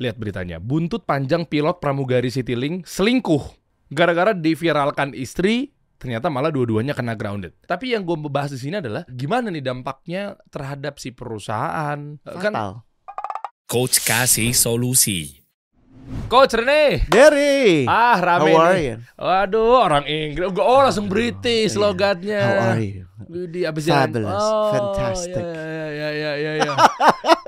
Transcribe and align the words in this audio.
Lihat 0.00 0.16
beritanya. 0.16 0.56
Buntut 0.56 1.04
panjang 1.04 1.44
pilot 1.44 1.76
pramugari 1.76 2.32
Citylink 2.32 2.88
selingkuh. 2.88 3.44
Gara-gara 3.92 4.32
diviralkan 4.32 5.12
istri, 5.12 5.76
ternyata 6.00 6.32
malah 6.32 6.48
dua-duanya 6.48 6.96
kena 6.96 7.12
grounded. 7.12 7.52
Tapi 7.68 7.92
yang 7.92 8.08
gue 8.08 8.16
membahas 8.16 8.56
di 8.56 8.60
sini 8.64 8.80
adalah 8.80 9.04
gimana 9.12 9.52
nih 9.52 9.60
dampaknya 9.60 10.40
terhadap 10.48 10.96
si 10.96 11.12
perusahaan. 11.12 12.16
Kan 12.24 12.52
Fatal. 12.56 12.72
Coach 13.68 14.02
kasih 14.02 14.56
solusi. 14.56 15.44
Coach 16.26 16.54
Rene. 16.54 17.06
Derry. 17.06 17.84
Ah, 17.84 18.18
rame 18.18 18.50
How 18.50 18.60
are 18.60 18.74
nih. 18.74 18.84
you? 18.84 18.96
Waduh, 19.16 19.74
orang 19.80 20.04
Inggris. 20.06 20.46
Oh, 20.54 20.80
langsung 20.80 21.06
British 21.06 21.74
Iya. 21.74 21.80
logatnya. 21.80 22.40
How 22.40 22.70
are 22.72 22.82
you? 22.82 23.04
Widih, 23.26 23.66
abis 23.66 23.86
jalan. 23.86 24.10
Fabulous. 24.10 24.42
Oh, 24.42 24.70
Fantastic. 24.70 25.38
Ya, 25.38 25.86
ya, 25.88 26.08
ya, 26.10 26.32
ya, 26.34 26.52
ya. 26.60 26.72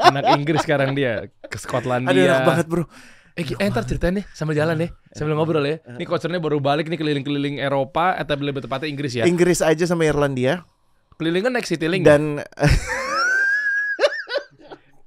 Anak 0.00 0.24
Inggris 0.34 0.62
sekarang 0.62 0.94
dia 0.94 1.26
ke 1.42 1.56
Skotlandia. 1.56 2.10
Aduh 2.10 2.22
enak 2.22 2.42
banget 2.44 2.66
bro. 2.66 2.84
Eh, 3.32 3.48
eh 3.48 3.66
ntar 3.66 3.82
ceritain 3.82 4.12
deh 4.12 4.26
sambil 4.30 4.52
jalan 4.52 4.76
deh, 4.76 4.90
sambil 5.10 5.32
ngobrol 5.32 5.64
ya. 5.64 5.80
Ini 5.88 6.04
coachernya 6.04 6.36
baru 6.36 6.60
balik 6.60 6.84
nih 6.86 7.00
keliling-keliling 7.00 7.56
Eropa, 7.58 8.12
atau 8.12 8.36
lebih 8.36 8.60
tepatnya 8.60 8.92
Inggris 8.92 9.12
ya. 9.16 9.24
Inggris 9.24 9.64
aja 9.64 9.88
sama 9.88 10.04
Irlandia 10.04 10.68
Kelilingnya 11.16 11.48
naik 11.48 11.64
Citylink. 11.64 12.04
dan 12.04 12.44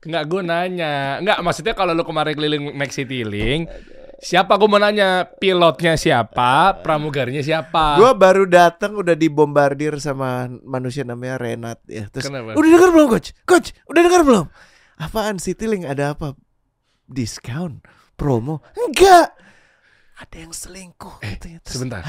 Nggak 0.06 0.24
gue 0.30 0.42
nanya. 0.46 0.94
Nggak, 1.20 1.38
maksudnya 1.42 1.74
kalau 1.74 1.92
lu 1.98 2.06
kemarin 2.06 2.34
keliling 2.38 2.64
naik 2.78 2.94
Citylink, 2.94 3.68
siapa 4.22 4.54
gue 4.56 4.70
mau 4.70 4.78
nanya? 4.78 5.26
Pilotnya 5.26 5.98
siapa? 5.98 6.78
Pramugarinya 6.86 7.42
siapa? 7.42 7.98
gue 7.98 8.12
baru 8.14 8.46
datang 8.46 8.96
udah 8.96 9.18
dibombardir 9.18 9.98
sama 9.98 10.46
manusia 10.64 11.02
namanya 11.02 11.42
Renat 11.42 11.82
ya. 11.90 12.06
Terus 12.14 12.30
Kenapa? 12.30 12.54
udah 12.54 12.70
dengar 12.70 12.90
belum 12.94 13.08
coach? 13.10 13.30
Coach, 13.50 13.74
udah 13.90 14.02
dengar 14.06 14.22
belum? 14.22 14.46
Apaan 15.02 15.42
Citylink 15.42 15.84
ada 15.90 16.14
apa? 16.16 16.38
Diskon, 17.06 17.82
promo? 18.16 18.64
Enggak. 18.78 19.36
Ada 20.16 20.48
yang 20.48 20.54
selingkuh 20.56 21.20
katanya. 21.20 21.60
Terus, 21.60 21.76
Sebentar. 21.76 22.02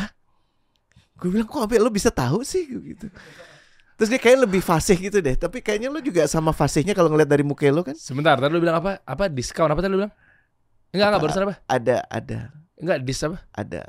Gue 1.16 1.32
bilang 1.32 1.48
kok 1.48 1.64
sampai 1.64 1.80
lo 1.80 1.90
bisa 1.90 2.12
tahu 2.12 2.44
sih 2.44 2.68
gitu. 2.68 3.08
Terus 3.96 4.08
dia 4.12 4.20
kayak 4.20 4.44
lebih 4.44 4.60
fasih 4.60 4.96
gitu 5.00 5.24
deh. 5.24 5.32
Tapi 5.40 5.64
kayaknya 5.64 5.88
lo 5.88 6.04
juga 6.04 6.28
sama 6.28 6.52
fasihnya 6.52 6.92
kalau 6.92 7.08
ngeliat 7.08 7.28
dari 7.32 7.40
muka 7.40 7.64
lo 7.72 7.80
kan. 7.80 7.96
Sebentar, 7.96 8.36
tadi 8.36 8.52
lu 8.52 8.60
bilang 8.60 8.76
apa? 8.76 9.00
Apa 9.08 9.32
diskon? 9.32 9.72
Apa 9.72 9.80
tadi 9.80 9.96
lu 9.96 10.04
bilang? 10.04 10.12
Enggak, 10.92 11.06
enggak, 11.08 11.20
barusan 11.24 11.42
apa? 11.48 11.54
Ada, 11.64 11.96
ada, 12.08 12.38
Enggak, 12.76 12.98
dis 13.04 13.20
apa? 13.24 13.38
ada. 13.56 13.82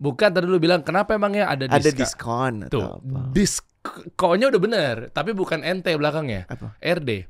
Bukan, 0.00 0.28
tadi 0.32 0.46
lu 0.48 0.56
bilang 0.56 0.80
kenapa 0.80 1.12
emangnya 1.14 1.48
ada 1.48 1.68
diskon? 1.68 1.78
Ada 1.78 1.90
diskon 1.92 2.54
Tuh, 2.72 2.82
apa? 2.98 3.20
diskonnya 3.30 4.46
udah 4.50 4.60
bener, 4.60 4.94
tapi 5.12 5.30
bukan 5.36 5.60
NT 5.60 5.86
belakangnya. 5.96 6.48
Apa? 6.48 6.74
RD. 6.80 7.28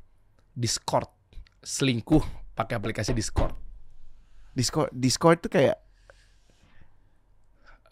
Discord. 0.55 1.11
Selingkuh 1.67 2.23
pakai 2.55 2.79
aplikasi 2.79 3.11
Discord. 3.11 3.55
Discord, 4.55 4.95
Discord 4.95 5.43
tuh 5.43 5.51
kayak 5.51 5.83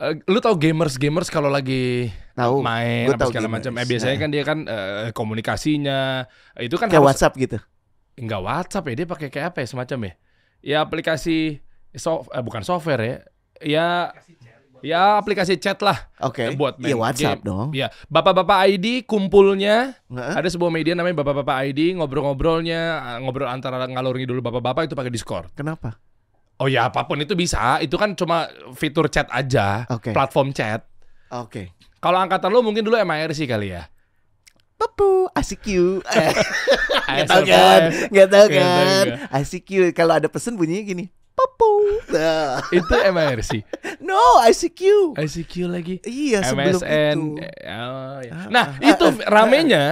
Eh, 0.03 0.19
lu 0.27 0.42
tau 0.42 0.58
gamers 0.58 0.98
gamers 0.98 1.31
kalau 1.31 1.47
lagi 1.47 2.11
tahu 2.34 2.58
main 2.58 3.06
apa 3.06 3.31
segala 3.31 3.47
macam. 3.47 3.70
Eh 3.78 3.86
biasanya 3.86 4.17
kan 4.19 4.31
dia 4.34 4.42
kan 4.42 4.58
eh, 4.67 5.14
komunikasinya 5.14 6.27
itu 6.58 6.75
kan 6.75 6.91
kayak 6.91 6.98
harus 6.98 7.14
WhatsApp 7.14 7.39
gitu. 7.39 7.58
enggak 8.19 8.42
WhatsApp 8.42 8.84
ya 8.91 8.95
dia 8.98 9.06
pakai 9.06 9.28
kayak 9.30 9.47
apa 9.55 9.58
ya 9.62 9.67
semacam 9.70 9.98
ya? 10.11 10.12
Ya 10.62 10.77
aplikasi 10.83 11.62
soft 11.95 12.34
eh, 12.34 12.42
bukan 12.42 12.67
software 12.67 13.03
ya. 13.06 13.17
Ya 13.62 13.86
ya 14.83 15.23
aplikasi 15.23 15.55
chat 15.62 15.78
lah 15.78 16.11
Oke. 16.19 16.50
buat 16.58 16.83
main 16.83 16.91
Iya 16.91 16.97
WhatsApp 16.98 17.39
game. 17.39 17.47
dong. 17.47 17.69
Ya, 17.70 17.95
bapak-bapak 18.11 18.75
ID 18.75 19.06
kumpulnya 19.06 19.95
Heeh. 20.11 20.34
ada 20.34 20.48
sebuah 20.50 20.75
media 20.75 20.98
namanya 20.98 21.23
bapak-bapak 21.23 21.70
ID 21.70 21.95
ngobrol-ngobrolnya 22.03 22.80
eh, 22.98 23.19
ngobrol 23.23 23.47
antara 23.47 23.86
ngalur 23.86 24.19
ngidul 24.19 24.42
bapak-bapak 24.42 24.91
itu 24.91 24.98
pakai 24.98 25.14
Discord. 25.14 25.55
Kenapa? 25.55 26.03
Oh 26.62 26.70
ya 26.70 26.86
apa 26.86 27.02
pun 27.10 27.18
itu 27.18 27.34
bisa, 27.34 27.82
itu 27.82 27.98
kan 27.98 28.14
cuma 28.14 28.46
fitur 28.78 29.10
chat 29.10 29.27
aja, 29.34 29.82
Oke. 29.91 30.14
platform 30.14 30.55
chat. 30.55 30.86
Oke. 31.34 31.74
Kalau 31.98 32.22
angkatan 32.22 32.55
lu 32.55 32.62
mungkin 32.62 32.86
dulu 32.86 32.94
MIRC 33.02 33.50
kali 33.50 33.74
ya. 33.74 33.90
Papu, 34.78 35.27
ICQ. 35.34 35.67
Nggak 37.11 37.27
tahu 37.27 37.42
kan? 37.51 37.80
Nggak 38.14 38.28
tahu 38.30 38.46
kan? 38.55 39.05
ICQ 39.42 39.70
kalau 39.90 40.22
ada 40.22 40.30
pesan 40.30 40.55
bunyinya 40.55 40.86
gini. 40.86 41.05
Papu. 41.33 41.73
Nah. 42.13 42.61
Itu 42.77 42.93
MIRC. 42.93 43.65
No, 43.98 44.20
ICQ. 44.45 44.81
ICQ 45.17 45.55
lagi. 45.67 45.95
Iya, 46.05 46.45
sebelum 46.45 46.79
MSN. 46.79 47.17
itu. 47.17 47.41
Eh, 47.41 47.73
oh, 47.73 48.19
ya. 48.20 48.33
Ah, 48.35 48.47
Nah, 48.53 48.67
ah, 48.73 48.85
itu 48.85 49.07
ramenya. 49.25 49.85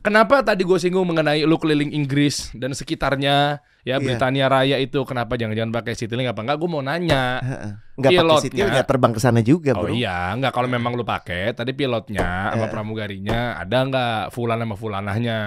Kenapa 0.00 0.40
tadi 0.40 0.62
gue 0.62 0.78
singgung 0.78 1.02
mengenai 1.04 1.42
lu 1.42 1.56
keliling 1.56 1.90
Inggris 1.90 2.54
dan 2.54 2.70
sekitarnya, 2.70 3.58
ya 3.82 3.96
Iya. 3.96 3.98
Britania 3.98 4.46
Raya 4.46 4.76
itu 4.78 5.02
kenapa 5.02 5.34
jangan-jangan 5.34 5.72
pakai 5.72 5.92
Citylink 5.92 6.30
apa 6.30 6.40
enggak? 6.40 6.56
Gue 6.62 6.70
mau 6.70 6.80
nanya. 6.80 7.42
Heeh. 7.42 7.70
Nggak 7.94 8.10
pakai 8.14 8.48
nggak 8.54 8.86
terbang 8.86 9.12
ke 9.14 9.20
sana 9.20 9.40
juga, 9.40 9.70
Oh 9.74 9.86
bro. 9.86 9.90
iya, 9.90 10.30
enggak 10.30 10.52
kalau 10.52 10.68
memang 10.70 10.94
lu 10.94 11.02
pakai. 11.02 11.54
Tadi 11.54 11.74
pilotnya 11.74 12.54
sama 12.54 12.66
pramugarinya 12.70 13.58
ada 13.58 13.76
enggak 13.82 14.22
fulan 14.30 14.62
sama 14.62 14.76
fulanahnya? 14.78 15.38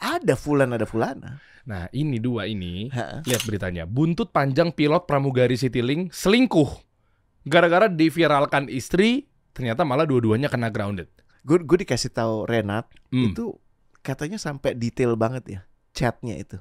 Ada 0.00 0.32
Fulan, 0.32 0.72
ada 0.72 0.88
Fulana. 0.88 1.44
Nah, 1.66 1.86
ini 1.92 2.16
dua 2.16 2.46
ini. 2.46 2.88
Heeh. 2.88 3.20
Lihat 3.24 3.42
beritanya. 3.44 3.84
Buntut 3.84 4.30
panjang 4.30 4.72
pilot 4.72 5.04
pramugari 5.04 5.54
Citylink 5.54 6.10
selingkuh. 6.10 6.68
Gara-gara 7.44 7.88
diviralkan 7.88 8.68
istri, 8.68 9.28
ternyata 9.52 9.84
malah 9.84 10.04
dua-duanya 10.04 10.48
kena 10.48 10.68
grounded. 10.68 11.08
Gue 11.40 11.60
gue 11.60 11.84
dikasih 11.84 12.12
tahu 12.12 12.44
Renat 12.44 12.84
Hmm. 13.08 13.32
itu 13.32 13.56
katanya 14.00 14.36
sampai 14.36 14.72
detail 14.72 15.16
banget 15.16 15.44
ya 15.48 15.60
chatnya 15.90 16.36
itu. 16.36 16.56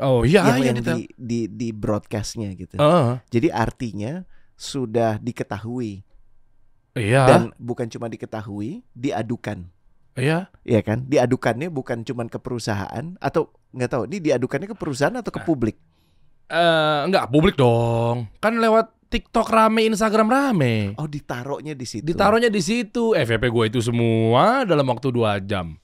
Oh 0.00 0.24
iya, 0.24 0.42
yang 0.44 0.58
iya 0.58 0.66
yang 0.70 0.76
detail. 0.80 0.96
di, 0.96 1.04
di 1.14 1.40
di 1.46 1.68
broadcastnya 1.70 2.50
gitu. 2.54 2.74
Ah, 2.76 3.20
Jadi 3.28 3.48
artinya 3.48 4.24
sudah 4.56 5.16
diketahui 5.20 6.02
iya, 6.94 7.22
dan 7.24 7.40
bukan 7.56 7.86
cuma 7.88 8.08
diketahui, 8.08 8.82
diadukan. 8.92 9.68
iya. 10.14 10.48
Iya 10.64 10.80
kan? 10.82 11.06
Diadukannya 11.06 11.70
bukan 11.70 12.02
cuma 12.02 12.26
ke 12.26 12.36
perusahaan 12.36 13.14
atau 13.18 13.52
nggak 13.70 13.90
tahu. 13.90 14.02
Ini 14.10 14.18
diadukannya 14.18 14.68
ke 14.70 14.76
perusahaan 14.76 15.14
atau 15.14 15.30
ke 15.30 15.40
Nah. 15.42 15.46
publik? 15.46 15.76
Eh, 16.50 17.00
enggak 17.06 17.30
publik 17.30 17.54
dong. 17.54 18.26
Kan 18.42 18.58
lewat 18.58 18.90
TikTok 19.10 19.50
rame, 19.50 19.86
Instagram 19.86 20.30
rame. 20.30 20.94
Oh, 20.98 21.06
ditaruhnya 21.06 21.74
di 21.74 21.86
situ. 21.86 22.06
Ditaruhnya 22.06 22.50
di 22.50 22.62
situ. 22.62 23.14
FVP 23.14 23.50
gue 23.50 23.64
itu 23.70 23.80
semua 23.82 24.62
dalam 24.62 24.86
waktu 24.86 25.10
dua 25.10 25.38
jam. 25.42 25.74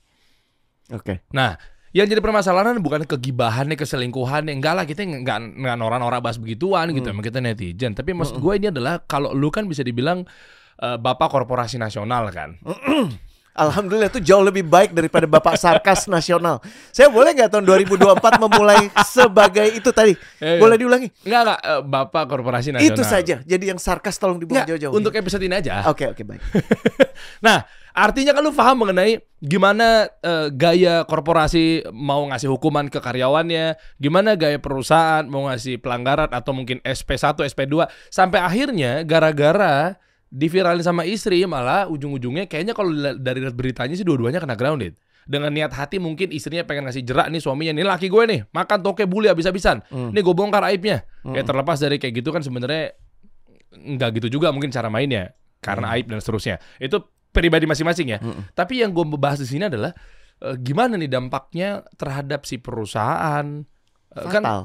Oke. 0.95 1.27
Nah, 1.35 1.59
yang 1.91 2.07
jadi 2.07 2.23
permasalahan 2.23 2.79
bukan 2.79 3.03
kegibahannya, 3.03 3.75
keselingkuhannya. 3.75 4.55
Enggak 4.55 4.75
lah, 4.79 4.85
kita 4.87 5.03
enggak, 5.03 5.43
enggak 5.43 5.75
norak-norak 5.75 6.23
bahas 6.23 6.39
begituan 6.39 6.91
gitu. 6.95 7.11
Hmm. 7.11 7.19
Emang 7.19 7.27
kita 7.27 7.43
netizen. 7.43 7.99
Tapi 7.99 8.15
maksud 8.15 8.39
gue 8.39 8.53
ini 8.55 8.71
adalah 8.71 9.03
kalau 9.03 9.35
lu 9.35 9.51
kan 9.51 9.67
bisa 9.67 9.83
dibilang 9.83 10.23
eh, 10.79 10.99
bapak 10.99 11.27
korporasi 11.27 11.83
nasional 11.83 12.31
kan. 12.31 12.59
Alhamdulillah 13.57 14.07
itu 14.07 14.21
jauh 14.21 14.41
lebih 14.41 14.63
baik 14.63 14.93
daripada 14.93 15.25
Bapak 15.25 15.57
Sarkas 15.57 16.05
Nasional. 16.13 16.61
Saya 16.93 17.09
boleh 17.09 17.33
nggak 17.33 17.49
tahun 17.49 17.65
2024 17.65 18.21
memulai 18.39 18.87
sebagai 19.03 19.67
itu 19.73 19.89
tadi? 19.91 20.13
Eh, 20.39 20.61
Boleh 20.61 20.77
diulangi? 20.77 21.09
Enggak, 21.25 21.41
enggak. 21.43 21.61
eh, 21.63 21.81
bapak 21.83 22.25
korporasi 22.27 22.69
nasional. 22.71 22.93
Itu 22.93 23.03
saja. 23.03 23.41
Jadi 23.41 23.65
yang 23.67 23.81
sarkas 23.81 24.15
tolong 24.15 24.37
dibuang 24.37 24.63
jauh-jauh. 24.63 24.93
untuk 24.93 25.11
episode 25.11 25.41
ini 25.41 25.57
aja. 25.57 25.89
Oke, 25.89 26.07
oke 26.07 26.23
baik. 26.23 26.41
Nah, 27.41 27.65
artinya 27.93 28.37
kan 28.37 28.45
lu 28.45 28.53
paham 28.53 28.85
mengenai 28.85 29.17
gimana 29.41 30.05
eh, 30.21 30.53
gaya 30.53 31.01
korporasi 31.05 31.89
mau 31.89 32.29
ngasih 32.29 32.49
hukuman 32.49 32.93
ke 32.93 33.01
karyawannya, 33.01 33.73
gimana 33.97 34.37
gaya 34.37 34.61
perusahaan 34.61 35.25
mau 35.25 35.49
ngasih 35.49 35.81
pelanggaran 35.81 36.29
atau 36.29 36.53
mungkin 36.53 36.77
SP1, 36.83 37.41
SP2 37.49 37.89
sampai 38.09 38.41
akhirnya 38.41 39.01
gara-gara 39.01 39.97
diviralin 40.31 40.83
sama 40.83 41.07
istri 41.07 41.43
malah 41.47 41.87
ujung-ujungnya 41.87 42.51
kayaknya 42.51 42.75
kalau 42.75 42.91
dari 43.17 43.41
beritanya 43.55 43.95
sih 43.95 44.07
dua-duanya 44.07 44.43
kena 44.43 44.59
grounded. 44.59 44.99
Dengan 45.27 45.51
niat 45.51 45.75
hati 45.75 45.99
mungkin 45.99 46.31
istrinya 46.31 46.63
pengen 46.63 46.87
ngasih 46.87 47.03
jerak 47.03 47.27
nih 47.35 47.43
suaminya, 47.43 47.75
nih 47.75 47.83
laki 47.83 48.07
gue 48.07 48.23
nih, 48.31 48.41
makan 48.55 48.79
toke 48.79 49.03
bully 49.11 49.27
habis-habisan. 49.27 49.83
Hmm. 49.91 50.15
Nih 50.15 50.23
gue 50.23 50.35
bongkar 50.35 50.63
aibnya. 50.63 51.03
Hmm. 51.27 51.35
Kayak 51.35 51.51
terlepas 51.51 51.79
dari 51.83 51.99
kayak 51.99 52.15
gitu 52.23 52.31
kan 52.31 52.47
sebenarnya 52.47 52.95
nggak 53.75 54.23
gitu 54.23 54.39
juga 54.39 54.55
mungkin 54.55 54.71
cara 54.71 54.87
mainnya 54.87 55.35
karena 55.59 55.99
aib 55.99 56.07
dan 56.07 56.23
seterusnya. 56.23 56.63
Itu 56.79 57.11
pribadi 57.35 57.67
masing-masing 57.69 58.07
ya. 58.17 58.19
Mm-mm. 58.23 58.55
Tapi 58.57 58.81
yang 58.81 58.95
gue 58.95 59.05
bahas 59.19 59.43
di 59.43 59.49
sini 59.51 59.69
adalah 59.69 59.93
eh, 60.41 60.57
gimana 60.63 60.97
nih 60.97 61.11
dampaknya 61.11 61.85
terhadap 61.99 62.49
si 62.49 62.63
perusahaan. 62.63 63.67
Eh, 64.15 64.27
kan 64.31 64.43
Fatal. 64.47 64.63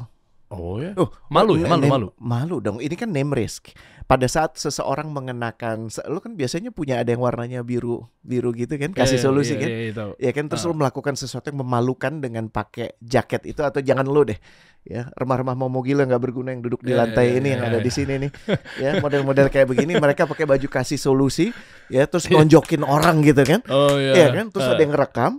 Oh 0.51 0.77
ya. 0.77 0.91
Oh, 0.93 1.07
Malu 1.27 1.55
ya, 1.55 1.65
malu, 1.65 1.81
name- 1.81 1.91
malu. 1.91 2.07
Malu 2.15 2.55
dong. 2.59 2.77
Ini 2.77 2.93
kan 2.93 3.07
name 3.07 3.31
risk. 3.31 3.71
Pada 4.03 4.27
saat 4.27 4.55
seseorang 4.55 5.07
mengenakan, 5.07 5.87
lu 6.05 6.19
kan 6.19 6.35
biasanya 6.35 6.69
punya 6.69 6.99
ada 6.99 7.07
yang 7.07 7.23
warnanya 7.23 7.63
biru, 7.63 8.03
biru 8.19 8.51
gitu 8.51 8.75
kan, 8.75 8.91
kasih 8.91 9.15
Iya, 9.15 9.23
solusi 9.23 9.55
iya, 9.55 9.61
kan. 9.63 9.69
iya, 9.71 9.79
iya, 9.79 9.93
tahu. 9.93 10.11
Ya 10.19 10.31
kan 10.31 10.45
terus 10.45 10.61
Ah. 10.61 10.67
lu 10.67 10.75
melakukan 10.75 11.15
sesuatu 11.15 11.47
yang 11.47 11.63
memalukan 11.63 12.19
dengan 12.19 12.45
pakai 12.45 12.99
jaket 12.99 13.47
itu 13.47 13.63
atau 13.63 13.79
jangan 13.79 14.03
lu 14.03 14.27
deh. 14.27 14.35
Ya, 14.81 15.07
remah-remah 15.13 15.53
momo 15.53 15.79
gila 15.79 16.03
nggak 16.03 16.19
berguna 16.19 16.51
yang 16.51 16.59
duduk 16.59 16.81
di 16.81 16.91
Iya, 16.91 16.99
lantai 16.99 17.25
iya, 17.25 17.37
ini 17.37 17.47
iya, 17.47 17.53
yang 17.53 17.61
iya, 17.61 17.69
ada 17.69 17.79
iya. 17.79 17.85
di 17.85 17.91
sini 17.93 18.13
nih. 18.17 18.31
Ya, 18.77 18.91
model-model 18.99 19.47
kayak 19.47 19.67
begini 19.69 19.93
mereka 19.95 20.25
pakai 20.25 20.43
baju 20.43 20.67
kasih 20.67 20.97
solusi 20.97 21.53
ya 21.87 22.03
terus 22.03 22.27
nonjokin 22.27 22.83
orang 22.83 23.21
gitu 23.21 23.45
kan. 23.45 23.61
Oh 23.69 23.95
iya. 23.95 24.13
Iya 24.17 24.27
kan? 24.33 24.45
Terus 24.49 24.65
Eh, 24.65 24.71
ada 24.73 24.81
yang 24.81 24.91
ngerekam. 24.91 25.31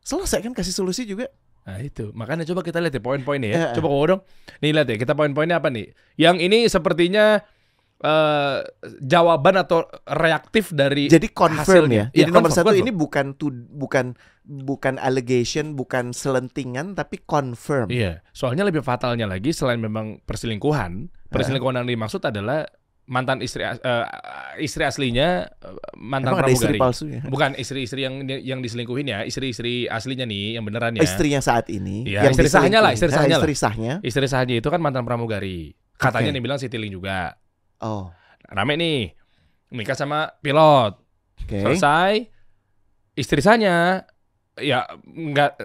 Selesai 0.00 0.40
kan 0.40 0.52
kasih 0.52 0.74
solusi 0.74 1.04
juga. 1.04 1.30
Nah 1.64 1.80
itu 1.80 2.12
makanya 2.12 2.44
coba 2.44 2.60
kita 2.60 2.78
lihat 2.78 2.92
ya 2.92 3.00
poin-poinnya 3.00 3.48
ya. 3.48 3.56
Eh, 3.56 3.64
eh. 3.64 3.74
Coba 3.76 3.86
kau 3.88 4.04
dong. 4.04 4.20
Nih 4.60 4.70
lihat 4.72 4.88
ya 4.88 4.96
kita 4.96 5.12
poin-poinnya 5.12 5.56
apa 5.58 5.68
nih? 5.68 5.90
Yang 6.14 6.36
ini 6.42 6.58
sepertinya 6.66 7.40
eh 8.04 8.58
jawaban 9.00 9.56
atau 9.56 9.86
reaktif 10.04 10.74
dari 10.74 11.08
Jadi 11.08 11.30
confirm 11.32 11.88
hasilnya. 11.88 11.96
ya. 11.96 12.04
Jadi 12.12 12.20
Iya, 12.20 12.26
nomor 12.28 12.50
confirm, 12.52 12.58
satu 12.60 12.68
confirm. 12.68 12.84
ini 12.84 12.90
bukan 12.92 13.26
tud- 13.34 13.68
bukan 13.70 14.06
bukan 14.44 14.94
allegation, 15.00 15.72
bukan 15.72 16.12
selentingan, 16.12 16.92
tapi 16.92 17.24
confirm. 17.24 17.88
Iya, 17.88 18.20
soalnya 18.30 18.68
lebih 18.68 18.84
fatalnya 18.84 19.24
lagi 19.24 19.56
selain 19.56 19.80
memang 19.80 20.20
perselingkuhan, 20.20 21.08
perselingkuhan 21.32 21.80
yang 21.80 21.88
dimaksud 21.88 22.20
adalah 22.20 22.68
mantan 23.04 23.44
istri 23.44 23.60
eh, 23.60 23.76
istri 24.56 24.80
aslinya 24.80 25.44
eh, 25.44 25.76
mantan 25.94 26.32
Emang 26.32 26.40
ada 26.40 26.50
istri 26.50 26.72
pramugari. 26.72 26.80
palsu 26.80 27.04
ya? 27.06 27.20
Bukan 27.22 27.50
istri-istri 27.54 28.00
yang 28.00 28.14
yang 28.24 28.60
diselingkuhin 28.60 29.06
ya, 29.06 29.20
istri-istri 29.22 29.84
aslinya 29.86 30.24
nih 30.24 30.56
yang 30.56 30.64
beneran 30.64 30.96
ya. 30.96 31.04
Istrinya 31.04 31.40
saat 31.40 31.68
ini, 31.68 32.08
Iya, 32.08 32.24
istri 32.26 32.48
sahnya 32.48 32.80
lah, 32.80 32.96
istri 32.96 33.08
diselingkuhin. 33.08 33.12
sahnya 33.12 33.36
Nah, 33.36 33.42
istri 33.42 33.54
sahnya. 33.54 33.92
Istri 34.00 34.26
sahnya 34.26 34.54
itu 34.56 34.68
kan 34.68 34.80
mantan 34.80 35.04
pramugari. 35.04 35.76
Katanya 35.94 36.28
Oke. 36.28 36.36
nih 36.36 36.42
bilang 36.42 36.58
si 36.58 36.66
Tiling 36.66 36.90
juga. 36.90 37.36
Oh, 37.78 38.08
Rame 38.44 38.74
nih. 38.74 39.12
Nikah 39.70 39.94
sama 39.94 40.32
pilot. 40.38 40.96
oke. 41.40 41.58
Selesai. 41.60 42.28
Istri 43.14 43.40
sahnya 43.40 44.02
ya 44.54 44.86
nggak 45.02 45.58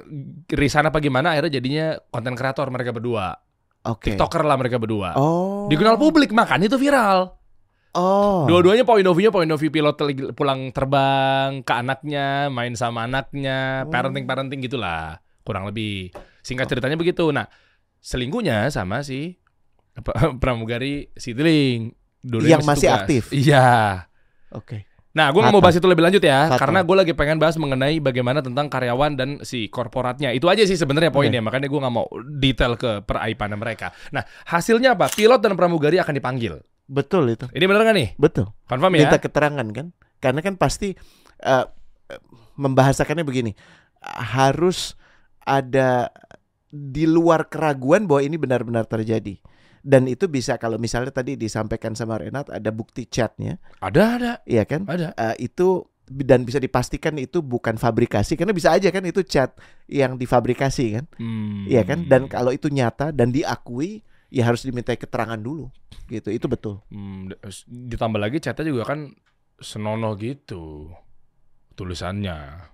resign 0.50 0.86
apa 0.86 0.98
gimana 0.98 1.32
akhirnya 1.32 1.62
jadinya 1.62 1.88
konten 2.10 2.34
kreator 2.34 2.68
mereka 2.68 2.90
berdua. 2.90 3.38
Oke. 3.86 4.12
TikToker 4.12 4.44
lah 4.44 4.60
mereka 4.60 4.76
berdua. 4.76 5.16
Oh. 5.16 5.68
Dikenal 5.68 5.96
publik 5.96 6.32
makanya 6.32 6.68
itu 6.68 6.76
viral. 6.76 7.40
Oh. 7.90 8.46
Dua-duanya 8.46 8.86
point 8.86 9.02
of 9.04 9.16
view-nya 9.16 9.32
point 9.32 9.50
of 9.50 9.58
view 9.58 9.72
pilot 9.72 9.98
pulang 10.34 10.70
terbang 10.70 11.64
ke 11.64 11.74
anaknya, 11.74 12.48
main 12.48 12.76
sama 12.76 13.08
anaknya, 13.08 13.86
Oh. 13.86 13.90
parenting-parenting 13.90 14.60
gitulah. 14.62 15.24
Kurang 15.42 15.66
lebih. 15.66 16.14
Singkat 16.44 16.70
ceritanya 16.70 17.00
begitu. 17.00 17.32
Nah, 17.32 17.50
selingkuhnya 17.98 18.70
sama 18.70 19.02
si 19.02 19.40
apa, 19.96 20.12
pramugari 20.42 21.10
si 21.16 21.34
Tiling. 21.34 21.90
Dua-duanya 22.20 22.60
Yang 22.60 22.66
masih 22.68 22.88
tugas. 22.88 23.00
aktif? 23.00 23.24
Iya. 23.32 23.68
Oke. 24.52 24.89
Nah, 25.10 25.34
gue 25.34 25.42
nggak 25.42 25.56
mau 25.58 25.64
bahas 25.64 25.74
itu 25.74 25.90
lebih 25.90 26.06
lanjut 26.06 26.22
ya, 26.22 26.54
Fatal. 26.54 26.70
karena 26.70 26.80
gue 26.86 26.96
lagi 26.96 27.14
pengen 27.18 27.42
bahas 27.42 27.58
mengenai 27.58 27.98
bagaimana 27.98 28.46
tentang 28.46 28.70
karyawan 28.70 29.18
dan 29.18 29.30
si 29.42 29.66
korporatnya. 29.66 30.30
Itu 30.38 30.46
aja 30.54 30.62
sih 30.70 30.78
sebenarnya 30.78 31.10
poinnya, 31.10 31.42
makanya 31.42 31.66
gue 31.66 31.80
nggak 31.82 31.96
mau 31.96 32.06
detail 32.38 32.78
ke 32.78 33.02
peraipannya 33.02 33.58
mereka. 33.58 33.90
Nah, 34.14 34.22
hasilnya 34.46 34.94
apa? 34.94 35.10
Pilot 35.10 35.42
dan 35.42 35.58
pramugari 35.58 35.98
akan 35.98 36.14
dipanggil. 36.14 36.62
Betul 36.86 37.34
itu. 37.34 37.50
Ini 37.50 37.66
bener 37.66 37.82
nggak 37.90 37.98
nih? 37.98 38.10
Betul. 38.22 38.54
Confirm 38.70 38.94
ya? 38.98 39.10
Minta 39.10 39.18
keterangan 39.18 39.68
kan? 39.74 39.88
Karena 40.22 40.42
kan 40.46 40.54
pasti 40.62 40.94
eh, 41.42 41.66
membahasakannya 42.62 43.26
begini. 43.26 43.52
Harus 44.06 44.94
ada 45.42 46.14
di 46.70 47.10
luar 47.10 47.50
keraguan 47.50 48.06
bahwa 48.06 48.22
ini 48.22 48.38
benar-benar 48.38 48.86
terjadi. 48.86 49.42
Dan 49.80 50.06
itu 50.06 50.28
bisa 50.28 50.56
kalau 50.56 50.76
misalnya 50.76 51.10
tadi 51.10 51.34
disampaikan 51.34 51.96
sama 51.96 52.20
Renat 52.20 52.52
ada 52.52 52.70
bukti 52.70 53.06
chatnya, 53.06 53.58
Ada, 53.80 54.04
ada, 54.16 54.34
iya 54.44 54.64
kan? 54.64 54.84
ada. 54.86 55.16
Eh, 55.16 55.48
itu 55.48 55.88
dan 56.10 56.42
bisa 56.42 56.58
dipastikan 56.58 57.14
itu 57.16 57.40
bukan 57.40 57.78
fabrikasi 57.78 58.34
karena 58.34 58.50
bisa 58.50 58.74
aja 58.74 58.90
kan 58.90 59.06
itu 59.06 59.22
chat 59.22 59.54
yang 59.86 60.18
difabrikasi 60.18 60.98
kan, 60.98 61.06
Hmm. 61.16 61.70
iya 61.70 61.86
kan? 61.86 62.10
Dan 62.10 62.26
kalau 62.26 62.50
itu 62.50 62.66
nyata 62.68 63.14
dan 63.14 63.30
diakui, 63.30 64.02
ya 64.28 64.50
harus 64.50 64.66
dimintai 64.66 64.98
keterangan 64.98 65.38
dulu, 65.38 65.70
gitu. 66.08 66.34
Itu 66.34 66.50
betul. 66.50 66.82
Hmm, 66.90 67.30
ditambah 67.70 68.18
lagi 68.18 68.42
chatnya 68.42 68.68
juga 68.68 68.90
kan 68.90 69.14
senonoh 69.58 70.18
gitu 70.18 70.90
tulisannya. 71.76 72.68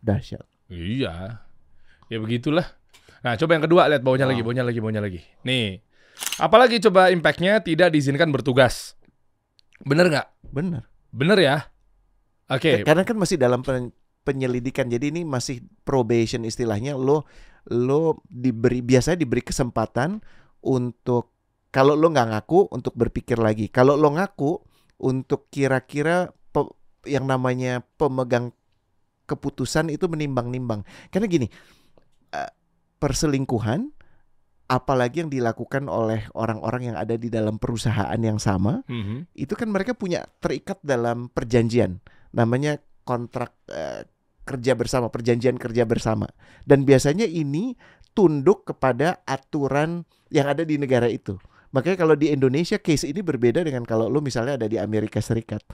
Dahsyat. 0.00 0.46
Iya. 0.70 1.42
Ya 2.08 2.16
begitulah. 2.18 2.64
Nah, 3.22 3.38
coba 3.38 3.54
yang 3.54 3.64
kedua 3.64 3.86
lihat 3.86 4.02
bawahnya 4.02 4.26
lagi, 4.26 4.40
Wow. 4.40 4.46
bawahnya 4.50 4.64
lagi, 4.66 4.78
bawahnya 4.78 5.02
lagi. 5.02 5.20
Nih. 5.42 5.78
Apalagi 6.40 6.82
coba 6.82 7.12
impactnya 7.12 7.60
tidak 7.60 7.92
diizinkan 7.92 8.30
bertugas. 8.32 8.96
Bener 9.82 10.08
nggak? 10.08 10.28
Benar. 10.52 10.82
Bener 11.12 11.38
ya? 11.38 11.56
Oke. 12.48 12.84
Karena 12.86 13.02
kan 13.04 13.16
masih 13.18 13.36
dalam 13.36 13.60
pen- 13.64 13.94
penyelidikan. 14.22 14.88
Jadi 14.88 15.12
ini 15.12 15.22
masih 15.26 15.64
probation 15.82 16.46
istilahnya. 16.46 16.94
Lo 16.94 17.26
lo 17.70 18.18
diberi 18.26 18.82
biasanya 18.82 19.22
diberi 19.22 19.42
kesempatan 19.42 20.18
untuk 20.66 21.34
kalau 21.70 21.94
lo 21.94 22.10
nggak 22.10 22.28
ngaku 22.34 22.72
untuk 22.74 22.94
berpikir 22.94 23.38
lagi. 23.38 23.70
Kalau 23.70 23.94
lo 23.94 24.12
ngaku 24.12 24.58
untuk 25.02 25.50
kira-kira 25.50 26.30
yang 27.02 27.26
namanya 27.26 27.82
pemegang 27.98 28.54
keputusan 29.26 29.90
itu 29.90 30.06
menimbang-nimbang. 30.06 30.86
Karena 31.10 31.26
gini, 31.26 31.46
eh, 32.30 32.50
perselingkuhan 33.02 33.90
apalagi 34.70 35.26
yang 35.26 35.30
dilakukan 35.30 35.90
oleh 35.90 36.26
orang-orang 36.32 36.92
yang 36.92 36.96
ada 36.96 37.18
di 37.18 37.28
dalam 37.28 37.58
perusahaan 37.60 38.16
yang 38.18 38.38
sama 38.40 38.80
Mhm. 38.88 39.32
itu 39.36 39.54
kan 39.54 39.68
mereka 39.68 39.92
punya 39.92 40.24
terikat 40.40 40.80
dalam 40.80 41.28
perjanjian. 41.28 42.00
Namanya 42.32 42.80
kontrak 43.04 43.52
eh, 43.68 44.06
kerja 44.42 44.74
bersama 44.74 45.06
perjanjian 45.12 45.58
kerja 45.58 45.86
bersama. 45.86 46.26
Dan 46.66 46.82
biasanya 46.82 47.26
ini 47.28 47.76
tunduk 48.12 48.66
kepada 48.68 49.22
aturan 49.24 50.04
yang 50.32 50.48
ada 50.48 50.66
di 50.66 50.76
negara 50.76 51.06
itu. 51.08 51.38
Makanya 51.72 51.96
kalau 51.96 52.14
di 52.16 52.28
Indonesia 52.28 52.76
case 52.76 53.08
ini 53.08 53.24
berbeda 53.24 53.64
dengan 53.64 53.84
kalau 53.88 54.12
lu 54.12 54.20
misalnya 54.20 54.60
ada 54.60 54.68
di 54.68 54.76
Amerika 54.76 55.24
Serikat. 55.24 55.64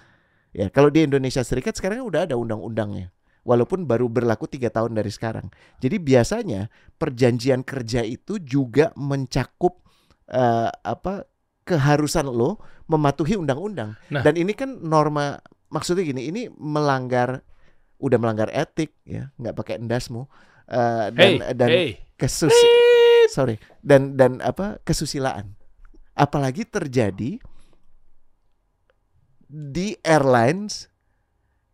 Ya 0.54 0.70
kalau 0.70 0.88
di 0.88 1.04
Indonesia 1.04 1.42
Serikat 1.42 1.76
sekarang 1.76 2.06
udah 2.06 2.24
ada 2.24 2.34
undang-undangnya 2.38 3.12
walaupun 3.48 3.88
baru 3.88 4.12
berlaku 4.12 4.44
tiga 4.44 4.68
tahun 4.68 4.92
dari 4.92 5.08
sekarang 5.08 5.48
jadi 5.80 5.96
biasanya 5.96 6.68
perjanjian 7.00 7.64
kerja 7.64 8.04
itu 8.04 8.36
juga 8.44 8.92
mencakup 9.00 9.80
eh, 10.28 10.68
apa 10.68 11.24
keharusan 11.68 12.32
lo 12.32 12.56
mematuhi 12.88 13.36
undang-undang. 13.36 13.92
Nah. 14.08 14.24
Dan 14.24 14.40
ini 14.40 14.56
kan 14.56 14.80
norma 14.80 15.36
maksudnya 15.68 16.08
gini, 16.08 16.32
ini 16.32 16.48
melanggar 16.56 17.44
udah 18.00 18.16
melanggar 18.16 18.48
etik 18.56 18.96
ya, 19.04 19.28
nggak 19.36 19.52
pakai 19.52 19.76
endasmu. 19.76 20.24
Eh, 20.68 21.06
dan 21.12 21.30
Hey, 21.40 21.52
dan 21.56 21.70
hey. 21.72 21.90
kesus 22.16 22.52
sorry 23.32 23.56
dan 23.84 24.16
dan 24.16 24.40
apa 24.40 24.80
kesusilaan. 24.84 25.56
Apalagi 26.18 26.66
terjadi 26.66 27.38
di 29.48 29.88
airlines 30.02 30.90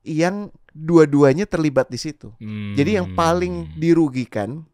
yang 0.04 0.52
dua-duanya 0.74 1.46
terlibat 1.46 1.86
di 1.86 1.96
situ. 1.96 2.34
Jadi 2.74 2.98
yang 2.98 3.14
paling 3.14 3.70
Hmm. 3.70 3.74
dirugikan 3.78 4.66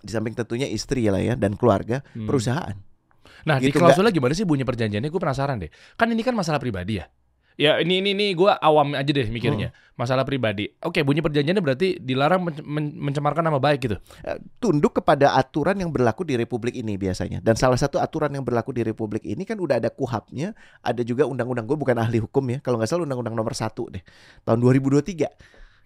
di 0.00 0.10
samping 0.10 0.32
tentunya 0.32 0.64
istri 0.64 1.04
lah 1.06 1.20
ya 1.20 1.36
dan 1.36 1.52
keluarga, 1.54 2.00
Hmm. 2.16 2.24
perusahaan. 2.24 2.74
Nah, 3.44 3.60
di 3.60 3.68
Gitu, 3.70 3.78
klausulnya 3.78 4.10
gimana 4.10 4.32
sih 4.32 4.48
bunyi 4.48 4.64
perjanjiannya? 4.64 5.12
Gue 5.12 5.20
penasaran 5.20 5.60
deh. 5.60 5.70
Kan 5.94 6.10
ini 6.10 6.24
kan 6.24 6.32
masalah 6.32 6.58
pribadi 6.58 6.98
ya. 6.98 7.06
Ya 7.58 7.82
ini 7.82 7.98
ini 7.98 8.14
ini 8.14 8.26
gue 8.38 8.46
awam 8.46 8.94
aja 8.94 9.10
deh 9.10 9.26
mikirnya. 9.26 9.74
Hmm. 9.74 9.86
Masalah 9.98 10.22
pribadi. 10.22 10.70
Oke, 10.78 11.02
bunyi 11.02 11.18
perjanjiannya 11.18 11.58
berarti 11.58 11.98
dilarang 11.98 12.38
men- 12.46 12.62
men- 12.62 12.94
mencemarkan 13.10 13.42
nama 13.42 13.58
baik 13.58 13.78
gitu. 13.82 13.96
Eh, 14.22 14.38
tunduk 14.62 14.94
kepada 15.02 15.34
aturan 15.34 15.74
yang 15.74 15.90
berlaku 15.90 16.22
di 16.22 16.38
republik 16.38 16.78
ini 16.78 16.94
biasanya. 16.94 17.42
Dan 17.42 17.58
salah 17.58 17.74
satu 17.74 17.98
aturan 17.98 18.30
yang 18.30 18.46
berlaku 18.46 18.70
di 18.70 18.86
republik 18.86 19.26
ini 19.26 19.42
kan 19.42 19.58
udah 19.58 19.82
ada 19.82 19.90
kuhapnya, 19.90 20.54
ada 20.86 21.02
juga 21.02 21.26
undang-undang 21.26 21.66
gue 21.66 21.74
bukan 21.74 21.98
ahli 21.98 22.22
hukum 22.22 22.46
ya. 22.46 22.62
Kalau 22.62 22.78
nggak 22.78 22.94
salah 22.94 23.02
undang-undang 23.10 23.34
nomor 23.34 23.58
satu 23.58 23.90
deh 23.90 24.06
tahun 24.46 24.62
2023. 24.62 25.26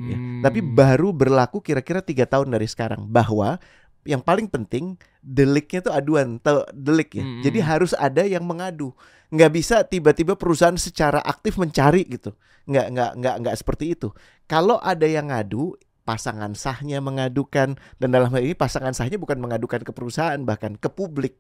Ya, 0.03 0.17
Hmm. 0.19 0.43
Tapi 0.43 0.59
baru 0.65 1.15
berlaku 1.15 1.63
kira-kira 1.63 2.03
tiga 2.03 2.27
tahun 2.27 2.51
dari 2.51 2.67
sekarang 2.67 3.07
bahwa 3.07 3.63
yang 4.03 4.23
paling 4.23 4.51
penting 4.51 4.99
deliknya 5.23 5.83
itu 5.87 5.91
aduan, 5.95 6.43
tahu 6.43 6.67
delik 6.75 7.15
ya. 7.19 7.25
Hmm. 7.25 7.43
Jadi 7.47 7.59
harus 7.63 7.93
ada 7.95 8.27
yang 8.27 8.43
mengadu. 8.43 8.91
Nggak 9.33 9.51
bisa 9.55 9.77
tiba-tiba 9.87 10.37
perusahaan 10.37 10.77
secara 10.77 11.23
aktif 11.23 11.57
mencari 11.57 12.05
gitu. 12.11 12.35
Nggak 12.67 12.87
nggak 12.93 13.11
nggak 13.23 13.35
nggak 13.47 13.57
seperti 13.57 13.95
itu. 13.95 14.11
Kalau 14.51 14.77
ada 14.83 15.07
yang 15.07 15.31
ngadu, 15.31 15.79
pasangan 16.03 16.53
sahnya 16.59 16.99
mengadukan 16.99 17.79
dan 18.03 18.09
dalam 18.11 18.29
hal 18.35 18.43
ini 18.43 18.59
pasangan 18.59 18.93
sahnya 18.93 19.17
bukan 19.23 19.39
mengadukan 19.39 19.87
ke 19.87 19.95
perusahaan 19.95 20.39
bahkan 20.43 20.75
ke 20.75 20.91
publik. 20.91 21.39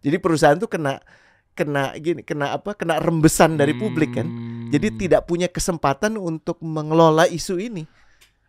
Jadi 0.00 0.16
perusahaan 0.16 0.56
tuh 0.56 0.70
kena 0.70 0.98
kena 1.52 1.92
gini, 1.98 2.22
kena 2.24 2.56
apa? 2.56 2.72
Kena 2.72 3.02
rembesan 3.02 3.58
dari 3.60 3.76
publik 3.76 4.16
kan. 4.16 4.26
Hmm. 4.26 4.70
Jadi 4.70 5.06
tidak 5.06 5.26
punya 5.26 5.50
kesempatan 5.50 6.16
untuk 6.16 6.62
mengelola 6.64 7.26
isu 7.28 7.58
ini. 7.58 7.84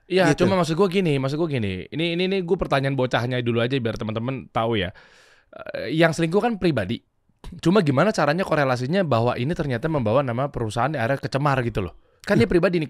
Iya, 0.10 0.34
Gitu. 0.34 0.50
cuma 0.50 0.58
maksud 0.58 0.74
gue 0.74 0.90
gini, 0.90 1.22
maksud 1.22 1.38
gue 1.38 1.50
gini. 1.54 1.86
Ini 1.86 2.18
ini 2.18 2.24
ini 2.26 2.38
gue 2.42 2.58
pertanyaan 2.58 2.98
bocahnya 2.98 3.46
dulu 3.46 3.62
aja 3.62 3.78
biar 3.78 3.94
teman-teman 3.94 4.50
tahu 4.50 4.82
ya. 4.82 4.90
Eh, 5.78 5.94
yang 5.94 6.10
selingkuh 6.10 6.42
kan 6.42 6.58
pribadi. 6.58 6.98
Cuma 7.62 7.86
gimana 7.86 8.10
caranya 8.10 8.42
korelasinya 8.42 9.06
bahwa 9.06 9.38
ini 9.38 9.54
ternyata 9.54 9.86
membawa 9.86 10.26
nama 10.26 10.50
perusahaan 10.50 10.92
ada 10.92 11.16
kecemar 11.16 11.62
gitu 11.62 11.86
loh. 11.86 11.94
Kan 12.26 12.42
dia 12.42 12.50
pribadi 12.50 12.82
nih. 12.82 12.90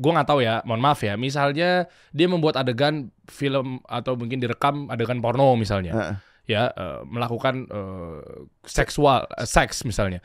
Gue 0.00 0.10
nggak 0.16 0.28
tahu 0.30 0.40
ya, 0.40 0.62
mohon 0.64 0.80
maaf 0.80 1.02
ya. 1.04 1.18
Misalnya 1.18 1.84
dia 2.14 2.26
membuat 2.30 2.56
adegan 2.56 3.10
film 3.28 3.82
atau 3.84 4.16
mungkin 4.16 4.40
direkam 4.40 4.88
adegan 4.88 5.20
porno 5.20 5.52
misalnya, 5.60 5.92
Heeh. 5.92 6.14
ya 6.48 6.62
eh, 6.72 7.00
melakukan 7.04 7.68
eh, 7.68 8.18
seksual, 8.64 9.28
eh, 9.28 9.44
seks 9.44 9.84
misalnya. 9.84 10.22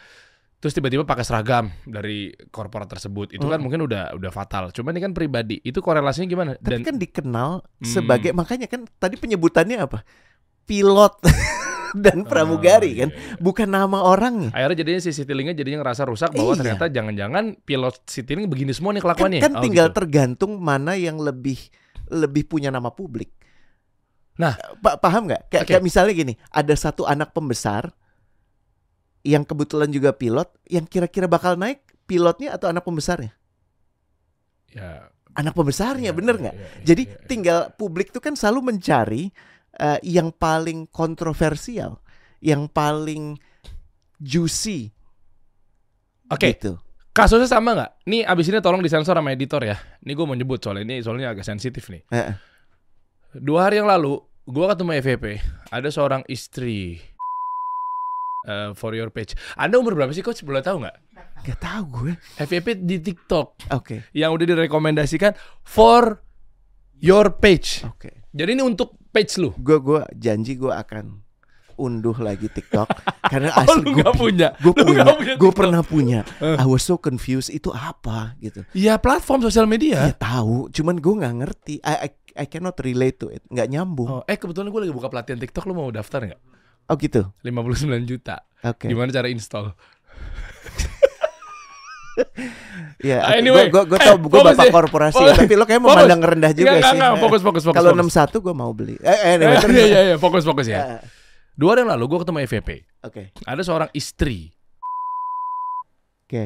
Terus 0.65 0.73
tiba-tiba 0.73 1.05
pakai 1.05 1.21
seragam 1.21 1.69
dari 1.85 2.33
korporat 2.49 2.89
tersebut 2.89 3.29
itu 3.31 3.45
kan 3.45 3.61
mungkin 3.61 3.85
udah 3.85 4.17
udah 4.17 4.31
fatal 4.33 4.73
cuma 4.73 4.89
ini 4.89 4.97
kan 4.97 5.13
pribadi 5.13 5.61
itu 5.61 5.77
korelasinya 5.77 6.25
gimana 6.25 6.51
Tapi 6.57 6.81
kan 6.81 6.97
dikenal 6.97 7.61
Hmm. 7.61 7.85
sebagai 7.85 8.33
makanya 8.33 8.65
kan 8.65 8.89
tadi 8.97 9.13
penyebutannya 9.13 9.77
apa? 9.77 10.01
Pilot 10.65 11.21
dan 12.01 12.25
pramugari 12.25 12.97
Oh, 12.97 12.99
kan, 13.05 13.09
iya, 13.13 13.21
iya. 13.21 13.37
bukan 13.37 13.69
nama 13.69 14.01
orangnya. 14.01 14.49
akhirnya 14.49 14.81
jadinya 14.81 14.99
si 14.99 15.13
Citylink-nya 15.13 15.53
jadinya 15.53 15.85
ngerasa 15.85 16.01
rusak 16.03 16.33
bahwa 16.33 16.51
Iya. 16.51 16.59
ternyata 16.65 16.85
jangan-jangan 16.89 17.43
pilot 17.61 17.95
Citylink 18.09 18.49
begini 18.49 18.73
semua 18.73 18.89
nih 18.91 18.99
Kan, 18.99 19.13
kelakuannya 19.13 19.39
kan 19.39 19.53
Oh, 19.53 19.61
tinggal 19.61 19.87
gitu. 19.87 19.97
tergantung 20.01 20.57
mana 20.57 20.97
yang 20.97 21.21
lebih 21.21 21.61
lebih 22.07 22.49
punya 22.49 22.73
nama 22.73 22.89
publik. 22.89 23.29
Nah. 24.35 24.57
Pa- 24.81 24.97
paham 24.97 25.29
nggak? 25.29 25.47
Kayak, 25.47 25.61
Oke. 25.61 25.69
kayak 25.71 25.83
misalnya 25.85 26.13
gini, 26.17 26.33
ada 26.49 26.73
satu 26.73 27.05
anak 27.05 27.31
pembesar 27.31 27.93
yang 29.25 29.41
kebetulan 29.41 29.89
juga 29.89 30.13
pilot, 30.13 30.47
yang 30.69 30.85
kira-kira 30.85 31.25
bakal 31.25 31.57
naik 31.57 31.81
pilotnya 32.05 32.53
atau 32.53 32.69
anak 32.69 32.85
pembesarnya? 32.85 33.33
ya, 34.69 35.09
Anak 35.35 35.51
pembesarnya, 35.51 36.11
ya, 36.11 36.15
bener 36.15 36.35
ya, 36.37 36.41
nggak? 36.47 36.55
ya, 36.55 36.63
ya, 36.63 36.83
Jadi 36.85 37.03
ya, 37.03 37.11
ya. 37.11 37.27
tinggal 37.27 37.59
publik 37.75 38.13
tuh 38.13 38.21
kan 38.21 38.37
selalu 38.37 38.71
mencari 38.71 39.33
eh, 39.75 39.99
yang 40.07 40.31
paling 40.31 40.87
kontroversial, 40.87 41.99
yang 42.39 42.71
paling 42.71 43.35
juicy. 44.15 44.95
Oke, 46.31 46.55
Gitu. 46.55 46.79
kasusnya 47.11 47.51
sama 47.51 47.75
nggak? 47.75 47.91
Nih 48.07 48.23
abis 48.23 48.47
ini 48.47 48.63
tolong 48.63 48.79
disensor 48.79 49.11
sama 49.11 49.35
editor 49.35 49.59
ya. 49.61 49.75
Ini 49.99 50.11
gue 50.13 50.25
mau 50.25 50.37
nyebut 50.37 50.63
soalnya 50.63 50.87
ini 50.87 51.03
soalnya 51.03 51.35
agak 51.35 51.43
sensitif 51.43 51.91
nih. 51.91 52.01
Eh, 52.09 52.31
Dua 53.35 53.67
hari 53.67 53.83
yang 53.83 53.91
lalu, 53.91 54.15
gue 54.47 54.65
ketemu 54.71 54.91
FVP. 55.03 55.25
Ada 55.67 55.91
seorang 55.91 56.23
istri 56.31 57.03
eh, 58.45 58.69
for 58.73 58.93
your 58.93 59.09
page. 59.09 59.33
Anda 59.53 59.75
umur 59.75 59.93
berapa 59.93 60.09
sih 60.09 60.21
coach? 60.21 60.41
Boleh 60.41 60.61
tahu 60.61 60.79
nggak? 60.79 60.95
Gak 61.43 61.59
tahu 61.59 61.83
gue. 61.91 62.11
FVP 62.37 62.81
di 62.81 62.97
TikTok 62.99 63.69
Oke, 63.69 64.09
yang 64.11 64.31
udah 64.31 64.45
direkomendasikan 64.47 65.33
for 65.61 66.21
your 66.97 67.33
page. 67.33 67.83
oke. 67.83 68.09
Jadi 68.29 68.49
ini 68.51 68.61
untuk 68.61 68.97
page 69.09 69.37
lu. 69.37 69.53
Gue 69.55 69.77
gua 69.77 70.03
janji 70.11 70.53
gue 70.53 70.69
akan 70.69 71.21
unduh 71.75 72.15
lagi 72.17 72.47
TikTok 72.47 72.87
karena 73.31 73.51
Oh, 73.51 73.61
asli 73.61 73.91
gue 73.93 74.11
punya. 74.11 74.55
gue 74.57 74.71
punya, 74.71 75.03
gue 75.35 75.51
pernah 75.51 75.81
punya. 75.83 76.23
Eh. 76.39 76.55
I 76.55 76.65
was 76.65 76.81
so 76.81 76.95
confused 76.95 77.47
itu 77.49 77.67
apa 77.69 78.33
gitu. 78.39 78.63
Ya 78.71 78.95
platform 78.95 79.43
sosial 79.43 79.67
media. 79.67 80.07
Ya 80.07 80.15
tahu, 80.15 80.71
cuman 80.71 80.97
gue 80.97 81.13
nggak 81.13 81.35
ngerti. 81.35 81.75
I, 81.83 82.07
I 82.07 82.09
I 82.35 82.45
cannot 82.47 82.75
relate 82.79 83.15
to 83.17 83.27
it, 83.27 83.43
nggak 83.47 83.67
nyambung. 83.69 84.07
Oh, 84.09 84.23
eh 84.23 84.35
kebetulan 84.35 84.67
gue 84.67 84.81
lagi 84.83 84.93
buka 84.95 85.07
pelatihan 85.07 85.39
TikTok. 85.39 85.67
Lu 85.67 85.75
mau 85.75 85.87
daftar 85.87 86.25
nggak? 86.25 86.41
Oh 86.85 86.95
gitu. 86.95 87.25
59 87.41 87.81
juta. 88.05 88.45
Oke. 88.61 88.85
Gimana 88.87 89.09
cara 89.09 89.27
install? 89.27 89.73
Ya, 92.97 93.19
Ah, 93.19 93.35
oke. 93.35 93.37
anyway. 93.37 93.67
gue 93.67 93.83
gue 93.85 93.97
Eh, 93.97 94.07
tau 94.07 94.15
gue 94.15 94.31
fokus 94.31 94.55
bapak 94.55 94.65
ya. 94.65 94.73
korporasi, 94.73 95.15
Fokus. 95.19 95.35
tapi 95.35 95.53
lo 95.53 95.67
kayak 95.67 95.83
Fokus. 95.83 95.99
memandang 95.99 96.21
rendah 96.23 96.51
juga 96.53 96.63
Nggak, 96.63 96.79
sih. 96.79 96.79
nggak, 96.79 96.95
nggak. 96.95 97.11
Fokus, 97.19 97.41
fokus, 97.43 97.63
fokus, 97.63 97.75
Kalau 97.75 97.91
fokus. 97.91 98.15
61 98.31 98.39
gue 98.39 98.53
mau 98.55 98.71
beli. 98.71 98.95
Eh, 98.97 99.03
eh, 99.03 99.35
anyway, 99.35 99.55
Iya, 99.59 99.83
iya, 99.85 100.01
iya, 100.05 100.15
fokus, 100.15 100.41
fokus 100.41 100.65
ya. 100.65 100.79
Eh, 100.95 100.99
Dua 101.53 101.71
hari 101.71 101.83
yang 101.83 101.91
lalu 101.91 102.03
gue 102.07 102.19
ketemu 102.23 102.37
FVP. 102.45 102.69
Oke, 103.01 103.23
Ada 103.43 103.61
seorang 103.61 103.89
istri. 103.91 104.47
oke. 106.23 106.43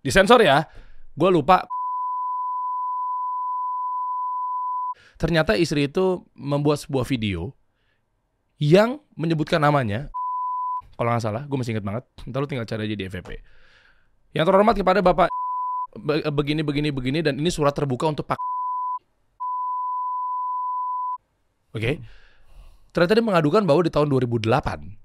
Disensor 0.00 0.40
ya. 0.40 0.68
Gue 1.10 1.30
lupa. 1.30 1.64
Ternyata 5.16 5.54
istri 5.54 5.86
itu 5.86 6.20
membuat 6.34 6.80
sebuah 6.80 7.06
video 7.06 7.54
yang 8.58 9.00
menyebutkan 9.14 9.60
namanya. 9.60 10.10
Kalau 10.92 11.08
nggak 11.08 11.24
salah, 11.24 11.42
gue 11.46 11.56
masih 11.56 11.72
inget 11.72 11.84
banget. 11.84 12.04
Ntar 12.26 12.38
lu 12.38 12.48
tinggal 12.48 12.68
cari 12.68 12.84
aja 12.84 12.94
di 12.94 13.04
FVP. 13.06 13.30
Yang 14.32 14.44
terhormat 14.48 14.74
kepada 14.76 15.00
Bapak 15.00 15.28
be- 15.96 16.24
begini, 16.30 16.62
begini, 16.62 16.88
begini, 16.88 17.18
dan 17.20 17.36
ini 17.36 17.48
surat 17.48 17.72
terbuka 17.72 18.06
untuk 18.06 18.24
Pak. 18.24 18.38
Oke. 21.72 22.00
Ternyata 22.92 23.12
dia 23.16 23.24
mengadukan 23.24 23.64
bahwa 23.64 23.80
di 23.80 23.88
tahun 23.88 24.12
2008 24.12 25.00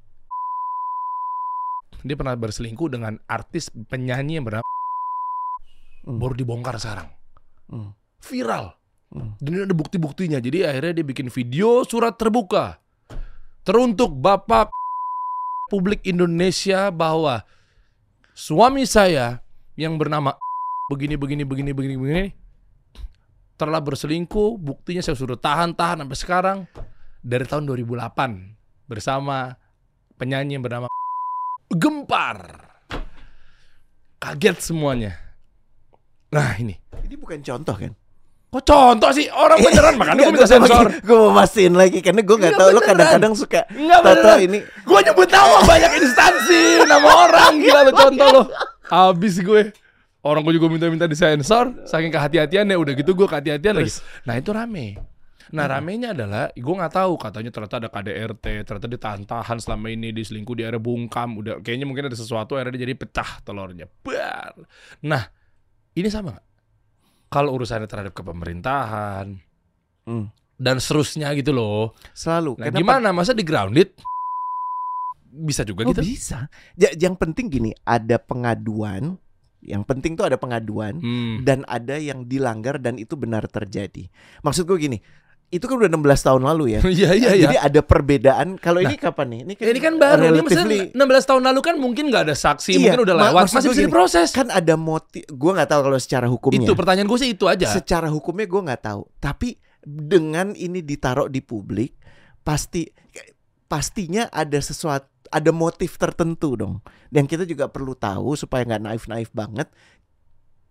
dia 2.03 2.15
pernah 2.15 2.35
berselingkuh 2.35 2.87
dengan 2.87 3.19
artis 3.25 3.67
penyanyi 3.71 4.39
yang 4.39 4.45
bernama 4.45 4.63
Hmm. 6.07 6.23
baru 6.23 6.39
dibongkar 6.39 6.79
sekarang. 6.79 7.11
Hmm. 7.67 7.91
Viral. 8.23 8.71
Hmm. 9.11 9.35
Dan 9.43 9.67
ada 9.67 9.75
bukti-buktinya. 9.75 10.39
Jadi 10.39 10.63
akhirnya 10.63 10.95
dia 10.95 11.03
bikin 11.03 11.27
video 11.27 11.83
surat 11.83 12.15
terbuka. 12.15 12.79
Teruntuk 13.67 14.15
Bapak 14.15 14.71
publik 15.67 15.99
Indonesia 16.07 16.87
bahwa 16.87 17.43
suami 18.31 18.87
saya 18.87 19.43
yang 19.75 19.99
bernama 19.99 20.39
begini 20.87 21.19
begini 21.19 21.43
begini 21.43 21.75
begini 21.75 21.95
begini 21.99 22.25
telah 23.59 23.83
berselingkuh. 23.83 24.55
Buktinya 24.55 25.03
saya 25.03 25.19
suruh 25.19 25.35
tahan-tahan 25.35 25.99
sampai 25.99 26.15
sekarang 26.15 26.57
dari 27.19 27.43
tahun 27.43 27.67
2008 27.67 28.87
bersama 28.87 29.59
penyanyi 30.15 30.55
yang 30.55 30.63
bernama 30.63 30.87
Gempar. 31.67 32.71
Kaget 34.15 34.63
semuanya. 34.63 35.19
Nah 36.31 36.55
ini. 36.55 36.79
Ini 37.03 37.19
bukan 37.19 37.43
contoh 37.43 37.75
kan? 37.75 37.91
Kok 38.47 38.63
contoh 38.63 39.11
sih? 39.11 39.27
Orang 39.27 39.59
beneran 39.65 39.99
makanya 39.99 40.31
gue 40.31 40.33
minta 40.39 40.47
sensor. 40.47 40.87
Gue 41.03 41.17
mau 41.19 41.35
mastiin 41.35 41.75
lagi 41.75 41.99
karena 41.99 42.23
gue 42.23 42.35
nggak 42.39 42.53
Iya, 42.55 42.59
tahu 42.63 42.69
lo 42.71 42.79
kadang-kadang 42.79 43.33
suka 43.35 43.67
Enggak 43.67 43.99
tato 44.07 44.31
ini. 44.39 44.59
Gue 44.87 44.99
nyebut 45.03 45.27
nama 45.27 45.59
banyak 45.67 45.91
instansi, 45.99 46.61
nama 46.87 47.09
orang 47.27 47.53
gila 47.59 47.79
lo 47.83 47.91
contoh 47.91 48.27
lo. 48.31 48.43
Abis 48.87 49.43
gue. 49.43 49.75
Orang 50.23 50.43
gue 50.43 50.55
juga 50.55 50.67
minta-minta 50.67 51.07
disensor, 51.07 51.87
saking 51.87 52.11
kehati-hatian 52.11 52.67
ya 52.67 52.75
udah 52.79 52.93
gitu 52.95 53.15
gue 53.15 53.27
kehati-hatian 53.27 53.83
lagi. 53.83 53.91
Nah 54.23 54.35
itu 54.39 54.51
rame. 54.55 54.95
Nah 55.47 55.63
ramenya 55.63 56.11
adalah 56.11 56.51
gue 56.51 56.75
nggak 56.75 56.91
tahu 56.91 57.15
katanya 57.15 57.51
ternyata 57.55 57.75
ada 57.79 57.87
KDRT, 57.87 58.45
ternyata 58.67 58.87
ditahan 58.91 59.57
selama 59.63 59.87
ini 59.87 60.11
diselingkuh 60.11 60.55
di 60.59 60.63
area 60.67 60.79
bungkam, 60.79 61.39
udah 61.39 61.63
kayaknya 61.63 61.87
mungkin 61.87 62.11
ada 62.11 62.17
sesuatu 62.19 62.59
akhirnya 62.59 62.75
dia 62.75 62.83
jadi 62.83 62.95
pecah 62.99 63.39
telurnya. 63.47 63.87
Bar. 64.03 64.59
Nah 65.07 65.23
ini 65.95 66.11
sama 66.11 66.35
nggak? 66.35 66.45
Kalau 67.27 67.53
urusannya 67.53 67.85
terhadap 67.85 68.13
kepemerintahan 68.13 69.35
Hmm. 70.03 70.31
dan 70.55 70.79
seterusnya 70.79 71.35
gitu 71.35 71.51
loh. 71.51 71.91
Selalu. 72.11 72.55
Nah, 72.55 72.71
Kenapa? 72.71 72.79
gimana? 72.79 73.07
Masa 73.11 73.35
di 73.35 73.43
grounded? 73.43 73.91
Bisa 75.27 75.61
juga 75.61 75.83
Oh 75.83 75.91
gitu. 75.91 76.01
bisa. 76.01 76.47
Ja- 76.73 76.95
yang 76.95 77.13
penting 77.13 77.51
gini, 77.51 77.75
ada 77.83 78.15
pengaduan. 78.17 79.19
Yang 79.59 79.83
penting 79.85 80.15
tuh 80.15 80.23
ada 80.23 80.39
pengaduan 80.39 80.97
Hmm. 80.97 81.43
dan 81.43 81.67
ada 81.67 81.99
yang 81.99 82.23
dilanggar 82.23 82.79
dan 82.79 82.95
itu 82.95 83.13
benar 83.13 83.45
terjadi. 83.45 84.07
Maksud 84.39 84.63
gue 84.63 84.77
gini, 84.79 84.97
itu 85.47 85.63
kan 85.63 85.79
udah 85.79 85.87
16 85.87 86.27
tahun 86.27 86.41
lalu 86.43 86.63
ya. 86.75 86.79
Iya 86.97 87.09
iya 87.15 87.29
iya. 87.31 87.43
Jadi 87.47 87.55
ada 87.55 87.81
perbedaan. 87.83 88.47
Kalau 88.59 88.83
ini 88.83 88.99
kapan 88.99 89.27
nih? 89.31 89.39
Ini 89.47 89.53
kan, 89.55 89.65
ini 89.71 89.79
kan 89.79 89.93
baru. 89.95 90.21
Ini 90.27 90.41
maksudnya 90.43 90.79
16 90.91 91.29
tahun 91.31 91.43
lalu 91.47 91.59
kan 91.63 91.75
mungkin 91.79 92.03
nggak 92.11 92.23
ada 92.27 92.35
saksi, 92.35 92.75
Iya, 92.75 92.79
mungkin 92.91 93.01
udah 93.07 93.15
lewat, 93.15 93.43
masih 93.55 93.69
bisa 93.71 93.83
diproses. 93.87 94.27
kan 94.35 94.51
ada 94.51 94.75
motif. 94.75 95.23
Gue 95.31 95.51
nggak 95.55 95.69
tahu 95.71 95.81
kalau 95.87 95.99
secara 96.03 96.27
hukumnya. 96.27 96.67
itu 96.67 96.73
pertanyaan 96.75 97.07
gue 97.07 97.19
sih 97.19 97.31
itu 97.31 97.45
aja. 97.47 97.63
Secara 97.71 98.11
hukumnya 98.11 98.43
gue 98.43 98.61
nggak 98.67 98.81
tahu. 98.83 99.07
Tapi 99.23 99.55
dengan 99.87 100.51
ini 100.51 100.83
ditaruh 100.83 101.31
di 101.31 101.39
publik, 101.39 101.95
pasti 102.43 102.83
pastinya 103.67 104.27
ada 104.31 104.59
sesuatu, 104.59 105.07
ada 105.31 105.51
motif 105.55 105.95
tertentu 105.95 106.59
dong. 106.59 106.83
Dan 107.07 107.23
kita 107.23 107.47
juga 107.47 107.71
perlu 107.71 107.95
tahu 107.95 108.35
supaya 108.35 108.67
nggak 108.67 108.83
naif-naif 108.83 109.31
banget. 109.31 109.71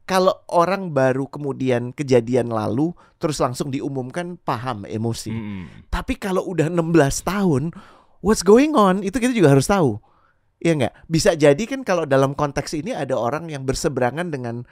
Kalau 0.06 0.46
orang 0.54 0.94
baru 0.94 1.26
kemudian 1.26 1.90
kejadian 1.90 2.46
lalu 2.54 2.94
terus 3.18 3.42
langsung 3.42 3.74
diumumkan 3.74 4.38
paham 4.38 4.86
emosi. 4.86 5.34
Hmm. 5.34 5.66
Tapi 5.90 6.14
kalau 6.14 6.46
udah 6.46 6.70
16 6.70 7.26
tahun, 7.26 7.74
what's 8.22 8.46
going 8.46 8.78
on? 8.78 9.02
Itu 9.02 9.18
kita 9.18 9.34
juga 9.34 9.50
harus 9.58 9.66
tahu. 9.66 9.98
Iya 10.62 10.72
nggak? 10.78 10.94
Bisa 11.10 11.34
jadi 11.34 11.58
kan 11.66 11.82
kalau 11.82 12.06
dalam 12.06 12.38
konteks 12.38 12.78
ini 12.78 12.94
ada 12.94 13.18
orang 13.18 13.50
yang 13.50 13.66
berseberangan 13.66 14.30
dengan 14.30 14.62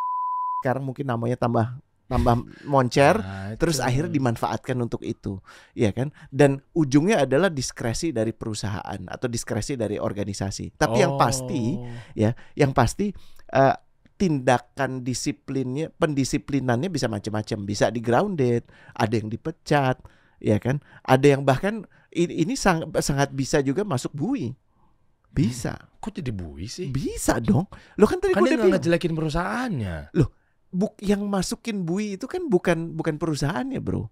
sekarang 0.64 0.88
mungkin 0.88 1.06
namanya 1.06 1.36
tambah 1.36 1.78
tambah 2.08 2.40
moncer, 2.64 3.20
Nah, 3.20 3.52
itu. 3.52 3.60
terus 3.60 3.84
akhirnya 3.84 4.08
dimanfaatkan 4.08 4.80
untuk 4.80 5.04
itu, 5.04 5.36
ya 5.76 5.92
kan? 5.92 6.08
Dan 6.32 6.64
ujungnya 6.72 7.28
adalah 7.28 7.52
diskresi 7.52 8.16
dari 8.16 8.32
perusahaan 8.32 8.96
atau 9.04 9.28
diskresi 9.28 9.76
dari 9.76 10.00
organisasi. 10.00 10.72
Tapi 10.80 11.04
yang 11.04 11.20
pasti, 11.20 11.76
Oh. 11.76 12.32
yang 12.56 12.72
pasti 12.72 13.12
eh, 13.52 13.76
tindakan 14.18 15.06
disiplinnya, 15.06 15.94
pendisiplinannya 15.94 16.90
bisa 16.90 17.06
macam-macam, 17.06 17.58
bisa 17.64 17.88
di 17.88 18.02
grounded, 18.02 18.66
ada 18.92 19.14
yang 19.14 19.30
dipecat, 19.30 20.02
ya 20.42 20.58
kan? 20.58 20.82
Ada 21.06 21.38
yang 21.38 21.42
bahkan 21.46 21.86
ini, 22.10 22.42
ini 22.42 22.54
sang- 22.58 22.90
sangat 22.98 23.30
bisa 23.30 23.62
juga 23.62 23.86
masuk 23.86 24.10
bui. 24.12 24.52
Bisa, 25.30 25.78
kok 26.02 26.18
jadi 26.18 26.34
bui 26.34 26.66
sih? 26.66 26.90
bisa 26.90 27.38
dong. 27.38 27.70
Lo 27.94 28.10
kan 28.10 28.18
tadi 28.18 28.34
Kan 28.34 28.42
gue 28.42 28.50
dia 28.50 28.58
udah 28.58 28.74
ngejelekin 28.74 29.14
perusahaannya. 29.14 29.96
buk 30.68 31.00
yang 31.00 31.24
masukin 31.24 31.86
bui 31.86 32.20
itu 32.20 32.26
kan 32.28 32.44
bukan 32.50 32.92
bukan 32.92 33.16
perusahaannya, 33.16 33.78
bro. 33.80 34.10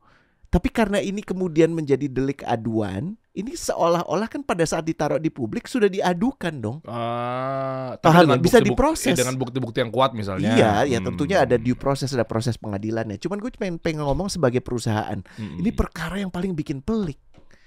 Tapi 0.49 0.71
karena 0.71 1.03
ini 1.03 1.21
kemudian 1.21 1.75
menjadi 1.75 2.07
delik 2.07 2.47
aduan, 2.47 3.19
ini 3.37 3.53
seolah-olah 3.53 4.33
kan 4.33 4.41
pada 4.41 4.65
saat 4.65 4.89
ditaruh 4.89 5.21
di 5.21 5.29
publik 5.29 5.69
sudah 5.69 5.93
diadukan 5.93 6.55
dong. 6.57 6.79
Ah, 6.89 8.01
Paham 8.01 8.33
ya? 8.33 8.41
Bisa 8.41 8.65
diproses. 8.65 9.13
eh, 9.13 9.21
dengan 9.21 9.37
bukti-bukti 9.37 9.85
yang 9.85 9.93
kuat 9.93 10.17
misalnya. 10.17 10.57
Iya, 10.57 10.73
ya 10.89 10.99
Hmm. 10.99 11.13
tentunya 11.13 11.45
ada 11.45 11.61
due 11.61 11.77
process, 11.77 12.17
ada 12.17 12.25
proses 12.25 12.57
pengadilannya. 12.57 13.21
Cuman 13.21 13.37
gue 13.45 13.53
pengen, 13.53 13.77
pengen 13.77 14.09
ngomong 14.09 14.33
sebagai 14.33 14.65
perusahaan. 14.65 15.21
Hmm. 15.21 15.61
Ini 15.61 15.69
perkara 15.77 16.17
yang 16.17 16.33
paling 16.33 16.57
bikin 16.57 16.81
pelik. 16.81 17.21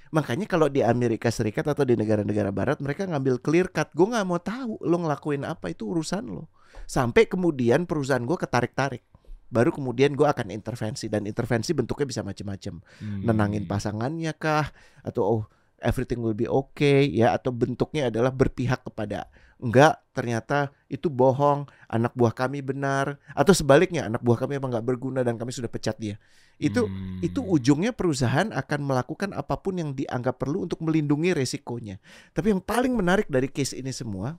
Makanya 0.10 0.50
kalau 0.50 0.74
di 0.74 0.82
Amerika 0.82 1.30
Serikat 1.30 1.70
atau 1.70 1.86
di 1.86 1.94
negara-negara 1.94 2.50
Barat 2.50 2.82
mereka 2.82 3.06
ngambil 3.06 3.38
clear 3.38 3.70
cut. 3.70 3.94
Gue 3.94 4.10
nggak 4.10 4.26
mau 4.26 4.42
tahu 4.42 4.82
lo 4.82 5.06
ngelakuin 5.06 5.46
apa 5.46 5.70
itu 5.70 5.86
urusan 5.86 6.26
lo. 6.34 6.50
Sampai 6.90 7.30
kemudian 7.30 7.86
perusahaan 7.86 8.26
gue 8.26 8.34
ketarik-tarik. 8.34 9.06
Baru 9.54 9.70
kemudian 9.70 10.18
gue 10.18 10.26
akan 10.26 10.50
intervensi 10.50 11.10
dan 11.14 11.30
intervensi 11.30 11.78
bentuknya 11.78 12.10
bisa 12.10 12.22
macam-macam. 12.26 12.82
Hmm. 13.02 13.22
Nenangin 13.22 13.70
pasangannya 13.70 14.34
kah 14.34 14.74
atau 15.06 15.22
oh 15.22 15.42
everything 15.82 16.20
will 16.22 16.36
be 16.38 16.46
okay 16.48 17.08
ya 17.08 17.34
atau 17.36 17.50
bentuknya 17.52 18.08
adalah 18.12 18.32
berpihak 18.34 18.84
kepada 18.86 19.28
enggak 19.60 20.00
ternyata 20.16 20.72
itu 20.88 21.12
bohong 21.12 21.68
anak 21.92 22.16
buah 22.16 22.32
kami 22.32 22.64
benar 22.64 23.20
atau 23.36 23.52
sebaliknya 23.52 24.08
anak 24.08 24.24
buah 24.24 24.40
kami 24.40 24.56
emang 24.56 24.72
nggak 24.72 24.88
berguna 24.88 25.20
dan 25.20 25.36
kami 25.36 25.52
sudah 25.52 25.68
pecat 25.68 26.00
dia 26.00 26.16
itu 26.60 26.84
Hmm. 26.84 27.24
itu 27.24 27.40
ujungnya 27.40 27.96
perusahaan 27.96 28.52
akan 28.52 28.80
melakukan 28.84 29.32
apa 29.32 29.56
pun 29.64 29.80
yang 29.80 29.96
dianggap 29.96 30.44
perlu 30.44 30.68
untuk 30.68 30.84
melindungi 30.84 31.32
resikonya. 31.32 32.04
Tapi 32.36 32.52
yang 32.52 32.60
paling 32.60 32.92
menarik 33.00 33.32
dari 33.32 33.48
case 33.48 33.80
ini 33.80 33.96
semua, 33.96 34.36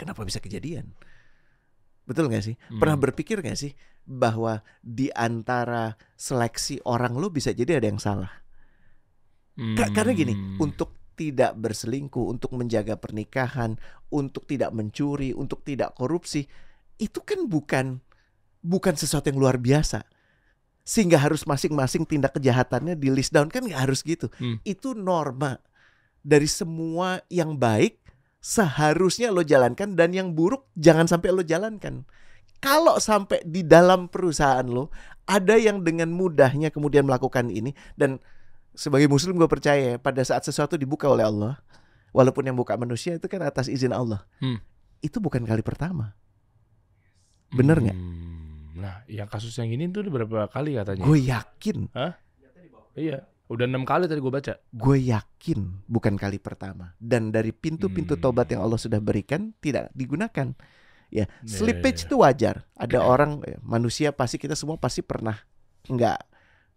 kenapa 0.00 0.24
bisa 0.24 0.40
kejadian? 0.40 0.96
Betul 2.08 2.32
nggak 2.32 2.44
sih? 2.44 2.56
Pernah 2.72 2.96
Hmm. 2.96 3.04
berpikir 3.04 3.36
nggak 3.44 3.58
sih 3.60 3.76
bahwa 4.08 4.64
di 4.80 5.12
antara 5.12 5.94
seleksi 6.16 6.80
orang 6.88 7.14
lo 7.20 7.28
bisa 7.28 7.52
jadi 7.52 7.78
ada 7.78 7.86
yang 7.92 8.00
salah? 8.00 8.32
Ka- 9.76 9.92
Karena 9.92 10.12
gini, 10.16 10.32
Hmm. 10.32 10.56
untuk 10.58 10.96
tidak 11.14 11.52
berselingkuh, 11.60 12.32
untuk 12.32 12.56
menjaga 12.56 12.96
pernikahan, 12.96 13.76
untuk 14.08 14.48
tidak 14.48 14.72
mencuri, 14.72 15.36
untuk 15.36 15.60
tidak 15.60 15.92
korupsi, 15.92 16.48
itu 16.96 17.20
kan 17.20 17.44
bukan 17.44 18.00
bukan 18.60 18.94
sesuatu 18.96 19.28
yang 19.28 19.40
luar 19.40 19.60
biasa. 19.60 20.04
Sehingga 20.80 21.20
harus 21.20 21.44
masing-masing 21.44 22.08
tindak 22.08 22.40
kejahatannya 22.40 22.96
di 22.96 23.12
list 23.12 23.36
down 23.36 23.52
kan 23.52 23.68
nggak 23.68 23.84
harus 23.84 24.00
gitu. 24.00 24.32
Hmm. 24.40 24.64
Itu 24.64 24.96
norma 24.96 25.60
dari 26.24 26.48
semua 26.48 27.20
yang 27.28 27.56
baik 27.56 28.00
seharusnya 28.40 29.28
lo 29.28 29.44
jalankan 29.44 29.92
dan 29.92 30.16
yang 30.16 30.32
buruk 30.32 30.68
jangan 30.72 31.04
sampai 31.04 31.36
lo 31.36 31.44
jalankan. 31.44 32.08
Kalau 32.60 32.96
sampai 32.96 33.44
di 33.44 33.60
dalam 33.64 34.08
perusahaan 34.08 34.64
lo 34.64 34.88
ada 35.28 35.56
yang 35.60 35.84
dengan 35.84 36.12
mudahnya 36.12 36.72
kemudian 36.72 37.04
melakukan 37.04 37.52
ini 37.52 37.76
dan 37.96 38.20
sebagai 38.72 39.06
muslim 39.06 39.34
gue 39.34 39.46
percaya 39.46 39.94
ya, 39.94 39.96
pada 39.96 40.20
saat 40.20 40.40
sesuatu 40.40 40.74
dibuka 40.74 41.06
oleh 41.06 41.22
Allah 41.22 41.58
walaupun 42.10 42.42
yang 42.42 42.54
buka 42.54 42.74
manusia 42.74 43.14
itu 43.14 43.26
kan 43.26 43.40
atas 43.40 43.66
izin 43.66 43.90
Allah 43.90 44.22
Hmm. 44.38 44.58
itu 45.00 45.18
bukan 45.18 45.42
kali 45.42 45.60
pertama 45.60 46.14
Bener 47.50 47.76
nggak? 47.76 47.98
Hmm. 47.98 48.78
Nah, 48.78 49.02
yang 49.06 49.26
kasus 49.26 49.50
yang 49.52 49.66
ini 49.68 49.90
tuh 49.90 50.06
berapa 50.06 50.46
kali 50.46 50.74
katanya? 50.74 51.02
gue 51.02 51.18
yakin 51.20 51.78
Iya, 52.90 53.22
udah 53.46 53.66
enam 53.66 53.82
kali 53.82 54.06
tadi 54.06 54.18
gue 54.18 54.30
baca. 54.30 54.54
gue 54.60 54.96
yakin 55.00 55.86
bukan 55.86 56.14
kali 56.14 56.38
pertama 56.38 56.94
dan 56.96 57.30
dari 57.30 57.50
pintu-pintu 57.50 58.14
Hmm. 58.14 58.22
tobat 58.22 58.46
yang 58.48 58.62
Allah 58.62 58.78
sudah 58.78 58.98
berikan 58.98 59.50
tidak 59.58 59.90
digunakan 59.92 60.54
ya 61.10 61.26
Ya, 61.26 61.26
slippage 61.42 61.98
ya, 61.98 62.02
ya. 62.02 62.06
itu 62.06 62.14
wajar 62.16 62.56
ada 62.72 62.98
orang 63.02 63.42
ya, 63.42 63.58
manusia 63.60 64.08
pasti 64.10 64.38
kita 64.38 64.54
semua 64.54 64.78
pasti 64.78 65.02
pernah 65.02 65.42
nggak 65.84 66.18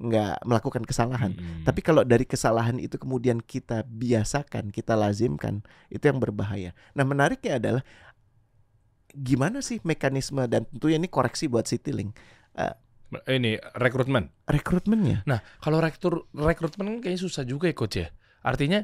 nggak 0.02 0.44
melakukan 0.44 0.84
kesalahan 0.84 1.32
Hmm. 1.34 1.64
Tapi 1.64 1.80
kalau 1.82 2.04
dari 2.04 2.28
kesalahan 2.28 2.78
itu 2.78 3.00
kemudian 3.00 3.40
kita 3.40 3.88
biasakan, 3.88 4.70
kita 4.70 4.94
lazimkan, 4.94 5.64
itu 5.90 6.04
yang 6.04 6.20
berbahaya. 6.20 6.76
Nah, 6.94 7.08
menariknya 7.08 7.58
adalah 7.58 7.84
gimana 9.14 9.62
sih 9.62 9.78
mekanisme 9.86 10.44
dan 10.50 10.66
tentunya 10.70 10.98
ini 10.98 11.10
koreksi 11.10 11.46
buat 11.46 11.70
Citylink. 11.70 12.18
ini 13.30 13.62
rekrutmen. 13.78 14.34
Rekrutmennya. 14.50 15.22
Nah, 15.30 15.46
kalau 15.62 15.78
rektur 15.78 16.26
rekrutmen 16.34 16.98
kan 16.98 17.00
kayaknya 17.06 17.22
susah 17.22 17.46
juga 17.46 17.70
ya 17.70 17.76
coach 17.78 17.98
ya. 18.02 18.10
Artinya 18.42 18.84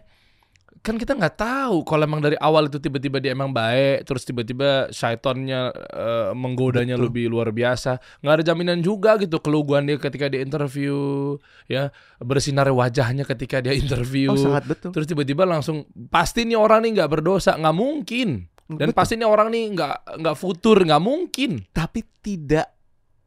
kan 0.79 0.95
kita 0.95 1.17
nggak 1.17 1.35
tahu 1.35 1.83
kalau 1.83 2.07
emang 2.07 2.23
dari 2.23 2.39
awal 2.39 2.71
itu 2.71 2.79
tiba-tiba 2.79 3.19
dia 3.19 3.35
emang 3.35 3.51
baik, 3.51 4.07
terus 4.07 4.23
tiba-tiba 4.23 4.87
syaitonnya 4.89 5.73
eh, 5.75 6.31
menggodanya 6.33 6.95
Betul. 6.95 7.05
lebih 7.11 7.25
luar 7.27 7.51
biasa. 7.51 7.99
Nggak 8.23 8.33
ada 8.39 8.43
jaminan 8.43 8.79
juga 8.79 9.19
gitu 9.19 9.43
keluguan 9.43 9.85
dia 9.89 9.99
ketika 9.99 10.31
dia 10.31 10.39
interview, 10.39 11.35
ya 11.67 11.91
bersinar 12.23 12.71
wajahnya 12.71 13.27
ketika 13.27 13.59
dia 13.59 13.75
interview. 13.75 14.31
Oh, 14.31 14.39
sangat 14.39 14.65
betul. 14.69 14.91
Terus 14.95 15.07
tiba-tiba 15.09 15.43
langsung 15.43 15.83
pasti 16.07 16.47
nih 16.47 16.55
orang 16.55 16.87
nih 16.87 17.01
nggak 17.01 17.09
berdosa, 17.11 17.59
nggak 17.59 17.75
mungkin. 17.75 18.47
Dan 18.69 18.93
Betul. 18.93 18.97
pasti 19.01 19.13
nih 19.17 19.25
orang 19.25 19.49
nih 19.49 19.63
nggak 19.73 19.95
nggak 20.21 20.37
futur, 20.37 20.77
nggak 20.85 21.01
mungkin. 21.01 21.65
tapi 21.73 22.05
tidak 22.21 22.69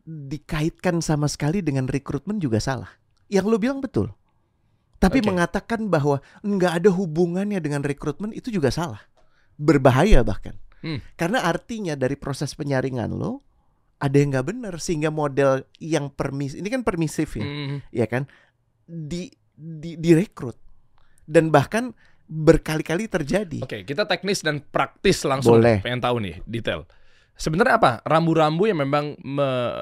dikaitkan 0.06 1.02
sama 1.02 1.26
sekali 1.26 1.62
dengan 1.62 1.90
rekrutmen 1.90 2.38
juga 2.38 2.62
salah. 2.62 2.90
Yang 3.26 3.46
lo 3.50 3.56
bilang 3.58 3.78
betul. 3.82 4.14
Tapi 5.02 5.18
Oke. 5.18 5.26
mengatakan 5.34 5.90
bahwa 5.90 6.22
nggak 6.46 6.72
ada 6.78 6.90
hubungannya 6.94 7.58
dengan 7.58 7.82
rekrutmen 7.82 8.30
itu 8.30 8.54
juga 8.54 8.70
salah. 8.70 9.02
Berbahaya 9.58 10.22
bahkan. 10.22 10.54
Hmm. 10.78 11.02
Karena 11.18 11.42
artinya 11.42 11.98
dari 11.98 12.14
proses 12.14 12.54
penyaringan 12.54 13.10
lo 13.10 13.42
ada 13.98 14.14
yang 14.18 14.30
nggak 14.34 14.46
benar 14.46 14.74
sehingga 14.78 15.10
model 15.10 15.66
yang 15.78 16.10
permis 16.10 16.54
ini 16.58 16.66
kan 16.70 16.82
permisif 16.86 17.34
ya, 17.38 17.46
Hmm. 17.46 17.78
ya 17.90 18.06
kan? 18.06 18.30
Di 18.86 19.30
di 19.54 19.94
direkrut 19.98 20.58
dan 21.26 21.50
bahkan 21.54 21.94
berkali-kali 22.26 23.06
terjadi. 23.06 23.60
Oke, 23.62 23.84
kita 23.84 24.08
teknis 24.08 24.42
dan 24.42 24.58
praktis 24.62 25.22
langsung. 25.22 25.58
Boleh. 25.58 25.82
Pengen 25.84 26.02
tahu 26.02 26.16
nih 26.22 26.40
detail. 26.46 26.86
Sebenarnya 27.32 27.80
apa 27.80 27.92
rambu-rambu 28.04 28.68
yang 28.68 28.84
memang 28.84 29.16
me- 29.24 29.74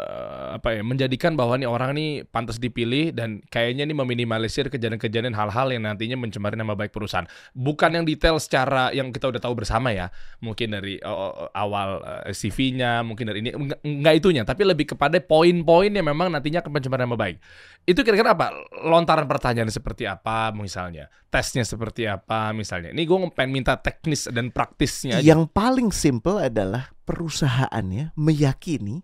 apa 0.55 0.81
ya 0.81 0.83
menjadikan 0.87 1.35
bahwa 1.35 1.59
nih 1.59 1.69
orang 1.69 1.93
nih 1.99 2.25
pantas 2.25 2.63
dipilih 2.63 3.11
dan 3.13 3.43
kayaknya 3.51 3.85
nih 3.85 3.97
meminimalisir 3.99 4.71
kejadian-kejadian 4.71 5.35
hal-hal 5.35 5.69
yang 5.75 5.85
nantinya 5.85 6.17
mencemari 6.17 6.55
nama 6.55 6.79
baik 6.79 6.95
perusahaan. 6.95 7.27
Bukan 7.53 8.01
yang 8.01 8.05
detail 8.07 8.39
secara 8.39 8.95
yang 8.95 9.11
kita 9.11 9.29
udah 9.29 9.43
tahu 9.43 9.59
bersama 9.59 9.91
ya. 9.91 10.09
Mungkin 10.41 10.73
dari 10.79 11.03
uh, 11.03 11.51
awal 11.53 12.01
uh, 12.01 12.31
CV-nya, 12.31 13.03
mungkin 13.03 13.29
dari 13.29 13.43
ini 13.43 13.51
enggak 13.83 14.15
itunya, 14.23 14.43
tapi 14.47 14.63
lebih 14.65 14.95
kepada 14.95 15.19
poin-poin 15.19 15.91
yang 15.91 16.07
memang 16.07 16.31
nantinya 16.31 16.63
akan 16.63 16.71
mencemari 16.71 17.03
nama 17.03 17.19
baik. 17.19 17.37
Itu 17.85 18.07
kira-kira 18.07 18.33
apa? 18.33 18.55
Lontaran 18.87 19.27
pertanyaan 19.27 19.69
seperti 19.73 20.07
apa 20.07 20.55
misalnya? 20.55 21.11
Tesnya 21.31 21.67
seperti 21.67 22.07
apa 22.07 22.55
misalnya? 22.55 22.95
Ini 22.95 23.03
gue 23.07 23.19
pengen 23.35 23.51
minta 23.51 23.75
teknis 23.79 24.31
dan 24.31 24.55
praktisnya 24.55 25.19
aja. 25.19 25.27
Yang 25.27 25.51
paling 25.51 25.89
simple 25.91 26.39
adalah 26.39 26.93
perusahaannya 27.05 28.13
meyakini 28.15 29.03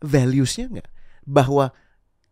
values-nya 0.00 0.66
nggak? 0.70 0.88
Bahwa 1.26 1.70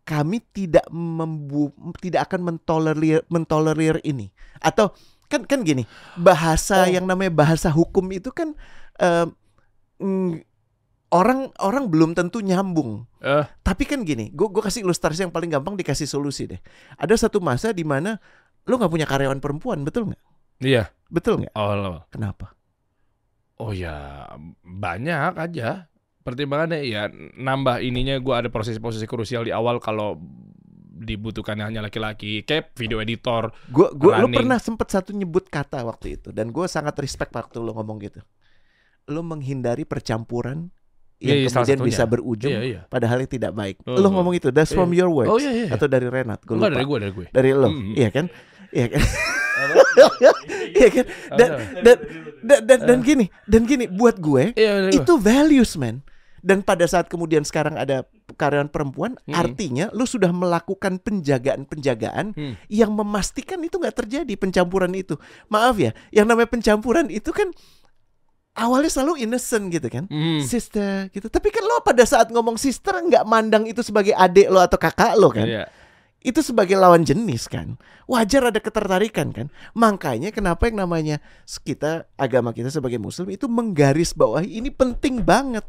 kami 0.08 0.40
tidak 0.56 0.88
membu 0.88 1.68
tidak 2.00 2.32
akan 2.32 2.54
mentolerir 2.54 3.20
mentolerir 3.28 4.00
ini. 4.02 4.32
Atau 4.58 4.96
kan 5.28 5.44
kan 5.44 5.60
gini 5.60 5.84
bahasa 6.16 6.88
Oh. 6.88 6.88
yang 6.88 7.04
namanya 7.04 7.28
bahasa 7.28 7.68
hukum 7.68 8.08
itu 8.16 8.32
kan 8.32 8.56
eh, 8.96 9.28
mm, 10.00 10.40
orang 11.12 11.52
orang 11.60 11.92
belum 11.92 12.16
tentu 12.16 12.40
nyambung. 12.40 13.04
Eh. 13.18 13.44
tapi 13.66 13.82
kan 13.82 14.06
gini 14.06 14.30
gue 14.30 14.46
gue 14.46 14.62
kasih 14.62 14.86
ilustrasi 14.86 15.26
yang 15.26 15.34
paling 15.34 15.50
gampang 15.52 15.76
dikasih 15.76 16.08
solusi 16.08 16.48
deh. 16.48 16.60
Ada 16.96 17.28
satu 17.28 17.42
masa 17.44 17.76
di 17.76 17.84
mana 17.84 18.16
lo 18.64 18.74
nggak 18.80 18.92
punya 18.92 19.06
karyawan 19.08 19.40
perempuan 19.42 19.84
betul 19.84 20.08
nggak? 20.08 20.22
Iya. 20.64 20.88
betul 21.08 21.44
nggak? 21.44 21.52
Oh, 21.56 22.04
kenapa 22.12 22.57
oh 23.58 23.74
ya 23.74 24.26
banyak 24.62 25.34
aja 25.34 25.90
pertimbangannya 26.22 26.84
ya 26.84 27.08
nambah 27.38 27.80
ininya 27.80 28.20
gue 28.20 28.34
ada 28.34 28.48
proses-proses 28.52 29.02
krusial 29.08 29.48
di 29.48 29.52
awal 29.54 29.80
kalau 29.80 30.20
dibutuhkan 30.98 31.56
hanya 31.62 31.80
laki-laki 31.80 32.42
kayak 32.42 32.74
video 32.74 32.98
editor 32.98 33.54
Gue 33.70 33.88
gua 33.94 34.18
lu 34.20 34.34
pernah 34.34 34.58
sempet 34.58 34.90
satu 34.90 35.14
nyebut 35.14 35.46
kata 35.46 35.86
waktu 35.86 36.18
itu 36.20 36.34
dan 36.34 36.50
gue 36.50 36.66
sangat 36.66 36.98
respect 36.98 37.30
waktu 37.32 37.62
lo 37.62 37.72
ngomong 37.78 38.02
gitu. 38.02 38.20
Lo 39.08 39.22
menghindari 39.24 39.86
percampuran 39.86 40.68
Iya, 41.18 41.34
yang 41.34 41.38
iya, 41.42 41.48
salah 41.50 41.66
kemudian 41.66 41.80
bisa 41.82 42.02
berujung 42.06 42.52
iya 42.54 42.62
iya 42.62 42.80
padahal 42.86 43.18
yang 43.18 43.30
tidak 43.30 43.50
baik. 43.50 43.82
Oh, 43.90 43.98
lo 43.98 44.06
oh. 44.06 44.12
ngomong 44.14 44.38
itu, 44.38 44.54
that's 44.54 44.70
from 44.70 44.94
Iya. 44.94 45.02
your 45.02 45.10
words 45.10 45.30
oh 45.34 45.38
iya 45.42 45.50
iya 45.50 45.66
atau 45.74 45.90
dari 45.90 46.06
Renat? 46.06 46.46
Gue 46.46 46.54
enggak 46.54 46.70
lupa. 46.70 46.78
dari 46.78 46.86
gue 46.86 46.98
dari 47.02 47.12
gue 47.14 47.26
Dari 47.34 47.50
lo, 47.58 47.68
Mm-mm. 47.74 47.94
iya 47.98 48.08
kan? 48.14 48.26
Iya 48.70 48.86
kan? 48.94 49.02
Iya 50.72 50.88
kan? 50.92 51.06
Dan 51.34 51.48
dan 51.82 51.96
dan, 52.38 52.60
dan, 52.64 52.78
dan 52.86 52.98
gini, 53.02 53.26
dan 53.50 53.66
gini 53.66 53.90
buat 53.90 54.16
gue 54.18 54.54
iya 54.54 54.88
itu 54.90 55.18
values 55.18 55.74
man. 55.74 56.02
Dan 56.38 56.62
pada 56.62 56.86
saat 56.86 57.10
kemudian 57.10 57.42
sekarang 57.42 57.74
ada 57.74 58.06
karyawan 58.38 58.70
perempuan, 58.70 59.18
Mm-mm. 59.26 59.34
artinya 59.34 59.90
lu 59.90 60.06
sudah 60.06 60.30
melakukan 60.30 61.02
penjagaan-penjagaan 61.02 62.30
Hmm. 62.30 62.54
yang 62.70 62.94
memastikan 62.94 63.58
itu 63.66 63.74
nggak 63.74 64.06
terjadi 64.06 64.32
pencampuran 64.38 64.94
itu. 64.94 65.18
Maaf 65.50 65.74
ya, 65.82 65.90
yang 66.14 66.30
namanya 66.30 66.46
pencampuran 66.46 67.10
itu 67.10 67.34
kan 67.34 67.50
awalnya 68.54 68.86
selalu 68.86 69.26
innocent 69.26 69.66
gitu 69.74 69.90
kan. 69.90 70.06
Hmm. 70.06 70.38
Sister 70.38 71.10
gitu. 71.10 71.26
Tapi 71.26 71.50
kan 71.50 71.66
lo 71.66 71.82
pada 71.82 72.06
saat 72.06 72.30
ngomong 72.30 72.54
sister 72.54 72.94
nggak 72.94 73.26
mandang 73.26 73.66
itu 73.66 73.82
sebagai 73.82 74.14
adik 74.14 74.46
lo 74.46 74.62
atau 74.62 74.78
kakak 74.78 75.18
lo 75.18 75.34
kan. 75.34 75.42
Iya. 75.42 75.66
Itu 76.18 76.42
sebagai 76.42 76.74
lawan 76.74 77.06
jenis 77.06 77.46
kan? 77.46 77.78
Wajar 78.10 78.50
ada 78.50 78.58
ketertarikan 78.58 79.30
kan? 79.30 79.46
Makanya 79.78 80.34
kenapa 80.34 80.66
yang 80.66 80.82
namanya 80.82 81.22
kita 81.62 82.10
agama 82.18 82.50
kita 82.50 82.74
sebagai 82.74 82.98
muslim 82.98 83.30
itu 83.30 83.46
menggaris 83.46 84.10
bawahi 84.18 84.58
ini 84.58 84.74
penting 84.74 85.22
banget. 85.22 85.62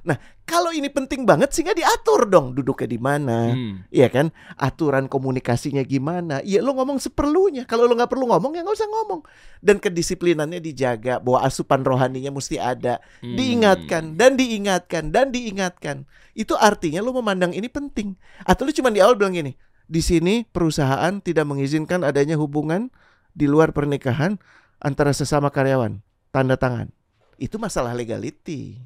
Nah 0.00 0.16
kalau 0.48 0.72
ini 0.72 0.88
penting 0.88 1.28
banget 1.28 1.52
sehingga 1.52 1.76
diatur 1.76 2.24
dong 2.24 2.56
duduknya 2.56 2.88
di 2.88 2.96
mana 2.96 3.52
Hmm. 3.52 3.84
Iya 3.92 4.08
kan? 4.08 4.32
Aturan 4.56 5.04
komunikasinya 5.12 5.84
gimana? 5.84 6.40
Ya 6.48 6.64
lo 6.64 6.72
ngomong 6.72 6.96
seperlunya. 6.96 7.68
Kalau 7.68 7.84
lo 7.84 7.92
nggak 7.92 8.08
perlu 8.08 8.24
ngomong 8.32 8.56
ya 8.56 8.64
nggak 8.64 8.80
usah 8.80 8.88
ngomong. 8.88 9.20
Dan 9.60 9.76
kedisiplinannya 9.76 10.64
dijaga 10.64 11.20
bahwa 11.20 11.44
asupan 11.44 11.84
rohaninya 11.84 12.32
mesti 12.32 12.56
ada. 12.56 13.04
Hmm. 13.20 13.36
diingatkan 13.36 14.16
dan 14.16 14.40
diingatkan 14.40 15.12
dan 15.12 15.28
diingatkan. 15.28 16.08
Itu 16.32 16.56
artinya 16.56 17.04
lo 17.04 17.12
memandang 17.12 17.52
ini 17.52 17.68
penting. 17.68 18.16
Atau 18.48 18.64
lo 18.64 18.72
cuma 18.72 18.88
di 18.88 19.04
awal 19.04 19.20
bilang 19.20 19.36
gini 19.36 19.52
di 19.90 19.98
sini 19.98 20.46
perusahaan 20.46 21.18
tidak 21.18 21.50
mengizinkan 21.50 22.06
adanya 22.06 22.38
hubungan 22.38 22.94
di 23.34 23.50
luar 23.50 23.74
pernikahan 23.74 24.38
antara 24.78 25.10
sesama 25.10 25.50
karyawan 25.50 25.98
tanda 26.30 26.54
tangan 26.54 26.94
itu 27.42 27.58
masalah 27.58 27.90
legality 27.92 28.78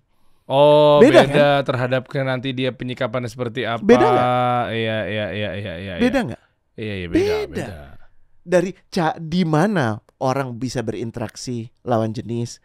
Oh, 0.44 1.00
Beda, 1.00 1.24
beda, 1.24 1.64
terhadap 1.64 2.04
ke 2.04 2.20
nanti 2.20 2.52
dia 2.52 2.68
penyikapannya 2.68 3.32
seperti 3.32 3.64
apa. 3.64 3.80
Beda 3.80 4.04
nggak? 4.04 4.28
Iya, 4.76 4.98
iya, 5.08 5.26
iya, 5.32 5.50
iya, 5.56 5.72
iya. 5.80 5.94
beda 5.96 6.20
nggak 6.20 6.42
Iya, 6.76 6.94
iya, 7.00 7.06
beda, 7.08 7.24
Beda. 7.24 7.48
beda. 7.48 7.76
dari 8.44 8.70
ca 8.92 9.16
di 9.16 9.40
mana 9.48 9.96
orang 10.20 10.60
bisa 10.60 10.84
berinteraksi 10.84 11.72
lawan 11.80 12.12
jenis 12.12 12.60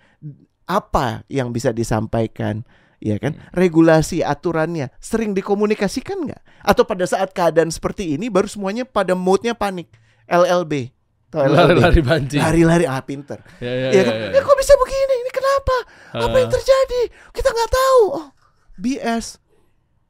apa 0.67 1.23
yang 1.31 1.55
bisa 1.55 1.71
disampaikan 1.71 2.67
ya 2.99 3.15
kan 3.15 3.35
regulasi 3.51 4.19
aturannya 4.21 4.91
sering 4.99 5.31
dikomunikasikan 5.31 6.27
nggak 6.27 6.41
atau 6.61 6.83
pada 6.83 7.07
saat 7.07 7.31
keadaan 7.31 7.71
seperti 7.71 8.15
ini 8.15 8.27
baru 8.27 8.45
semuanya 8.45 8.83
pada 8.83 9.15
moodnya 9.15 9.55
panik 9.55 9.87
LLB? 10.27 10.91
Lari-lari 11.29 12.01
banci. 12.01 12.41
lari-lari 12.41 12.89
ah 12.89 13.05
pinter 13.05 13.37
iya, 13.61 13.69
ya 13.69 13.89
iya. 13.93 14.01
kan 14.01 14.13
iya. 14.17 14.27
ya 14.33 14.41
kok 14.41 14.57
bisa 14.57 14.73
begini 14.75 15.13
ini 15.15 15.29
kenapa 15.29 15.75
apa 16.17 16.35
yang 16.35 16.49
Ah. 16.49 16.55
terjadi 16.57 17.01
kita 17.29 17.49
nggak 17.49 17.71
tahu 17.71 18.01
oh 18.17 18.27
BS 18.75 19.37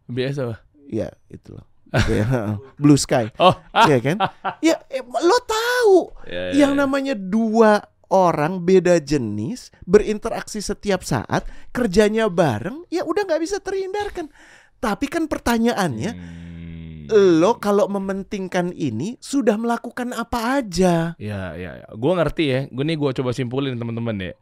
Biasa, 0.08 0.39
Pak. 0.47 0.60
ya 0.88 1.12
itu 1.28 1.54
loh 1.54 1.65
ya. 2.08 2.56
Blue 2.80 2.95
Sky 2.95 3.36
Oh, 3.36 3.52
ya 3.75 3.99
kan 3.99 4.15
ya 4.65 4.80
eh, 4.88 5.04
lo 5.04 5.38
tahu 5.43 5.95
Iya, 6.23 6.56
iya, 6.56 6.60
yang 6.65 6.71
iya. 6.73 6.80
namanya 6.80 7.13
dua 7.13 7.84
orang 8.10 8.62
beda 8.62 8.98
jenis 8.98 9.69
berinteraksi 9.84 10.60
setiap 10.60 11.02
saat 11.02 11.45
kerjanya 11.69 12.28
bareng 12.28 12.84
ya 12.89 13.06
udah 13.06 13.24
nggak 13.24 13.41
bisa 13.41 13.58
terhindarkan 13.58 14.30
tapi 14.78 15.06
kan 15.06 15.26
pertanyaannya 15.26 16.12
Hmm. 17.10 17.41
lo 17.41 17.58
kalau 17.58 17.89
mementingkan 17.89 18.69
ini 18.69 19.17
sudah 19.17 19.58
melakukan 19.58 20.13
apa 20.13 20.62
aja 20.62 21.17
Ya, 21.17 21.58
ya, 21.58 21.82
ya. 21.82 21.88
Gue 21.98 22.13
ngerti 22.13 22.43
ya. 22.45 22.60
Gue 22.69 22.86
nih 22.86 23.02
gue 23.02 23.10
coba 23.17 23.34
simpulin 23.34 23.82
teman-teman 23.82 24.13
ya. 24.22 24.34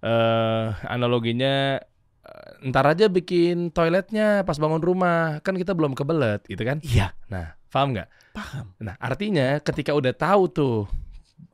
Eh, 0.00 0.66
analoginya 0.88 1.76
eh, 2.24 2.50
ntar 2.64 2.88
aja 2.88 3.12
bikin 3.12 3.68
toiletnya 3.68 4.40
pas 4.40 4.56
bangun 4.56 4.80
rumah 4.80 5.44
kan 5.44 5.52
kita 5.52 5.76
belum 5.76 5.92
kebelet 5.92 6.40
gitu 6.48 6.64
kan? 6.64 6.80
iya 6.80 7.12
Nah, 7.28 7.60
paham 7.68 7.92
nggak? 7.92 8.08
paham 8.32 8.72
Nah, 8.80 8.96
artinya 8.96 9.60
ketika 9.60 9.92
udah 9.92 10.16
tahu 10.16 10.42
tuh 10.48 10.76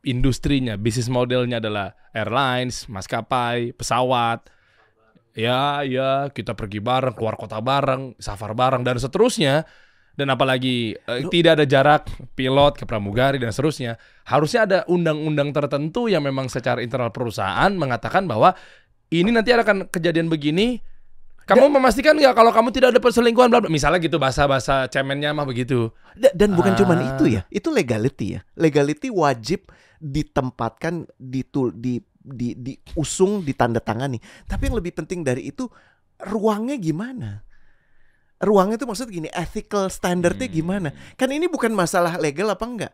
industrinya, 0.07 0.75
bisnis 0.75 1.11
modelnya 1.13 1.59
adalah 1.59 1.93
airlines, 2.15 2.89
maskapai, 2.91 3.77
pesawat. 3.77 4.49
Ya, 5.37 5.87
ya, 5.87 6.27
kita 6.35 6.59
pergi 6.59 6.83
bareng, 6.83 7.15
keluar 7.15 7.39
kota 7.39 7.63
bareng, 7.63 8.19
safar 8.19 8.53
bareng 8.53 8.83
dan 8.83 8.99
seterusnya. 8.99 9.63
Dan 10.19 10.29
apalagi 10.29 10.99
eh, 10.99 11.23
Lu- 11.25 11.31
tidak 11.33 11.57
ada 11.57 11.65
jarak 11.65 12.11
pilot 12.35 12.77
ke 12.77 12.85
pramugari 12.85 13.41
dan 13.41 13.55
seterusnya. 13.55 13.97
Harusnya 14.27 14.67
ada 14.67 14.79
undang-undang 14.91 15.55
tertentu 15.55 16.11
yang 16.11 16.27
memang 16.27 16.51
secara 16.51 16.83
internal 16.85 17.15
perusahaan 17.15 17.71
mengatakan 17.73 18.27
bahwa 18.27 18.53
ini 19.11 19.31
nanti 19.33 19.55
akan 19.55 19.89
kejadian 19.89 20.29
begini. 20.29 20.83
Kamu 21.51 21.67
memastikan 21.69 22.15
nggak 22.15 22.33
kalau 22.33 22.51
kamu 22.51 22.69
tidak 22.71 22.89
ada 22.91 23.01
perselingkuhan, 23.01 23.49
bla 23.49 23.59
bla. 23.59 23.69
misalnya 23.69 23.99
gitu 23.99 24.17
bahasa-bahasa 24.17 24.87
cemennya 24.87 25.31
mah 25.31 25.43
begitu. 25.43 25.91
Da- 26.13 26.31
dan 26.33 26.53
bukan 26.53 26.75
cuman 26.75 26.97
Ah. 26.97 27.07
itu 27.11 27.25
ya 27.29 27.43
itu 27.49 27.69
legality 27.69 28.27
ya 28.35 28.41
legality 28.55 29.09
wajib 29.09 29.67
ditempatkan 29.99 31.05
ditul 31.15 31.71
di 31.73 31.99
di 32.17 32.53
diusung 32.53 33.41
ditandatangani 33.41 34.17
tapi 34.45 34.69
yang 34.69 34.77
lebih 34.77 34.93
penting 34.95 35.21
dari 35.21 35.49
itu 35.49 35.67
ruangnya 36.21 36.77
gimana 36.77 37.41
ruangnya 38.39 38.77
itu 38.77 38.85
maksud 38.85 39.09
gini 39.09 39.29
ethical 39.31 39.89
standardnya 39.89 40.45
Hmm. 40.45 40.55
gimana 40.55 40.89
kan 41.15 41.29
ini 41.29 41.47
bukan 41.47 41.71
masalah 41.71 42.17
legal 42.17 42.49
apa 42.49 42.61
enggak 42.63 42.93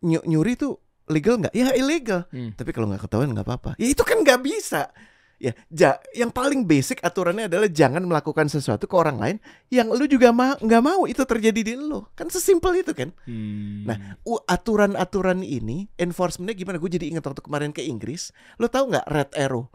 Ny- 0.00 0.24
nyuri 0.26 0.54
itu 0.54 0.76
legal 1.06 1.36
nggak 1.36 1.52
ya 1.52 1.72
illegal 1.74 2.28
Hmm. 2.28 2.52
tapi 2.52 2.70
kalau 2.70 2.88
nggak 2.88 3.00
ketahuan 3.02 3.32
nggak 3.32 3.44
apa-apa 3.44 3.70
ya 3.76 3.86
itu 3.86 4.00
kan 4.00 4.20
nggak 4.20 4.40
bisa 4.40 4.92
ya 5.40 5.56
ja, 5.72 5.90
yang 6.12 6.28
paling 6.28 6.68
basic 6.68 7.00
aturannya 7.00 7.48
adalah 7.48 7.64
jangan 7.66 8.04
melakukan 8.04 8.46
sesuatu 8.46 8.84
ke 8.84 8.92
orang 8.92 9.16
lain 9.16 9.36
yang 9.72 9.88
lu 9.88 10.04
juga 10.04 10.30
ma 10.30 10.52
nggak 10.54 10.82
mau 10.84 11.08
itu 11.08 11.24
terjadi 11.24 11.60
di 11.64 11.74
lu 11.74 12.04
kan 12.12 12.28
sesimpel 12.28 12.76
itu 12.76 12.92
kan 12.92 13.08
Hmm. 13.24 13.88
Nah, 13.88 13.96
aturan-aturan 14.44 15.40
ini 15.40 15.88
enforcementnya 15.96 16.52
gimana? 16.52 16.76
Gue 16.76 16.92
jadi 16.92 17.08
ingat 17.08 17.24
waktu 17.24 17.40
kemarin 17.40 17.72
ke 17.72 17.80
Inggris. 17.80 18.30
Lo 18.56 18.68
tahu 18.68 18.92
nggak 18.92 19.06
Red 19.08 19.30
Arrow? 19.34 19.72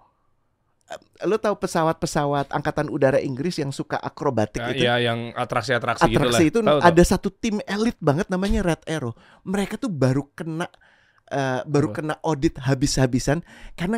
Eh, 0.86 1.00
Lo 1.26 1.42
tahu 1.42 1.58
pesawat-pesawat 1.58 2.54
angkatan 2.54 2.88
udara 2.88 3.18
Inggris 3.18 3.58
yang 3.58 3.74
suka 3.74 3.98
akrobatik 3.98 4.62
Ya, 4.62 4.70
itu? 4.70 4.84
ya, 4.86 4.96
yang 5.02 5.34
atraksi-atraksi 5.34 6.06
gitu. 6.06 6.20
Atraksi 6.22 6.44
itu 6.48 6.60
Tahu, 6.62 6.78
tahu. 6.78 6.86
ada 6.86 7.04
satu 7.04 7.30
tim 7.34 7.58
elit 7.66 7.98
banget 7.98 8.30
namanya 8.30 8.62
Red 8.62 8.86
Arrow. 8.86 9.18
Mereka 9.42 9.82
tuh 9.82 9.90
baru 9.90 10.30
kena 10.32 10.70
eh, 11.26 11.62
baru 11.66 11.90
kena 11.90 12.22
audit 12.22 12.62
habis-habisan 12.62 13.42
karena 13.74 13.98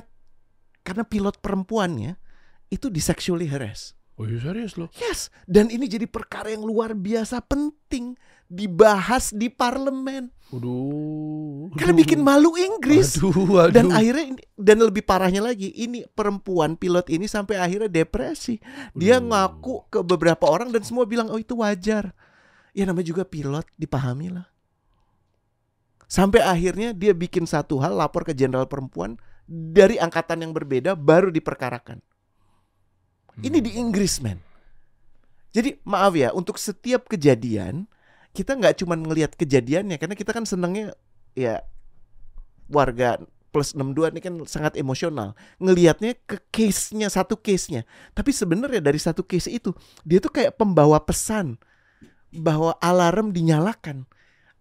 karena 0.87 1.03
pilot 1.03 1.43
perempuannya 1.43 2.15
itu 2.71 2.87
di 2.87 3.03
sexually 3.03 3.51
harass. 3.51 3.91
Oh 4.17 4.25
iya 4.25 4.39
serius 4.39 4.79
loh. 4.79 4.87
Yes, 4.97 5.29
dan 5.45 5.67
ini 5.67 5.85
jadi 5.85 6.07
perkara 6.07 6.49
yang 6.49 6.63
luar 6.63 6.95
biasa 6.95 7.43
penting 7.43 8.17
dibahas 8.47 9.35
di 9.35 9.51
parlemen. 9.51 10.31
Waduh. 10.49 11.75
Karena 11.75 11.93
bikin 11.93 12.23
malu 12.23 12.55
Inggris. 12.55 13.19
Aduh, 13.19 13.35
waduh. 13.45 13.69
Dan 13.69 13.91
akhirnya 13.91 14.33
ini- 14.33 14.47
dan 14.55 14.79
lebih 14.79 15.03
parahnya 15.03 15.43
lagi, 15.43 15.69
ini 15.75 16.07
perempuan 16.07 16.79
pilot 16.79 17.11
ini 17.13 17.27
sampai 17.29 17.59
akhirnya 17.59 17.91
depresi. 17.91 18.57
Dia 18.95 19.19
Aduh. 19.19 19.27
ngaku 19.29 19.75
ke 19.91 19.99
beberapa 20.01 20.47
orang 20.47 20.71
dan 20.71 20.81
semua 20.81 21.03
bilang 21.03 21.27
oh 21.29 21.37
itu 21.37 21.59
wajar. 21.59 22.15
Ya 22.73 22.87
namanya 22.87 23.11
juga 23.11 23.27
pilot, 23.27 23.67
dipahami 23.75 24.33
lah. 24.33 24.47
Sampai 26.07 26.39
akhirnya 26.41 26.95
dia 26.95 27.11
bikin 27.11 27.43
satu 27.43 27.83
hal 27.83 27.93
lapor 27.99 28.23
ke 28.23 28.31
jenderal 28.31 28.65
perempuan 28.65 29.19
dari 29.47 29.95
angkatan 29.95 30.43
yang 30.43 30.51
berbeda 30.51 30.93
baru 30.93 31.31
diperkarakan. 31.31 32.03
Ini 33.39 33.63
di 33.63 33.79
Inggris, 33.79 34.19
men. 34.19 34.43
Jadi 35.55 35.79
maaf 35.87 36.13
ya, 36.13 36.35
untuk 36.35 36.59
setiap 36.59 37.07
kejadian 37.07 37.87
kita 38.35 38.53
nggak 38.53 38.83
cuma 38.85 38.93
ngelihat 38.93 39.33
kejadiannya 39.33 39.97
karena 39.97 40.13
kita 40.13 40.29
kan 40.29 40.45
senengnya 40.45 40.93
ya 41.33 41.65
warga 42.69 43.17
plus 43.49 43.73
62 43.73 44.13
ini 44.13 44.21
kan 44.21 44.33
sangat 44.45 44.77
emosional 44.77 45.33
ngelihatnya 45.57 46.13
ke 46.29 46.37
case-nya 46.53 47.09
satu 47.09 47.33
case-nya. 47.39 47.87
Tapi 48.13 48.29
sebenarnya 48.29 48.77
dari 48.77 49.01
satu 49.01 49.25
case 49.25 49.49
itu 49.49 49.73
dia 50.05 50.21
tuh 50.21 50.29
kayak 50.29 50.53
pembawa 50.53 51.01
pesan 51.01 51.57
bahwa 52.29 52.77
alarm 52.77 53.33
dinyalakan. 53.33 54.05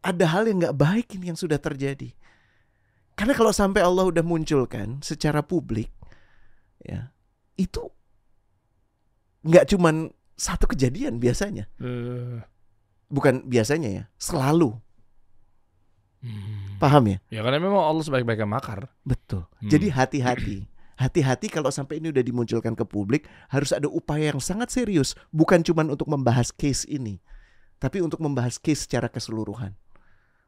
Ada 0.01 0.25
hal 0.25 0.49
yang 0.49 0.63
nggak 0.63 0.79
baik 0.79 1.07
ini 1.19 1.35
yang 1.35 1.39
sudah 1.39 1.59
terjadi. 1.59 2.15
Karena 3.17 3.33
kalau 3.33 3.51
sampai 3.51 3.81
Allah 3.81 4.05
udah 4.05 4.21
munculkan 4.21 5.01
secara 5.01 5.41
publik 5.41 5.89
ya 6.85 7.11
itu 7.57 7.89
nggak 9.41 9.73
cuman 9.73 10.13
satu 10.37 10.69
kejadian 10.69 11.17
biasanya. 11.17 11.65
Eh, 11.81 12.45
Bukan 13.07 13.47
biasanya 13.47 13.89
ya, 13.89 14.05
selalu. 14.19 14.75
hmm. 16.21 16.77
Paham 16.83 17.07
ya? 17.07 17.19
Ya 17.31 17.41
karena 17.47 17.63
memang 17.63 17.81
Allah 17.81 18.03
sebaik-baiknya 18.05 18.45
makar. 18.45 18.91
Betul. 19.07 19.47
Hmm. 19.63 19.71
Jadi 19.71 19.87
hati-hati. 19.89 20.59
Hati-hati 20.99 21.47
kalau 21.53 21.71
sampai 21.71 22.03
ini 22.03 22.11
udah 22.11 22.25
dimunculkan 22.25 22.75
ke 22.75 22.83
publik, 22.83 23.29
harus 23.53 23.71
ada 23.71 23.87
upaya 23.87 24.33
yang 24.33 24.41
sangat 24.41 24.73
serius, 24.73 25.13
bukan 25.29 25.61
cuma 25.61 25.85
untuk 25.85 26.09
membahas 26.09 26.49
case 26.51 26.89
ini, 26.89 27.21
tapi 27.77 28.01
untuk 28.01 28.17
membahas 28.19 28.57
case 28.57 28.89
secara 28.89 29.07
keseluruhan. 29.13 29.77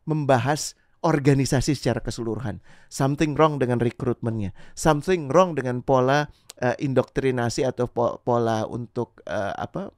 Membahas 0.08 0.72
organisasi 1.02 1.78
secara 1.78 2.02
keseluruhan. 2.02 2.58
Something 2.90 3.38
wrong 3.38 3.62
dengan 3.62 3.78
rekrutmennya, 3.78 4.54
something 4.74 5.30
wrong 5.30 5.54
dengan 5.54 5.82
pola 5.82 6.26
eh, 6.58 6.74
indoktrinasi 6.82 7.62
atau 7.62 7.86
po- 7.86 8.18
pola 8.22 8.66
untuk 8.66 9.22
eh, 9.26 9.54
apa 9.54 9.94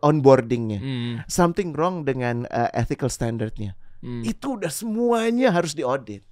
onboardingnya. 0.00 0.78
Hmm. 0.80 1.14
Something 1.26 1.74
wrong 1.74 2.06
dengan 2.06 2.46
eh, 2.46 2.70
ethical 2.74 3.10
standardnya. 3.10 3.74
Hmm. 4.00 4.24
Itu 4.24 4.56
udah 4.56 4.72
semuanya 4.72 5.52
harus 5.52 5.76
diaudit. 5.76 6.24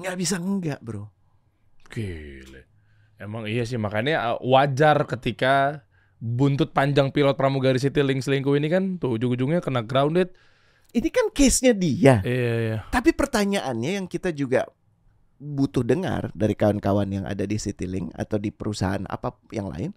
Nggak 0.00 0.16
bisa 0.16 0.36
enggak, 0.40 0.80
bro. 0.80 1.08
Gile. 1.88 2.68
Emang 3.16 3.48
iya 3.48 3.64
sih 3.64 3.80
makanya 3.80 4.36
uh, 4.36 4.38
wajar 4.44 5.08
ketika 5.08 5.84
buntut 6.20 6.76
panjang 6.76 7.08
pilot 7.12 7.36
pramugari 7.36 7.80
Citylink 7.80 8.20
selingkuh 8.20 8.56
ini 8.60 8.68
kan 8.68 9.00
tuh 9.00 9.16
ujung-ujungnya 9.16 9.64
kena 9.64 9.80
grounded. 9.84 10.36
Ini 10.96 11.08
kan 11.12 11.28
case-nya 11.28 11.76
dia. 11.76 12.24
Iya, 12.24 12.54
iya. 12.56 12.78
Tapi 12.88 13.12
pertanyaannya 13.12 14.00
yang 14.00 14.06
kita 14.08 14.32
juga 14.32 14.64
butuh 15.36 15.84
dengar 15.84 16.32
dari 16.32 16.56
kawan-kawan 16.56 17.12
yang 17.12 17.24
ada 17.28 17.44
di 17.44 17.60
Citylink 17.60 18.16
atau 18.16 18.40
di 18.40 18.48
perusahaan 18.48 19.04
apa 19.04 19.36
yang 19.52 19.68
lain, 19.68 19.92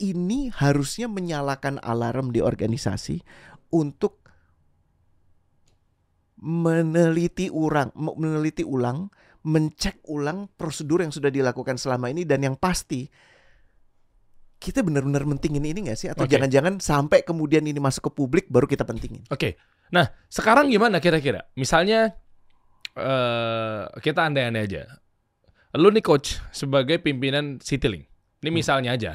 ini 0.00 0.48
harusnya 0.48 1.04
menyalakan 1.04 1.76
alarm 1.84 2.32
di 2.32 2.40
organisasi 2.40 3.20
untuk 3.76 4.24
meneliti 6.40 7.52
ulang, 7.52 7.92
meneliti 7.94 8.64
ulang, 8.64 9.12
mencek 9.44 10.00
ulang 10.08 10.48
prosedur 10.56 11.04
yang 11.04 11.12
sudah 11.12 11.28
dilakukan 11.28 11.76
selama 11.76 12.08
ini 12.08 12.24
dan 12.24 12.40
yang 12.40 12.56
pasti 12.56 13.06
kita 14.62 14.86
benar-benar 14.86 15.26
mentingin 15.26 15.66
ini 15.66 15.90
nggak 15.90 15.98
sih 15.98 16.06
atau 16.06 16.22
Oke. 16.22 16.30
jangan-jangan 16.30 16.78
sampai 16.78 17.26
kemudian 17.26 17.66
ini 17.66 17.82
masuk 17.82 18.06
ke 18.06 18.10
publik 18.14 18.46
baru 18.46 18.70
kita 18.70 18.86
pentingin. 18.86 19.26
Oke. 19.26 19.58
Nah, 19.90 20.06
sekarang 20.30 20.70
gimana 20.70 21.02
kira-kira? 21.02 21.50
Misalnya 21.58 22.14
eh 22.94 23.82
kita 23.98 24.28
andai-andai 24.28 24.62
aja. 24.62 24.82
Lu 25.74 25.88
nih 25.88 26.04
coach 26.04 26.36
sebagai 26.52 27.00
pimpinan 27.00 27.56
Citylink. 27.58 28.04
Ini 28.42 28.48
Hmm. 28.48 28.56
misalnya 28.56 28.90
aja. 28.92 29.12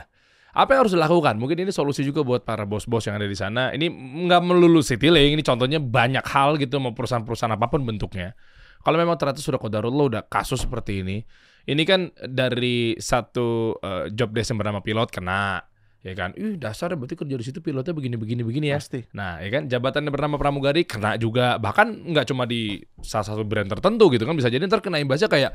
Apa 0.58 0.74
yang 0.74 0.90
harus 0.90 0.98
dilakukan? 0.98 1.38
Mungkin 1.38 1.62
ini 1.62 1.70
solusi 1.70 2.02
juga 2.02 2.26
buat 2.26 2.42
para 2.42 2.66
bos-bos 2.66 3.06
yang 3.06 3.22
ada 3.22 3.30
di 3.30 3.38
sana. 3.38 3.70
Ini 3.78 3.94
nggak 4.26 4.42
melulu 4.42 4.82
Citylink, 4.82 5.38
ini 5.38 5.44
contohnya 5.46 5.78
banyak 5.78 6.26
hal 6.26 6.58
gitu 6.58 6.82
mau 6.82 6.98
perusahaan-perusahaan 6.98 7.54
apa 7.54 7.70
pun 7.70 7.86
bentuknya. 7.86 8.34
Kalau 8.82 8.98
memang 8.98 9.22
ternyata 9.22 9.38
sudah 9.38 9.62
kodarullah 9.62 10.06
udah 10.10 10.22
kasus 10.26 10.66
seperti 10.66 11.06
ini, 11.06 11.22
ini 11.68 11.84
kan 11.84 12.10
dari 12.18 12.96
satu 12.96 13.76
eh, 13.78 14.08
job 14.16 14.32
desk 14.32 14.56
yang 14.56 14.60
bernama 14.64 14.80
pilot 14.80 15.12
kena, 15.12 15.60
ya 16.00 16.16
kan? 16.16 16.32
Ih 16.40 16.56
dasar 16.56 16.96
berarti 16.96 17.20
kerja 17.20 17.36
di 17.36 17.44
situ 17.44 17.60
pilotnya 17.60 17.92
begini 17.92 18.16
begini 18.16 18.42
begini 18.42 18.68
ya. 18.72 18.80
Pasti. 18.80 19.04
Nah, 19.12 19.44
ya 19.44 19.52
kan 19.52 19.68
jabatan 19.68 20.08
yang 20.08 20.16
bernama 20.16 20.40
pramugari 20.40 20.88
kena 20.88 21.20
juga. 21.20 21.60
Bahkan 21.60 22.16
nggak 22.16 22.26
cuma 22.32 22.48
di 22.48 22.80
salah 23.04 23.28
satu 23.28 23.44
brand 23.44 23.68
tertentu 23.68 24.08
gitu 24.10 24.24
kan 24.24 24.32
bisa 24.34 24.48
jadi 24.48 24.64
ntar 24.64 24.80
kena 24.80 24.98
imbasnya 24.98 25.28
kayak 25.28 25.52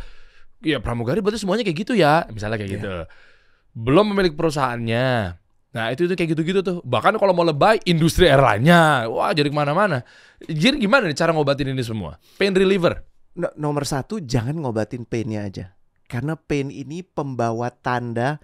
ya 0.60 0.78
pramugari 0.78 1.24
berarti 1.24 1.40
semuanya 1.40 1.64
kayak 1.64 1.78
gitu 1.80 1.96
ya, 1.96 2.28
misalnya 2.28 2.60
kayak 2.60 2.70
Iya. 2.70 2.76
gitu. 2.76 2.92
Belum 3.72 4.04
memiliki 4.12 4.36
perusahaannya. 4.36 5.40
Nah, 5.72 5.88
itu 5.88 6.04
itu 6.04 6.12
kayak 6.12 6.36
gitu-gitu 6.36 6.60
tuh. 6.60 6.78
Bahkan 6.84 7.16
kalau 7.16 7.32
mau 7.32 7.48
lebay 7.48 7.80
industri 7.88 8.28
airline-nya, 8.28 9.08
wah 9.08 9.32
jadi 9.32 9.48
ke 9.48 9.56
mana-mana. 9.56 10.04
Jadi 10.44 10.76
gimana 10.76 11.08
nih 11.08 11.16
cara 11.16 11.32
ngobatin 11.32 11.72
ini 11.72 11.80
semua? 11.80 12.20
Pain 12.36 12.52
reliever. 12.52 13.00
No- 13.32 13.56
nomor 13.56 13.88
satu 13.88 14.20
jangan 14.20 14.52
ngobatin 14.60 15.08
painnya 15.08 15.48
aja 15.48 15.72
karena 16.12 16.36
pain 16.36 16.68
ini 16.68 17.00
pembawa 17.00 17.72
tanda 17.72 18.36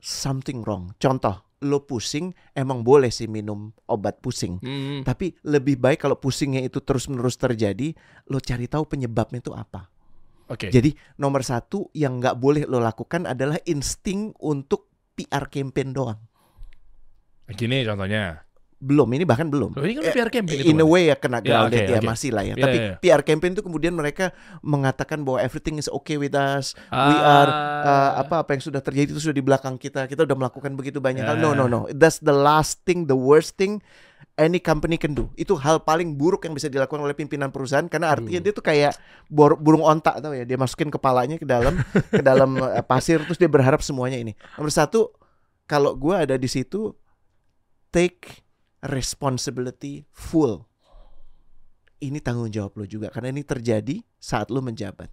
something 0.00 0.64
wrong. 0.64 0.96
Contoh 0.96 1.44
lo 1.62 1.84
pusing 1.84 2.32
emang 2.56 2.80
boleh 2.80 3.12
sih 3.12 3.28
minum 3.28 3.68
obat 3.84 4.24
pusing. 4.24 4.56
Hmm, 4.64 5.04
tapi 5.04 5.36
lebih 5.44 5.76
baik 5.76 6.08
kalau 6.08 6.16
pusingnya 6.16 6.64
itu 6.64 6.80
terus 6.80 7.06
menerus 7.12 7.36
terjadi 7.36 7.92
lo 8.32 8.40
cari 8.40 8.64
tahu 8.64 8.88
penyebabnya 8.88 9.44
itu 9.44 9.52
apa. 9.52 9.92
Oke. 10.50 10.68
jadi 10.68 10.92
nomor 11.16 11.40
satu 11.46 11.88
yang 11.96 12.20
nggak 12.20 12.36
boleh 12.36 12.68
lo 12.68 12.76
lakukan 12.76 13.24
adalah 13.24 13.56
insting 13.64 14.36
untuk 14.42 14.90
PR 15.16 15.48
campaign 15.48 15.94
doang. 15.94 16.20
Gini 17.52 17.84
contohnya. 17.84 18.42
Belum 18.82 19.06
ini 19.14 19.22
bahkan 19.22 19.46
belum 19.46 19.72
Loh, 19.72 19.86
ini 19.86 19.94
kan 19.94 20.04
Eh, 20.04 20.12
PR 20.12 20.26
campaign 20.26 20.58
itu. 20.58 20.68
in 20.68 20.82
a 20.82 20.84
way 20.84 21.06
ya 21.06 21.14
kena 21.14 21.38
Ya, 21.38 21.46
grounded 21.62 21.78
oke, 21.78 21.86
ya 21.88 21.98
oke. 21.98 22.08
masih 22.08 22.30
lah 22.30 22.42
ya. 22.42 22.52
Iya, 22.52 22.64
Tapi 22.66 22.76
iya. 22.76 22.92
PR 22.98 23.22
campaign 23.22 23.54
itu 23.54 23.62
kemudian 23.62 23.94
mereka 23.94 24.34
mengatakan 24.60 25.22
bahwa 25.22 25.38
everything 25.38 25.78
is 25.78 25.86
okay 25.86 26.18
with 26.18 26.34
us. 26.34 26.74
we 26.90 27.14
are 27.16 27.46
uh, 27.80 28.18
apa 28.18 28.42
apa 28.42 28.50
yang 28.52 28.62
sudah 28.62 28.78
terjadi 28.78 29.06
itu 29.08 29.22
sudah 29.22 29.32
di 29.32 29.40
belakang 29.40 29.76
kita. 29.76 30.04
Kita 30.04 30.22
udah 30.22 30.34
melakukan 30.36 30.74
begitu 30.74 30.98
banyak 30.98 31.22
hal. 31.22 31.38
No 31.38 31.54
Ya. 31.54 31.56
no 31.56 31.64
no. 31.64 31.80
That's 31.88 32.18
the 32.18 32.34
last 32.34 32.82
thing, 32.82 33.06
the 33.06 33.14
worst 33.14 33.54
thing 33.54 33.78
any 34.34 34.58
company 34.58 34.96
can 34.96 35.12
do. 35.12 35.30
Itu 35.34 35.54
hal 35.54 35.78
paling 35.80 36.16
buruk 36.16 36.42
yang 36.42 36.52
bisa 36.52 36.66
dilakukan 36.66 36.98
oleh 37.00 37.12
pimpinan 37.12 37.48
perusahaan 37.48 37.86
karena 37.86 38.10
artinya 38.10 38.36
Aduh. 38.36 38.44
dia 38.44 38.52
tuh 38.52 38.64
kayak 38.64 38.92
bor- 39.26 39.56
burung 39.56 39.82
ontak 39.82 40.18
tau 40.18 40.32
ya. 40.32 40.42
Dia 40.42 40.56
masukin 40.56 40.88
kepalanya 40.88 41.36
ke 41.36 41.44
dalam 41.44 41.78
ke 42.08 42.18
dalam 42.20 42.56
uh, 42.56 42.82
pasir 42.90 43.22
terus 43.22 43.36
dia 43.36 43.46
berharap 43.46 43.78
semuanya 43.78 44.18
ini. 44.18 44.34
Nomor 44.54 44.68
satu, 44.68 45.14
kalau 45.64 45.94
gua 45.94 46.24
ada 46.24 46.34
di 46.34 46.46
situ 46.46 46.90
take 47.90 48.42
responsibility 48.82 50.04
full. 50.10 50.66
Ini 52.02 52.18
tanggung 52.18 52.50
jawab 52.50 52.74
lo 52.82 52.84
juga 52.84 53.14
karena 53.14 53.30
ini 53.30 53.46
terjadi 53.46 54.02
saat 54.18 54.50
lo 54.50 54.58
menjabat. 54.58 55.06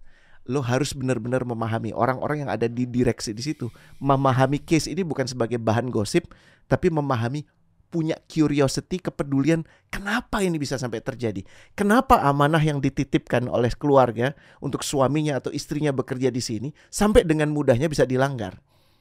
Lo 0.50 0.66
harus 0.66 0.98
benar-benar 0.98 1.46
memahami 1.46 1.94
orang-orang 1.94 2.46
yang 2.46 2.50
ada 2.50 2.66
di 2.66 2.90
direksi 2.90 3.38
di 3.38 3.46
situ, 3.46 3.70
memahami 4.02 4.58
case 4.58 4.90
ini 4.90 5.06
bukan 5.06 5.30
sebagai 5.30 5.62
bahan 5.62 5.94
gosip, 5.94 6.34
tapi 6.66 6.90
memahami 6.90 7.46
punya 7.94 8.18
curiosity, 8.26 8.98
kepedulian 8.98 9.66
kenapa 9.94 10.42
ini 10.42 10.58
bisa 10.58 10.82
sampai 10.82 11.02
terjadi. 11.06 11.46
Kenapa 11.78 12.22
amanah 12.26 12.62
yang 12.62 12.82
dititipkan 12.82 13.46
oleh 13.46 13.70
keluarga 13.78 14.34
untuk 14.58 14.82
suaminya 14.82 15.38
atau 15.38 15.54
istrinya 15.54 15.94
bekerja 15.94 16.34
di 16.34 16.42
sini 16.42 16.70
sampai 16.90 17.22
dengan 17.22 17.54
mudahnya 17.54 17.86
bisa 17.86 18.06
dilanggar 18.06 18.58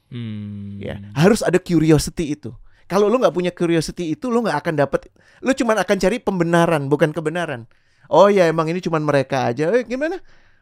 Hmm. 0.08 0.80
ya 0.80 0.96
harus 1.12 1.44
ada 1.44 1.60
curiosity 1.60 2.32
itu 2.32 2.48
kalau 2.88 3.06
lu 3.06 3.20
nggak 3.20 3.36
punya 3.36 3.52
curiosity 3.52 4.16
itu 4.16 4.32
lu 4.32 4.40
nggak 4.42 4.64
akan 4.64 4.74
dapat 4.80 5.12
lu 5.44 5.52
cuman 5.52 5.76
akan 5.84 5.96
cari 6.00 6.16
pembenaran 6.18 6.88
bukan 6.88 7.12
kebenaran. 7.12 7.68
Oh 8.08 8.32
ya 8.32 8.48
emang 8.48 8.66
ini 8.72 8.80
cuman 8.80 9.04
mereka 9.04 9.52
aja. 9.52 9.68
Eh, 9.70 9.84
gimana? 9.84 10.16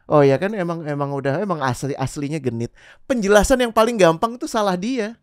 Oh 0.07 0.19
ya 0.23 0.35
kan 0.35 0.51
emang 0.51 0.83
emang 0.83 1.15
udah 1.15 1.39
emang 1.39 1.63
asli 1.63 1.95
aslinya 1.95 2.39
genit. 2.39 2.75
Penjelasan 3.07 3.63
yang 3.63 3.71
paling 3.71 3.95
gampang 3.95 4.35
itu 4.35 4.45
salah 4.45 4.75
dia. 4.75 5.15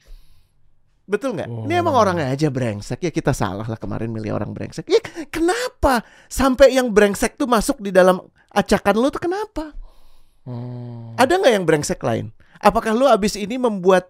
Betul 1.04 1.36
nggak? 1.36 1.68
Ini 1.68 1.84
emang 1.84 1.92
Oh. 1.96 2.00
orangnya 2.00 2.32
aja 2.32 2.48
brengsek. 2.48 3.04
Ya 3.04 3.12
kita 3.12 3.36
salah 3.36 3.68
lah 3.68 3.76
kemarin 3.76 4.08
milih 4.08 4.32
orang 4.32 4.56
brengsek. 4.56 4.88
Ya 4.88 5.00
kenapa? 5.28 6.00
Sampai 6.32 6.72
yang 6.72 6.88
brengsek 6.88 7.36
tuh 7.36 7.44
masuk 7.44 7.84
di 7.84 7.92
dalam 7.92 8.24
acakan 8.48 8.96
lu 8.96 9.12
tuh 9.12 9.20
kenapa? 9.20 9.76
Oh. 10.44 11.16
ada 11.16 11.40
nggak 11.40 11.52
yang 11.56 11.64
brengsek 11.64 12.00
lain? 12.04 12.28
Apakah 12.60 12.92
lu 12.92 13.08
abis 13.08 13.36
ini 13.36 13.56
membuat 13.56 14.08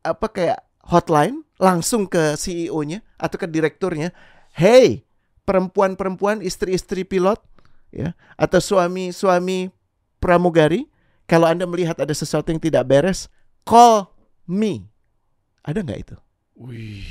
apa 0.00 0.28
kayak 0.32 0.60
hotline 0.90 1.46
langsung 1.56 2.10
ke 2.10 2.34
CEO-nya 2.34 3.00
atau 3.14 3.38
ke 3.38 3.46
direkturnya? 3.46 4.10
Hey, 4.50 5.06
perempuan-perempuan, 5.46 6.42
istri-istri 6.42 7.06
pilot, 7.06 7.38
ya, 7.94 8.18
atau 8.34 8.58
suami-suami 8.58 9.70
pramugari, 10.18 10.90
kalau 11.30 11.46
anda 11.46 11.64
melihat 11.64 11.94
ada 12.02 12.10
sesuatu 12.10 12.50
yang 12.50 12.58
tidak 12.58 12.82
beres, 12.90 13.30
call 13.62 14.10
me. 14.50 14.90
Ada 15.62 15.86
nggak 15.86 16.00
itu? 16.02 16.16
Wih. 16.58 17.06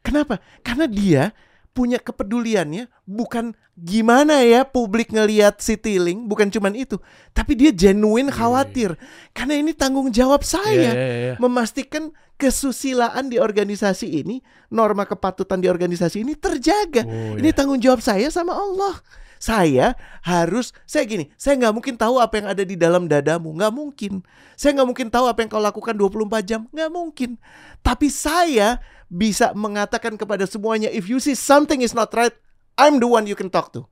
Kenapa? 0.00 0.40
Karena 0.64 0.86
dia 0.88 1.36
punya 1.76 2.00
kepeduliannya 2.00 2.88
bukan 3.04 3.52
gimana 3.76 4.40
ya 4.40 4.64
publik 4.64 5.12
ngelihat 5.12 5.60
Citylink, 5.60 6.24
bukan 6.24 6.48
cuman 6.48 6.72
itu, 6.72 6.96
tapi 7.36 7.52
dia 7.52 7.68
genuine 7.76 8.32
khawatir 8.32 8.96
karena 9.36 9.60
ini 9.60 9.76
tanggung 9.76 10.08
jawab 10.08 10.40
Iya, 10.40 10.48
saya 10.48 10.72
iya, 10.72 10.92
iya. 10.96 11.34
memastikan 11.36 12.08
kesusilaan 12.40 13.28
di 13.28 13.36
organisasi 13.36 14.24
ini, 14.24 14.40
norma 14.72 15.04
kepatutan 15.04 15.60
di 15.60 15.68
organisasi 15.68 16.24
ini 16.24 16.32
terjaga. 16.36 17.04
Oh, 17.04 17.36
Ini 17.36 17.52
iya. 17.52 17.56
tanggung 17.56 17.80
jawab 17.80 18.00
saya 18.00 18.28
sama 18.32 18.56
Allah. 18.56 19.00
Saya 19.36 19.92
harus, 20.24 20.72
saya 20.88 21.04
gini, 21.04 21.28
saya 21.36 21.60
nggak 21.60 21.74
mungkin 21.76 21.94
tahu 22.00 22.16
apa 22.16 22.40
yang 22.40 22.48
ada 22.56 22.64
di 22.64 22.72
dalam 22.72 23.04
dadamu, 23.04 23.52
nggak 23.52 23.72
mungkin. 23.72 24.24
Saya 24.56 24.72
nggak 24.80 24.88
mungkin 24.88 25.08
tahu 25.12 25.28
apa 25.28 25.44
yang 25.44 25.50
kau 25.52 25.60
lakukan 25.60 25.92
24 25.92 26.40
jam, 26.48 26.60
nggak 26.72 26.88
mungkin. 26.92 27.36
Tapi 27.84 28.08
saya 28.08 28.80
bisa 29.06 29.54
mengatakan 29.54 30.18
kepada 30.18 30.44
semuanya, 30.44 30.90
if 30.90 31.06
you 31.06 31.22
see 31.22 31.34
something 31.38 31.80
is 31.82 31.94
not 31.94 32.10
right, 32.14 32.34
I'm 32.76 32.98
the 32.98 33.08
one 33.08 33.24
you 33.30 33.38
can 33.38 33.48
talk 33.48 33.70
to. 33.74 33.86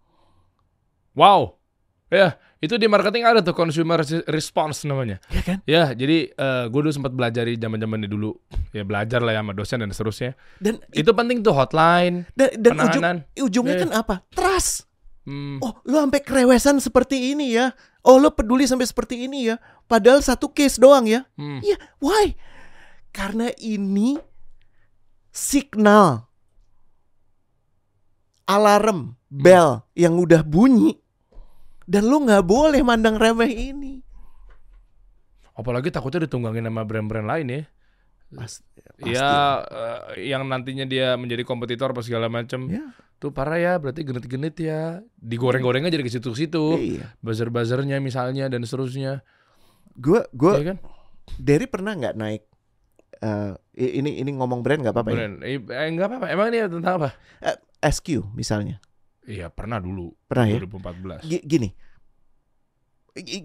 Wow. 1.15 1.57
Ya, 2.13 2.39
itu 2.63 2.79
di 2.79 2.87
marketing 2.87 3.27
ada 3.27 3.41
tuh 3.43 3.57
consumer 3.57 3.99
response 4.31 4.87
namanya. 4.87 5.19
Ya 5.33 5.43
kan? 5.43 5.59
Ya, 5.67 5.85
jadi 5.97 6.31
eh 6.31 6.65
gue 6.71 6.81
dulu 6.85 6.93
sempat 6.95 7.11
belajar 7.11 7.49
di 7.49 7.59
zaman-zaman 7.59 8.07
dulu. 8.07 8.39
Ya 8.71 8.87
belajar 8.87 9.19
lah 9.25 9.35
ya 9.35 9.41
sama 9.43 9.53
dosen 9.57 9.83
dan 9.83 9.91
seterusnya. 9.91 10.33
Dan 10.63 10.79
Itu 10.95 11.11
penting 11.17 11.43
tuh 11.43 11.55
hotline, 11.57 12.29
dan, 12.39 12.55
dan 12.61 12.73
ujung, 12.79 13.03
ujungnya 13.51 13.75
Iya. 13.79 13.83
kan 13.89 13.91
apa? 13.95 14.15
Trust. 14.31 14.87
Hmm. 15.25 15.57
Oh, 15.65 15.81
lo 15.89 16.05
sampai 16.05 16.21
kerewesan 16.21 16.79
seperti 16.79 17.33
ini 17.33 17.57
ya. 17.57 17.73
Oh, 18.05 18.21
lo 18.21 18.37
peduli 18.37 18.69
sampai 18.69 18.85
seperti 18.85 19.25
ini 19.25 19.49
ya. 19.49 19.57
Padahal 19.89 20.21
satu 20.21 20.53
case 20.53 20.77
doang 20.77 21.09
ya. 21.09 21.25
Hmm. 21.41 21.65
Iya, 21.65 21.81
why? 22.05 22.37
Karena 23.11 23.49
ini 23.57 24.21
signal 25.35 26.31
alarm 28.47 29.19
bell 29.27 29.83
yang 29.99 30.15
udah 30.15 30.47
bunyi 30.47 30.95
dan 31.91 32.07
lo 32.07 32.23
nggak 32.23 32.47
boleh 32.47 32.81
mandang 32.87 33.19
remeh 33.19 33.51
ini. 33.51 34.01
Apalagi 35.55 35.91
takutnya 35.91 36.25
ditunggangin 36.25 36.67
sama 36.67 36.83
brand-brand 36.87 37.29
lain 37.29 37.47
ya. 37.47 37.63
Pas, 38.35 38.59
pasti. 38.99 39.15
Ya, 39.15 39.63
eh, 39.63 40.27
yang 40.33 40.43
nantinya 40.49 40.83
dia 40.89 41.15
menjadi 41.15 41.47
kompetitor 41.47 41.95
apa 41.95 42.03
segala 42.03 42.27
macam. 42.27 42.67
Ya, 42.67 42.91
Tuh 43.23 43.31
parah 43.31 43.61
ya, 43.63 43.73
berarti 43.79 44.03
genit-genit 44.03 44.59
ya. 44.59 45.05
Digoreng-gorengnya 45.23 45.95
jadi 45.95 46.03
ke 46.03 46.11
situ-situ. 46.11 46.65
iya. 46.99 47.15
Buzzer-buzzernya 47.23 48.03
misalnya 48.03 48.51
dan 48.51 48.67
seterusnya. 48.67 49.23
Gue 49.95 50.27
gue 50.35 50.53
Iya 50.59 50.67
kan? 50.75 50.79
Derry 51.39 51.71
pernah 51.71 51.95
nggak 51.95 52.19
naik 52.19 52.43
eh, 53.25 53.53
i- 53.75 53.95
ini 53.99 54.21
ini 54.21 54.31
ngomong 54.31 54.61
brand 54.61 54.85
nggak 54.85 54.93
apa-apa 54.93 55.11
ya? 55.11 55.17
Brand. 55.17 55.37
Eh, 55.41 55.57
eh, 55.59 55.87
enggak 55.89 56.07
apa-apa. 56.07 56.27
Emang 56.29 56.47
ini 56.49 56.61
tentang 56.63 56.95
apa? 56.99 57.11
SQ 57.81 58.07
misalnya. 58.33 58.77
Iya 59.25 59.49
pernah 59.49 59.81
dulu 59.81 60.13
Pernah 60.25 60.47
ya? 60.47 60.61
2014. 60.61 61.25
Gi- 61.25 61.43
Gini. 61.43 61.69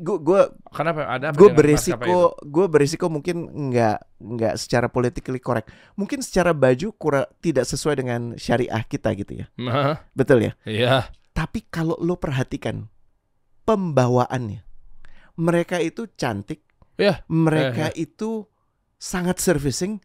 Gue 0.02 0.18
gue 0.18 0.42
Kenapa 0.74 1.06
ada 1.06 1.30
apa 1.30 1.38
gue 1.38 1.50
berisiko 1.50 2.34
gue 2.42 2.66
berisiko 2.66 3.06
mungkin 3.06 3.38
nggak 3.70 3.98
nggak 4.18 4.54
secara 4.58 4.90
politically 4.90 5.38
correct 5.38 5.70
mungkin 5.94 6.20
secara 6.20 6.52
baju 6.52 6.90
kurang 6.92 7.30
tidak 7.38 7.64
sesuai 7.64 7.96
dengan 7.96 8.34
syariah 8.34 8.82
kita 8.82 9.14
gitu 9.14 9.40
ya? 9.40 9.48
Nah, 9.56 10.10
betul 10.12 10.42
ya 10.42 10.58
Iya. 10.66 11.14
tapi 11.32 11.64
kalau 11.64 11.94
lo 11.96 12.18
perhatikan 12.18 12.90
pembawaannya 13.62 14.66
mereka 15.38 15.78
itu 15.78 16.10
cantik 16.12 16.66
Iya. 16.98 17.22
mereka 17.30 17.94
itu 17.94 18.50
sangat 19.00 19.40
servicing 19.40 20.04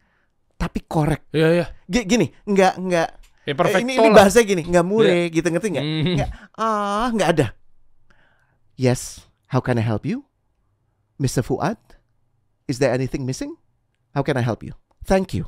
tapi 0.55 0.81
korek. 0.87 1.27
Iya 1.35 1.47
iya. 1.51 1.65
Gi- 1.85 2.07
gini 2.07 2.31
nggak 2.47 2.73
nggak. 2.79 3.09
Ya 3.45 3.53
eh, 3.53 3.81
ini, 3.85 3.93
ini 4.01 4.09
bahasa 4.09 4.41
gini 4.41 4.65
nggak 4.65 4.85
mure 4.87 5.29
gitu 5.29 5.45
ngerti 5.45 5.67
nggak? 5.69 5.85
Hmm. 5.85 6.03
Nggak. 6.17 6.29
ah 6.57 7.07
nggak 7.13 7.29
ada. 7.37 7.47
Yes 8.79 9.27
how 9.51 9.61
can 9.61 9.77
I 9.77 9.85
help 9.85 10.07
you? 10.07 10.25
Mr. 11.21 11.45
Fuad 11.45 11.77
is 12.65 12.81
there 12.81 12.89
anything 12.89 13.27
missing? 13.27 13.53
How 14.17 14.25
can 14.25 14.39
I 14.39 14.43
help 14.43 14.65
you? 14.65 14.73
Thank 15.05 15.37
you. 15.37 15.45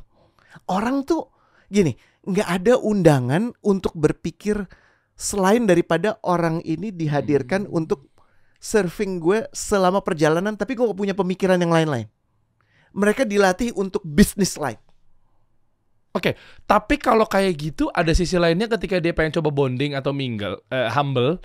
Orang 0.70 1.02
tuh 1.02 1.32
gini 1.66 1.98
nggak 2.22 2.48
ada 2.62 2.78
undangan 2.78 3.56
untuk 3.64 3.96
berpikir 3.96 4.68
selain 5.18 5.66
daripada 5.66 6.20
orang 6.22 6.62
ini 6.62 6.94
dihadirkan 6.94 7.66
untuk 7.66 8.14
surfing 8.62 9.18
gue 9.18 9.46
selama 9.50 10.02
perjalanan 10.02 10.54
tapi 10.54 10.78
gue 10.78 10.86
gak 10.86 10.98
punya 10.98 11.14
pemikiran 11.14 11.58
yang 11.58 11.70
lain-lain 11.74 12.06
mereka 12.90 13.22
dilatih 13.22 13.72
untuk 13.72 14.00
business 14.02 14.56
like 14.56 14.80
Tapi 16.66 16.98
kalau 16.98 17.24
kayak 17.24 17.54
gitu 17.54 17.86
ada 17.88 18.10
sisi 18.10 18.34
lainnya 18.34 18.66
ketika 18.66 18.98
dia 18.98 19.14
pengen 19.14 19.38
coba 19.38 19.54
bonding 19.54 19.94
atau 19.94 20.10
mingle, 20.10 20.58
eh, 20.66 20.90
humble, 20.90 21.38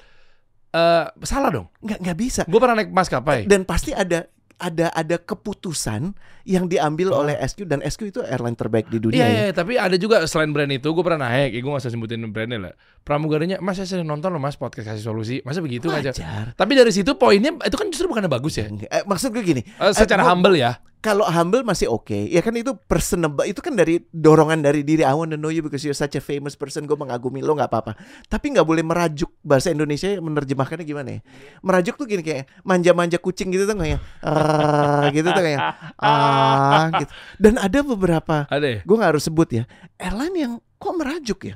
eh 0.71 1.06
salah 1.21 1.53
dong. 1.53 1.67
nggak 1.77 1.99
nggak 2.01 2.17
bisa 2.17 2.41
Gue 2.49 2.58
pernah 2.58 2.82
naik 2.82 2.89
maskapai. 2.89 3.45
dan 3.45 3.63
pasti 3.63 3.93
ada 3.93 4.25
ada 4.58 4.89
ada 4.89 5.17
keputusan 5.19 6.15
yang 6.43 6.65
diambil 6.65 7.12
Oh. 7.12 7.21
oleh 7.21 7.36
SQ 7.38 7.67
dan 7.67 7.84
SQ 7.84 8.01
itu 8.08 8.19
airline 8.23 8.56
terbaik 8.56 8.88
di 8.88 8.97
dunia 8.97 9.19
Iya, 9.19 9.27
ya. 9.27 9.41
iya, 9.45 9.51
tapi 9.51 9.75
ada 9.75 9.93
juga 9.93 10.23
selain 10.23 10.49
brand 10.49 10.71
itu, 10.71 10.88
gue 10.88 11.03
pernah 11.03 11.27
naik, 11.27 11.51
ya, 11.51 11.60
gue 11.60 11.69
gak 11.69 11.84
usah 11.84 11.91
sebutin 11.91 12.25
brandnya 12.32 12.58
lah. 12.58 12.73
Pramugarinya, 13.03 13.60
mas 13.60 13.75
saya 13.75 13.86
sering 13.86 14.08
nonton 14.08 14.32
loh 14.32 14.39
mas 14.39 14.56
podcast 14.56 14.88
kasih 14.89 15.03
solusi, 15.03 15.36
masa 15.43 15.60
begitu 15.60 15.91
aja. 15.91 16.10
Wajar. 16.15 16.56
Tapi 16.56 16.71
dari 16.73 16.89
situ 16.89 17.13
poinnya 17.13 17.53
itu 17.60 17.75
kan 17.75 17.91
justru 17.91 18.08
bukannya 18.08 18.32
bagus 18.32 18.56
ya. 18.56 18.65
Eh, 18.65 19.03
maksud 19.03 19.29
gue 19.29 19.43
gini, 19.43 19.62
Eh, 19.62 19.93
secara 19.93 20.23
gua- 20.23 20.32
humble 20.34 20.56
ya. 20.56 20.79
Kalau 21.04 21.28
humble 21.28 21.68
masih 21.68 21.92
oke, 21.92 22.16
ya 22.32 22.39
kan 22.39 22.56
itu 22.56 22.72
personable, 22.88 23.44
itu 23.44 23.60
kan 23.60 23.76
dari 23.76 24.00
dorongan 24.16 24.63
dari 24.63 24.88
diri 24.88 25.04
I 25.04 25.12
want 25.12 25.36
to 25.36 25.38
know 25.38 25.52
you 25.52 25.60
because 25.60 25.84
you're 25.84 25.98
such 25.98 26.16
a 26.16 26.24
famous 26.24 26.56
person, 26.56 26.88
gue 26.88 26.96
mengagumi 26.96 27.44
lo 27.44 27.60
nggak 27.60 27.68
apa-apa. 27.68 28.00
Tapi 28.32 28.56
nggak 28.56 28.63
boleh 28.63 28.88
merajuk 28.88 29.28
bahasa 29.44 29.76
Indonesia 29.76 30.16
menerjemahkannya 30.24 30.88
gimana 30.88 31.20
ya? 31.20 31.22
Merajuk 31.60 32.00
tuh 32.00 32.08
gini 32.08 32.24
kayak 32.24 32.48
manja-manja 32.63 33.20
kucing 33.20 33.52
gitu 33.52 33.68
tuh 33.68 33.76
kayak 33.76 34.00
ah 34.24 35.12
gitu 35.12 35.28
tuh 35.28 35.44
kayak 35.44 35.60
ah 36.00 36.88
gitu. 37.04 37.12
Dan 37.36 37.60
ada 37.60 37.80
beberapa 37.84 38.48
Ada 38.48 38.68
ya? 38.68 38.80
gue 38.88 38.96
nggak 38.96 39.12
harus 39.12 39.28
sebut 39.28 39.50
ya 39.52 39.63
airline 40.00 40.36
yang 40.39 40.54
kok 40.80 40.96
merajuk 40.96 41.39
ya 41.52 41.56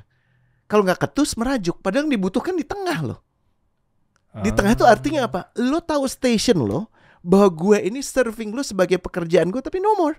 kalau 0.68 0.84
nggak 0.84 1.08
ketus 1.08 1.40
merajuk 1.40 1.80
padahal 1.80 2.04
yang 2.04 2.20
dibutuhkan 2.20 2.52
di 2.60 2.68
tengah 2.68 3.00
loh 3.00 3.20
di 4.38 4.54
tengah 4.54 4.78
itu 4.78 4.86
artinya 4.86 5.26
apa 5.26 5.50
lo 5.58 5.82
tahu 5.82 6.06
station 6.06 6.62
lo 6.62 6.94
bahwa 7.28 7.48
gue 7.50 7.78
ini 7.84 8.00
serving 8.00 8.56
lo 8.56 8.64
sebagai 8.64 8.96
pekerjaan 8.96 9.52
gue 9.52 9.60
tapi 9.60 9.78
no 9.78 9.92
more 9.94 10.16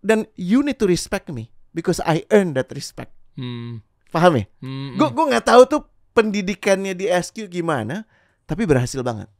dan 0.00 0.26
you 0.34 0.58
need 0.60 0.74
to 0.74 0.84
respect 0.84 1.30
me 1.30 1.46
because 1.70 2.02
I 2.02 2.26
earn 2.28 2.52
that 2.54 2.68
respect 2.68 3.14
Hmm. 3.32 3.80
paham 4.10 4.36
ya 4.36 4.44
Hmm. 4.58 4.92
gue 4.94 5.08
gue 5.08 5.24
nggak 5.26 5.46
tahu 5.46 5.62
tuh 5.64 5.80
pendidikannya 6.12 6.92
di 6.92 7.06
SQ 7.06 7.46
gimana 7.48 8.02
tapi 8.44 8.66
berhasil 8.66 9.00
banget 9.00 9.30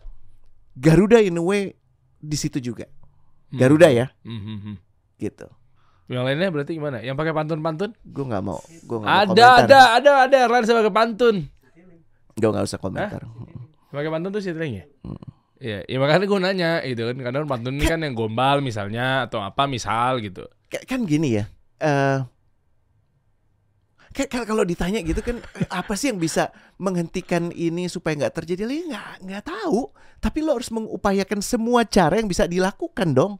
Garuda 0.72 1.18
in 1.18 1.36
a 1.36 1.42
way 1.42 1.74
di 2.16 2.38
situ 2.38 2.62
juga 2.62 2.86
Hmm. 3.50 3.58
Garuda 3.58 3.90
ya 3.90 4.06
Hmm, 4.22 4.40
hmm, 4.40 4.58
hmm. 4.62 4.76
gitu 5.18 5.44
Yang 6.06 6.24
lainnya 6.24 6.48
berarti 6.48 6.72
gimana? 6.72 6.98
Yang 6.98 7.16
pakai 7.16 7.32
pantun-pantun? 7.32 7.90
gue 7.96 8.24
nggak 8.24 8.42
mau 8.42 8.60
gue 8.62 8.96
nggak 8.96 9.08
mau 9.08 9.20
Ada, 9.24 9.28
komentar 9.28 9.64
ada, 9.66 9.80
ada, 9.92 10.10
ada 10.24 10.36
airline 10.40 10.64
sebagai 10.64 10.88
pantun. 10.90 11.36
gue 12.32 12.48
nggak 12.48 12.64
usah 12.64 12.78
komentar 12.78 13.26
Pakai 13.88 14.08
pantun 14.08 14.30
tuh 14.30 14.40
Citylink 14.40 14.74
ya? 14.74 14.84
Hmm. 15.02 15.20
Iya, 15.62 15.86
ya 15.86 15.96
makanya 16.02 16.26
gue 16.26 16.40
nanya 16.42 16.70
gitu 16.82 17.06
kan. 17.06 17.16
Kadang 17.22 17.46
pantun 17.46 17.78
ini 17.78 17.86
kan 17.86 18.02
yang 18.02 18.18
gombal 18.18 18.58
misalnya 18.58 19.30
atau 19.30 19.38
apa 19.38 19.70
misal 19.70 20.18
gitu. 20.18 20.42
Ka- 20.66 20.82
kan 20.82 21.06
gini 21.06 21.38
ya 21.38 21.46
eh 21.82 22.18
kan 24.12 24.44
kalau 24.44 24.60
ditanya 24.60 25.00
gitu 25.00 25.24
kan 25.24 25.40
apa 25.72 25.96
sih 25.96 26.12
yang 26.12 26.20
bisa 26.20 26.52
menghentikan 26.76 27.48
ini 27.48 27.88
supaya 27.88 28.12
nggak 28.18 28.34
terjadi 28.42 28.68
lagi? 28.68 28.82
Nggak 28.90 29.08
nggak 29.24 29.44
tahu. 29.46 29.80
Tapi 30.18 30.38
lo 30.42 30.58
harus 30.58 30.68
mengupayakan 30.68 31.40
semua 31.40 31.86
cara 31.86 32.18
yang 32.18 32.28
bisa 32.28 32.44
dilakukan 32.44 33.14
dong. 33.14 33.38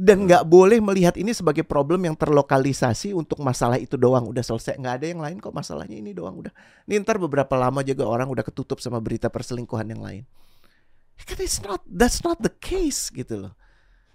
Dan 0.00 0.24
nggak 0.24 0.48
boleh 0.48 0.80
melihat 0.80 1.12
ini 1.20 1.36
sebagai 1.36 1.60
problem 1.60 2.08
yang 2.08 2.16
terlokalisasi 2.16 3.12
untuk 3.12 3.36
masalah 3.44 3.76
itu 3.76 4.00
doang. 4.00 4.26
Udah 4.32 4.40
selesai 4.40 4.80
nggak 4.80 4.94
ada 4.96 5.06
yang 5.12 5.20
lain 5.20 5.36
kok 5.38 5.52
masalahnya 5.52 6.00
ini 6.00 6.16
doang. 6.16 6.40
Udah. 6.40 6.52
Ini 6.88 7.04
ntar 7.04 7.20
beberapa 7.20 7.52
lama 7.60 7.84
juga 7.84 8.08
orang 8.08 8.32
udah 8.32 8.42
ketutup 8.42 8.80
sama 8.80 8.96
berita 8.98 9.28
perselingkuhan 9.28 9.86
yang 9.92 10.00
lain 10.00 10.24
kan 11.24 11.38
it's 11.38 11.60
not 11.60 11.80
that's 11.86 12.20
not 12.20 12.38
the 12.40 12.52
case 12.52 13.08
gitu 13.10 13.48
loh 13.48 13.54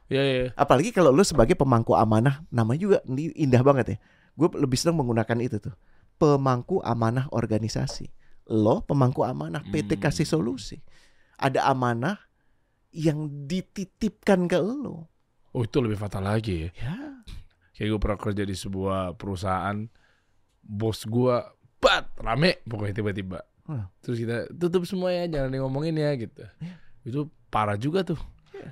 Iya, 0.05 0.21
iya. 0.21 0.45
apalagi 0.53 0.93
kalau 0.93 1.09
lu 1.09 1.25
sebagai 1.25 1.57
pemangku 1.57 1.97
amanah 1.97 2.45
namanya 2.53 2.77
juga 2.79 2.97
indah 3.09 3.65
banget 3.65 3.85
ya 3.85 3.97
gue 4.37 4.47
lebih 4.53 4.77
senang 4.77 5.01
menggunakan 5.01 5.41
itu 5.41 5.57
tuh 5.57 5.73
pemangku 6.21 6.77
amanah 6.85 7.25
organisasi 7.33 8.13
lo 8.53 8.85
pemangku 8.85 9.25
amanah 9.25 9.65
PT 9.65 9.97
Hmm. 9.97 10.03
kasih 10.05 10.29
solusi 10.29 10.77
ada 11.35 11.65
amanah 11.65 12.21
yang 12.93 13.27
dititipkan 13.49 14.45
ke 14.45 14.61
lo 14.61 15.09
Oh 15.51 15.63
itu 15.63 15.79
lebih 15.79 15.95
fatal 15.95 16.19
lagi 16.21 16.67
ya. 16.67 16.69
ya 16.75 16.95
Kayak 17.71 17.87
gue 17.89 17.99
pernah 17.99 18.19
kerja 18.19 18.43
di 18.43 18.55
sebuah 18.55 19.15
perusahaan, 19.15 19.87
bos 20.59 21.03
gue, 21.03 21.35
bat, 21.79 22.07
rame 22.19 22.59
pokoknya 22.63 22.91
tiba-tiba. 22.91 23.39
Hmm. 23.63 23.87
Terus 23.99 24.19
kita 24.19 24.51
tutup 24.51 24.83
semua 24.83 25.11
ya, 25.11 25.27
jangan 25.27 25.55
ngomongin 25.59 25.95
ya 25.95 26.11
gitu. 26.15 26.43
Itu 27.05 27.29
parah 27.47 27.77
juga 27.77 28.01
tuh. 28.01 28.17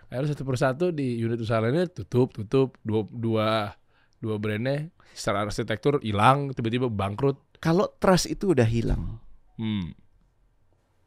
Akhirnya 0.09 0.33
satu 0.33 0.43
persatu 0.43 0.85
di 0.89 1.15
unit 1.15 1.37
usaha 1.37 1.61
lainnya 1.61 1.85
tutup, 1.85 2.33
tutup, 2.33 2.73
dua, 2.81 3.05
dua, 3.07 3.47
dua 4.17 4.35
brandnya 4.41 4.89
secara 5.13 5.45
arsitektur 5.45 6.01
hilang, 6.01 6.49
tiba-tiba 6.51 6.89
bangkrut. 6.89 7.37
kalau 7.61 7.87
trust 7.95 8.27
itu 8.27 8.51
udah 8.51 8.65
hilang 8.65 9.21
Hmm. 9.55 9.93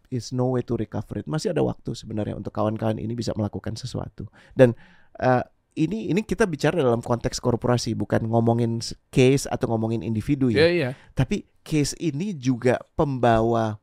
is 0.08 0.30
no 0.30 0.54
way 0.54 0.62
to 0.62 0.78
recover 0.78 1.18
it. 1.18 1.26
Masih 1.26 1.50
ada 1.50 1.60
waktu 1.60 1.90
sebenarnya 1.92 2.38
untuk 2.38 2.54
kawan-kawan 2.54 2.96
ini 2.96 3.12
bisa 3.12 3.34
melakukan 3.34 3.74
sesuatu. 3.74 4.30
Dan 4.54 4.72
eh, 5.18 5.42
ini 5.74 6.08
ini 6.08 6.22
kita 6.22 6.46
bicara 6.46 6.78
dalam 6.78 7.02
konteks 7.02 7.42
korporasi, 7.42 7.92
bukan 7.92 8.30
ngomongin 8.30 8.78
case 9.10 9.50
atau 9.50 9.74
ngomongin 9.74 10.00
individu 10.00 10.46
Iya 10.48 10.62
ya. 10.62 10.68
iya. 10.70 10.90
Tapi 11.12 11.44
case 11.60 11.98
ini 11.98 12.32
juga 12.32 12.78
pembawa 12.94 13.82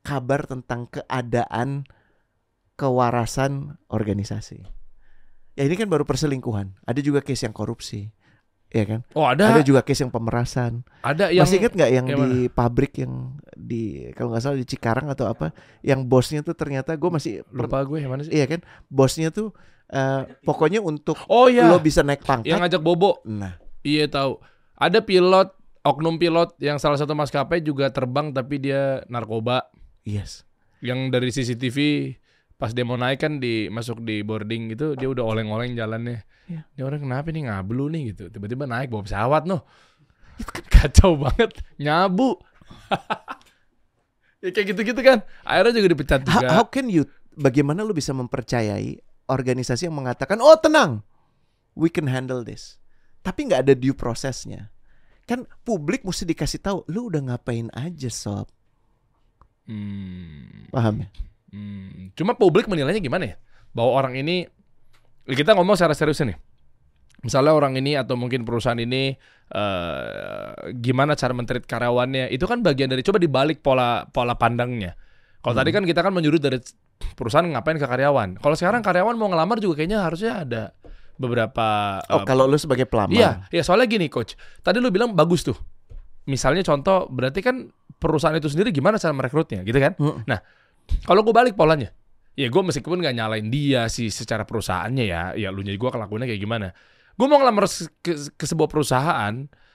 kabar 0.00 0.46
tentang 0.46 0.86
keadaan 0.86 1.84
kewarasan 2.80 3.76
organisasi. 3.86 4.64
Ya 5.52 5.68
ini 5.68 5.76
kan 5.76 5.86
baru 5.86 6.02
perselingkuhan. 6.02 6.72
Ada 6.82 7.00
juga 7.00 7.20
case 7.20 7.44
yang 7.44 7.52
korupsi. 7.52 8.08
Ya 8.70 8.86
kan? 8.86 9.02
Oh 9.12 9.26
ada, 9.26 9.50
Ada 9.50 9.66
juga 9.66 9.82
case 9.82 10.00
yang 10.00 10.14
pemerasan. 10.14 10.86
ada 11.02 11.28
yang 11.28 11.42
Masih 11.42 11.58
ingat 11.58 11.74
nggak 11.74 11.90
yang, 11.90 12.06
yang 12.06 12.20
di 12.24 12.46
pabrik 12.48 12.96
yang 12.96 13.34
di 13.52 14.08
kalau 14.14 14.30
nggak 14.30 14.40
salah 14.40 14.56
di 14.56 14.64
Cikarang 14.64 15.10
atau 15.10 15.26
apa 15.26 15.50
yang 15.82 16.06
bosnya 16.06 16.40
tuh 16.40 16.54
ternyata 16.54 16.94
gue 16.94 17.10
masih 17.10 17.42
lupa 17.50 17.82
gue 17.82 17.98
yang 17.98 18.08
mana 18.08 18.22
sih? 18.22 18.30
iya 18.30 18.46
kan 18.46 18.62
bosnya 18.86 19.28
tuh 19.28 19.50
eh, 19.90 20.22
pokoknya 20.40 20.78
untuk 20.78 21.18
Oh 21.26 21.50
iya, 21.50 21.66
lo 21.66 21.82
bisa 21.82 22.00
naik 22.00 22.22
pangkat. 22.22 22.46
yang 22.46 22.62
ngajak 22.62 22.78
Bobo. 22.78 23.18
Nah, 23.24 23.58
Iya 23.82 24.06
tahu. 24.06 24.38
Ada 24.78 25.02
pilot, 25.02 25.50
oknum 25.82 26.14
pilot 26.14 26.54
yang 26.56 26.78
salah 26.78 26.94
satu 26.94 27.10
maskapai 27.10 27.58
juga 27.58 27.90
terbang 27.90 28.30
tapi 28.30 28.62
dia 28.62 29.02
narkoba. 29.06 29.66
yes. 30.00 30.46
Yang 30.78 31.00
dari 31.10 31.28
CCTV 31.28 31.78
pas 32.60 32.76
dia 32.76 32.84
mau 32.84 33.00
naik 33.00 33.24
kan 33.24 33.40
di 33.40 33.72
masuk 33.72 34.04
di 34.04 34.20
boarding 34.20 34.76
gitu 34.76 34.92
dia 34.92 35.08
udah 35.08 35.24
oleng-oleng 35.24 35.72
jalannya. 35.72 36.20
Iya. 36.46 36.68
Ini 36.76 36.82
orang 36.84 37.00
kenapa 37.00 37.32
nih 37.32 37.48
ngablu 37.48 37.84
nih 37.88 38.02
gitu. 38.12 38.28
Tiba-tiba 38.28 38.68
naik 38.68 38.92
bawa 38.92 39.08
pesawat 39.08 39.48
noh. 39.48 39.64
Itu 40.36 40.50
kan 40.52 40.64
kacau 40.68 41.16
banget. 41.16 41.56
Nyabu. 41.80 42.36
ya 44.44 44.48
kayak 44.52 44.66
gitu-gitu 44.76 45.00
kan. 45.00 45.24
Akhirnya 45.42 45.72
juga 45.80 45.88
dipecat 45.96 46.20
How, 46.28 46.32
juga. 46.44 46.48
how 46.52 46.64
can 46.68 46.92
you 46.92 47.08
bagaimana 47.32 47.80
lu 47.80 47.96
bisa 47.96 48.12
mempercayai 48.12 49.00
organisasi 49.30 49.86
yang 49.88 49.96
mengatakan 49.96 50.42
oh 50.42 50.58
tenang 50.58 51.06
we 51.78 51.86
can 51.86 52.10
handle 52.10 52.42
this 52.42 52.76
tapi 53.22 53.46
nggak 53.46 53.62
ada 53.64 53.74
due 53.78 53.94
prosesnya 53.94 54.68
kan 55.24 55.46
publik 55.62 56.02
mesti 56.02 56.26
dikasih 56.26 56.58
tahu 56.58 56.82
lu 56.90 57.08
udah 57.08 57.32
ngapain 57.32 57.70
aja 57.72 58.10
sob 58.10 58.50
Hmm. 59.70 60.66
paham 60.74 61.06
ya 61.06 61.08
Hmm, 61.50 62.14
cuma 62.14 62.38
publik 62.38 62.70
menilainya 62.70 63.02
gimana 63.02 63.34
ya? 63.34 63.36
Bahwa 63.74 63.98
orang 63.98 64.14
ini 64.18 64.46
kita 65.26 65.54
ngomong 65.54 65.74
secara 65.78 65.94
serius 65.94 66.22
nih. 66.22 66.38
misalnya 67.20 67.52
orang 67.52 67.76
ini 67.76 68.00
atau 68.00 68.16
mungkin 68.16 68.48
perusahaan 68.48 68.80
ini 68.80 69.12
eh 69.52 70.48
gimana 70.72 71.12
cara 71.12 71.36
mentreat 71.36 71.68
karyawannya 71.68 72.32
itu 72.32 72.48
kan 72.48 72.64
bagian 72.64 72.88
dari 72.88 73.04
coba 73.04 73.20
dibalik 73.20 73.60
pola 73.60 74.08
pola 74.08 74.40
pandangnya 74.40 74.96
kalau 75.44 75.52
tadi 75.52 75.68
kan 75.68 75.84
kita 75.84 76.00
kan 76.00 76.16
menyudut 76.16 76.40
dari 76.40 76.56
perusahaan 77.12 77.44
ngapain 77.44 77.76
ke 77.76 77.84
karyawan 77.84 78.40
kalau 78.40 78.56
sekarang 78.56 78.80
karyawan 78.80 79.20
mau 79.20 79.28
ngelamar 79.28 79.60
juga 79.60 79.84
kayaknya 79.84 80.00
harusnya 80.00 80.32
ada 80.48 80.62
beberapa 81.20 82.00
Oh, 82.08 82.24
eh, 82.24 82.24
kalau 82.24 82.48
lu 82.48 82.56
sebagai 82.56 82.88
pelamar. 82.88 83.12
Iya, 83.12 83.30
iya 83.52 83.60
soalnya 83.60 83.84
gini 83.84 84.08
coach. 84.08 84.40
Tadi 84.64 84.80
lu 84.80 84.88
bilang 84.88 85.12
bagus 85.12 85.44
tuh. 85.44 85.52
Misalnya 86.24 86.64
contoh, 86.64 87.12
berarti 87.12 87.44
kan 87.44 87.68
perusahaan 88.00 88.32
itu 88.40 88.48
sendiri 88.48 88.72
gimana 88.72 88.96
cara 88.96 89.12
merekrutnya, 89.12 89.60
gitu 89.60 89.76
kan? 89.76 89.92
Mm. 90.00 90.24
Nah, 90.24 90.40
kalau 91.04 91.24
gue 91.24 91.34
balik 91.34 91.54
polanya, 91.56 91.90
ya 92.36 92.46
gue 92.48 92.62
meskipun 92.62 93.00
nggak 93.00 93.16
nyalain 93.16 93.46
dia 93.48 93.88
sih 93.90 94.08
secara 94.08 94.44
perusahaannya 94.44 95.04
ya, 95.04 95.22
ya 95.34 95.48
lu 95.52 95.60
nya 95.60 95.74
gue 95.74 95.90
kelakuannya 95.90 96.26
kayak 96.30 96.42
gimana. 96.42 96.68
Gue 97.18 97.26
mau 97.28 97.36
ngelamar 97.36 97.68
ke, 98.00 98.16
ke 98.32 98.44
sebuah 98.48 98.68
perusahaan, 98.70 99.34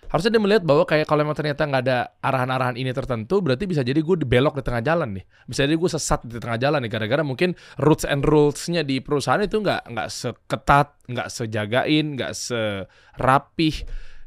harusnya 0.09 0.31
dia 0.33 0.41
melihat 0.41 0.63
bahwa 0.65 0.81
kayak 0.81 1.05
kalau 1.05 1.21
emang 1.21 1.37
ternyata 1.37 1.61
nggak 1.61 1.83
ada 1.85 1.97
arahan-arahan 2.23 2.73
ini 2.73 2.89
tertentu, 2.89 3.37
berarti 3.37 3.69
bisa 3.69 3.85
jadi 3.85 4.01
gue 4.01 4.15
dibelok 4.17 4.57
di 4.57 4.63
tengah 4.65 4.81
jalan 4.81 5.13
nih. 5.13 5.25
Bisa 5.45 5.69
jadi 5.69 5.77
gue 5.77 5.89
sesat 5.91 6.25
di 6.25 6.41
tengah 6.41 6.57
jalan 6.57 6.81
nih, 6.81 6.89
gara-gara 6.89 7.21
mungkin 7.21 7.53
roots 7.77 8.01
and 8.01 8.25
rules-nya 8.25 8.81
di 8.81 8.97
perusahaan 8.97 9.41
itu 9.45 9.61
nggak 9.61 9.93
nggak 9.93 10.09
seketat, 10.09 10.87
nggak 11.05 11.27
sejagain, 11.29 12.05
nggak 12.17 12.33
serapih. 12.33 13.75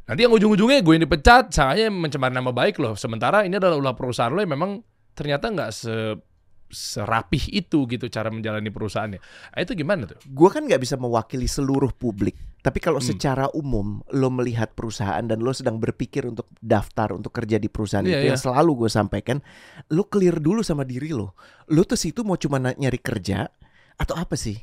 Nanti 0.09 0.21
yang 0.25 0.33
ujung-ujungnya 0.33 0.81
gue 0.81 0.93
yang 0.95 1.05
dipecat, 1.05 1.51
sangkanya 1.51 1.91
mencemar 1.91 2.31
nama 2.31 2.55
baik 2.55 2.79
loh. 2.79 2.95
Sementara 2.95 3.43
ini 3.43 3.59
adalah 3.59 3.77
ulah 3.77 3.93
perusahaan 3.99 4.31
lo 4.31 4.41
yang 4.41 4.55
memang 4.55 4.81
ternyata 5.13 5.51
nggak 5.51 5.71
se 5.75 6.15
serapih 6.69 7.41
itu 7.51 7.89
gitu 7.89 8.07
cara 8.09 8.29
menjalani 8.29 8.69
perusahaannya. 8.69 9.21
Nah, 9.57 9.61
itu 9.61 9.73
gimana 9.73 10.05
tuh? 10.05 10.21
Gue 10.29 10.49
kan 10.53 10.65
nggak 10.69 10.81
bisa 10.81 11.01
mewakili 11.01 11.49
seluruh 11.49 11.93
publik. 11.97 12.37
Tapi 12.59 12.83
kalau 12.83 12.99
Hmm. 13.01 13.09
secara 13.15 13.47
umum 13.55 14.03
lo 14.13 14.29
melihat 14.29 14.75
perusahaan 14.75 15.23
dan 15.23 15.41
lo 15.41 15.55
sedang 15.55 15.79
berpikir 15.81 16.27
untuk 16.27 16.51
daftar 16.59 17.15
untuk 17.15 17.31
kerja 17.33 17.57
di 17.57 17.71
perusahaan 17.71 18.05
Iya, 18.05 18.19
itu 18.19 18.25
iya. 18.29 18.31
yang 18.35 18.41
selalu 18.41 18.85
gue 18.85 18.91
sampaikan, 18.91 19.39
lo 19.95 20.05
clear 20.11 20.37
dulu 20.43 20.61
sama 20.61 20.83
diri 20.85 21.15
lo. 21.15 21.33
Lo 21.73 21.87
tuh 21.87 21.97
situ 21.97 22.27
mau 22.27 22.37
cuma 22.37 22.59
nyari 22.59 22.99
kerja 23.01 23.47
atau 23.97 24.15
apa 24.19 24.35
sih? 24.35 24.59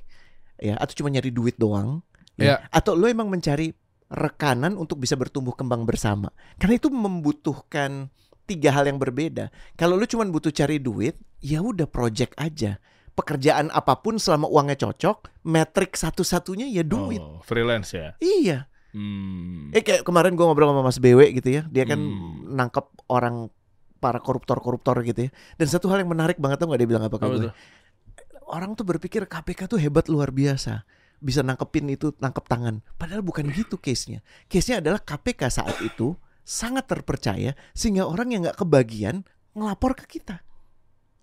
Ya, 0.60 0.76
atau 0.78 0.93
cuma 0.93 1.10
nyari 1.10 1.32
duit 1.32 1.56
doang? 1.58 2.03
Iya. 2.38 2.60
Ya. 2.62 2.68
Atau 2.70 2.99
lo 2.99 3.08
emang 3.08 3.32
mencari 3.32 3.72
rekanan 4.06 4.78
untuk 4.78 5.01
bisa 5.01 5.18
bertumbuh 5.18 5.56
kembang 5.58 5.88
bersama? 5.88 6.30
Karena 6.62 6.78
itu 6.78 6.91
membutuhkan 6.93 8.12
tiga 8.46 8.72
hal 8.72 8.86
yang 8.86 9.02
berbeda. 9.02 9.50
Kalau 9.76 9.98
lu 9.98 10.06
cuma 10.06 10.26
butuh 10.26 10.50
cari 10.50 10.78
duit, 10.78 11.18
ya 11.41 11.62
udah 11.62 11.89
project 11.89 12.38
aja. 12.38 12.78
Pekerjaan 13.16 13.72
apa 13.72 14.00
pun 14.00 14.20
selama 14.20 14.46
uangnya 14.48 14.88
cocok, 14.88 15.46
metrik 15.48 15.96
satu-satunya 15.96 16.68
ya 16.70 16.84
duit. 16.84 17.20
Oh, 17.20 17.41
freelance 17.41 17.96
ya. 17.96 18.14
Iya. 18.20 18.70
Hmm. 18.96 19.76
Eh 19.76 19.84
kayak 19.84 20.08
kemarin 20.08 20.39
gua 20.39 20.52
ngobrol 20.52 20.72
sama 20.72 20.84
Mas 20.88 21.00
BW 21.04 21.36
gitu 21.36 21.52
ya, 21.52 21.68
dia 21.68 21.84
kan 21.84 22.00
Hmm. 22.00 22.56
nangkep 22.56 22.86
orang 23.12 23.52
para 24.00 24.20
koruptor-koruptor 24.24 25.02
gitu 25.04 25.28
ya. 25.28 25.32
Dan 25.58 25.68
satu 25.68 25.89
hal 25.91 26.04
yang 26.06 26.12
menarik 26.12 26.39
banget 26.39 26.62
tuh 26.62 26.68
nggak 26.72 26.80
dia 26.80 26.89
bilang 26.89 27.04
apa 27.08 27.16
ke 27.18 27.26
gue. 27.26 27.52
Orang 28.46 28.78
tuh 28.78 28.86
berpikir 28.86 29.26
KPK 29.26 29.66
tuh 29.66 29.82
hebat 29.82 30.06
luar 30.06 30.30
biasa. 30.30 30.86
Bisa 31.18 31.41
nangkepin 31.41 31.89
itu, 31.89 32.14
nangkep 32.22 32.46
tangan. 32.46 32.86
Padahal 33.00 33.26
bukan 33.26 33.50
gitu 33.50 33.82
case-nya. 33.82 34.22
Case-nya 34.46 34.84
adalah 34.84 35.02
KPK 35.02 35.50
saat 35.50 35.76
itu 35.82 36.14
sangat 36.46 36.86
terpercaya 36.86 37.58
sehingga 37.74 38.06
orang 38.06 38.32
yang 38.32 38.41
nggak 38.46 38.62
kebagian 38.62 39.26
ngelapor 39.58 39.98
ke 39.98 40.22
kita. 40.22 40.46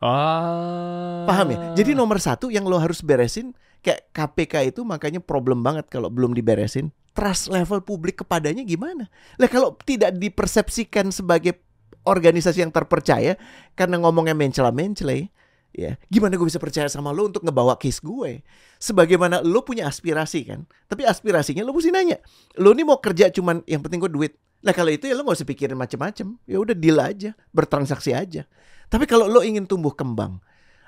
Ah. 0.02 1.22
Paham 1.30 1.54
ya? 1.54 1.58
Jadi 1.78 1.94
nomor 1.94 2.18
satu 2.18 2.50
yang 2.50 2.66
lo 2.66 2.76
harus 2.82 3.06
beresin 3.06 3.54
kayak 3.86 4.10
KPK 4.10 4.74
itu 4.74 4.82
makanya 4.82 5.22
problem 5.22 5.62
banget 5.62 5.86
kalau 5.86 6.10
belum 6.10 6.34
diberesin. 6.34 6.90
Trust 7.14 7.54
level 7.54 7.86
publik 7.86 8.26
kepadanya 8.26 8.66
gimana? 8.66 9.06
Lah 9.38 9.46
kalau 9.46 9.78
tidak 9.86 10.18
dipersepsikan 10.18 11.14
sebagai 11.14 11.62
organisasi 12.02 12.66
yang 12.66 12.74
terpercaya 12.74 13.38
karena 13.78 14.02
ngomongnya 14.02 14.34
mencela-mencela 14.34 15.30
ya 15.72 15.96
gimana 16.12 16.36
gue 16.36 16.44
bisa 16.44 16.60
percaya 16.60 16.84
sama 16.86 17.16
lo 17.16 17.32
untuk 17.32 17.40
ngebawa 17.48 17.80
case 17.80 18.04
gue 18.04 18.44
sebagaimana 18.76 19.40
lo 19.40 19.64
punya 19.64 19.88
aspirasi 19.88 20.44
kan 20.44 20.68
tapi 20.84 21.08
aspirasinya 21.08 21.64
lo 21.64 21.72
mesti 21.72 21.88
nanya 21.88 22.20
lo 22.60 22.76
nih 22.76 22.84
mau 22.84 23.00
kerja 23.00 23.32
cuman 23.32 23.64
yang 23.64 23.80
penting 23.80 24.04
gue 24.04 24.12
duit 24.12 24.32
lah 24.62 24.72
kalau 24.72 24.94
itu 24.94 25.10
ya 25.10 25.14
lo 25.14 25.26
gak 25.26 25.42
usah 25.42 25.48
pikirin 25.48 25.74
macem-macem. 25.74 26.38
Ya 26.46 26.62
udah 26.62 26.74
deal 26.74 26.98
aja 26.98 27.34
bertransaksi 27.50 28.14
aja. 28.14 28.46
Tapi 28.86 29.04
kalau 29.04 29.26
lo 29.26 29.42
ingin 29.42 29.66
tumbuh 29.66 29.90
kembang 29.92 30.38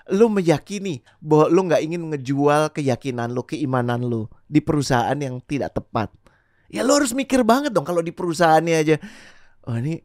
lo 0.04 0.28
meyakini 0.28 1.00
bahwa 1.16 1.48
lo 1.48 1.60
nggak 1.64 1.80
ingin 1.80 2.02
ngejual 2.12 2.76
keyakinan 2.76 3.32
lo 3.32 3.40
keimanan 3.48 4.04
lo 4.04 4.28
di 4.44 4.60
perusahaan 4.60 5.16
yang 5.16 5.40
tidak 5.40 5.72
tepat. 5.72 6.12
Ya 6.68 6.84
lo 6.84 7.00
harus 7.00 7.16
mikir 7.16 7.40
banget 7.40 7.72
dong 7.72 7.88
kalau 7.88 8.04
di 8.04 8.12
perusahaannya 8.12 8.76
aja 8.76 8.96
oh 9.64 9.72
ini 9.80 10.04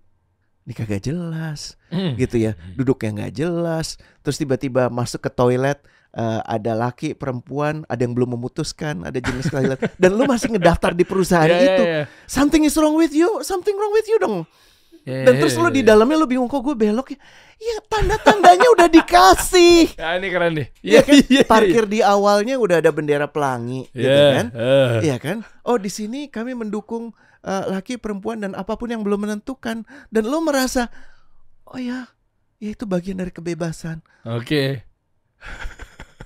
ini 0.64 0.72
kagak 0.72 1.04
jelas 1.04 1.76
Hmm. 1.92 2.16
gitu 2.16 2.40
ya. 2.40 2.56
Duduknya 2.80 3.28
nggak 3.28 3.34
jelas 3.36 4.00
terus 4.24 4.40
tiba-tiba 4.40 4.88
masuk 4.88 5.20
ke 5.20 5.30
toilet 5.34 5.84
eh, 6.12 6.42
ada 6.42 6.72
laki 6.74 7.14
perempuan 7.14 7.86
ada 7.86 8.02
yang 8.02 8.14
belum 8.14 8.34
memutuskan 8.34 9.04
ada 9.04 9.18
jenis 9.18 9.48
toilet 9.48 9.78
dan 9.96 10.12
lu 10.14 10.26
masih 10.26 10.50
ngedaftar 10.50 10.92
di 10.92 11.04
perusahaan 11.04 11.46
Ya, 11.46 11.58
ya, 11.58 11.68
itu 11.70 11.84
ya. 11.84 12.02
something 12.26 12.64
is 12.64 12.74
wrong 12.74 12.96
with 12.96 13.12
you 13.12 13.42
something 13.42 13.74
wrong 13.74 13.92
with 13.92 14.06
you 14.06 14.18
dong 14.18 14.46
Ya, 15.08 15.24
dan 15.26 15.40
ya, 15.40 15.48
terus 15.48 15.56
ya, 15.56 15.64
lu 15.64 15.70
di 15.72 15.82
ya. 15.82 15.96
dalamnya 15.96 16.20
lu 16.20 16.28
bingung 16.28 16.46
kok 16.46 16.60
gue 16.60 16.76
belok 16.76 17.16
ya 17.16 17.20
ya 17.58 17.78
tanda-tandanya 17.88 18.68
udah 18.76 18.88
dikasih 18.92 19.96
Ya 19.96 20.14
ini 20.20 20.28
keren 20.28 20.54
nih. 20.60 20.68
Iya 20.84 21.00
kan? 21.02 21.14
iya, 21.26 21.42
Parkir 21.48 21.84
di 21.88 22.00
awalnya 22.04 22.60
udah 22.60 22.84
ada 22.84 22.92
bendera 22.92 23.26
pelangi 23.26 23.88
gitu 23.90 24.06
Iya. 24.06 24.28
kan. 24.36 24.46
eh. 24.54 24.98
Iya 25.08 25.18
kan? 25.18 25.38
Oh, 25.64 25.80
di 25.80 25.88
sini 25.88 26.28
kami 26.28 26.52
mendukung 26.52 27.16
eh, 27.42 27.64
laki, 27.72 27.96
perempuan 27.96 28.44
dan 28.44 28.52
apa 28.54 28.76
pun 28.76 28.92
yang 28.92 29.00
belum 29.02 29.24
menentukan 29.24 29.88
dan 30.12 30.24
lo 30.28 30.44
merasa 30.44 30.92
oh 31.64 31.80
ya, 31.80 32.12
ya 32.60 32.76
itu 32.76 32.84
bagian 32.84 33.18
dari 33.18 33.32
kebebasan. 33.32 34.04
Oke. 34.28 34.84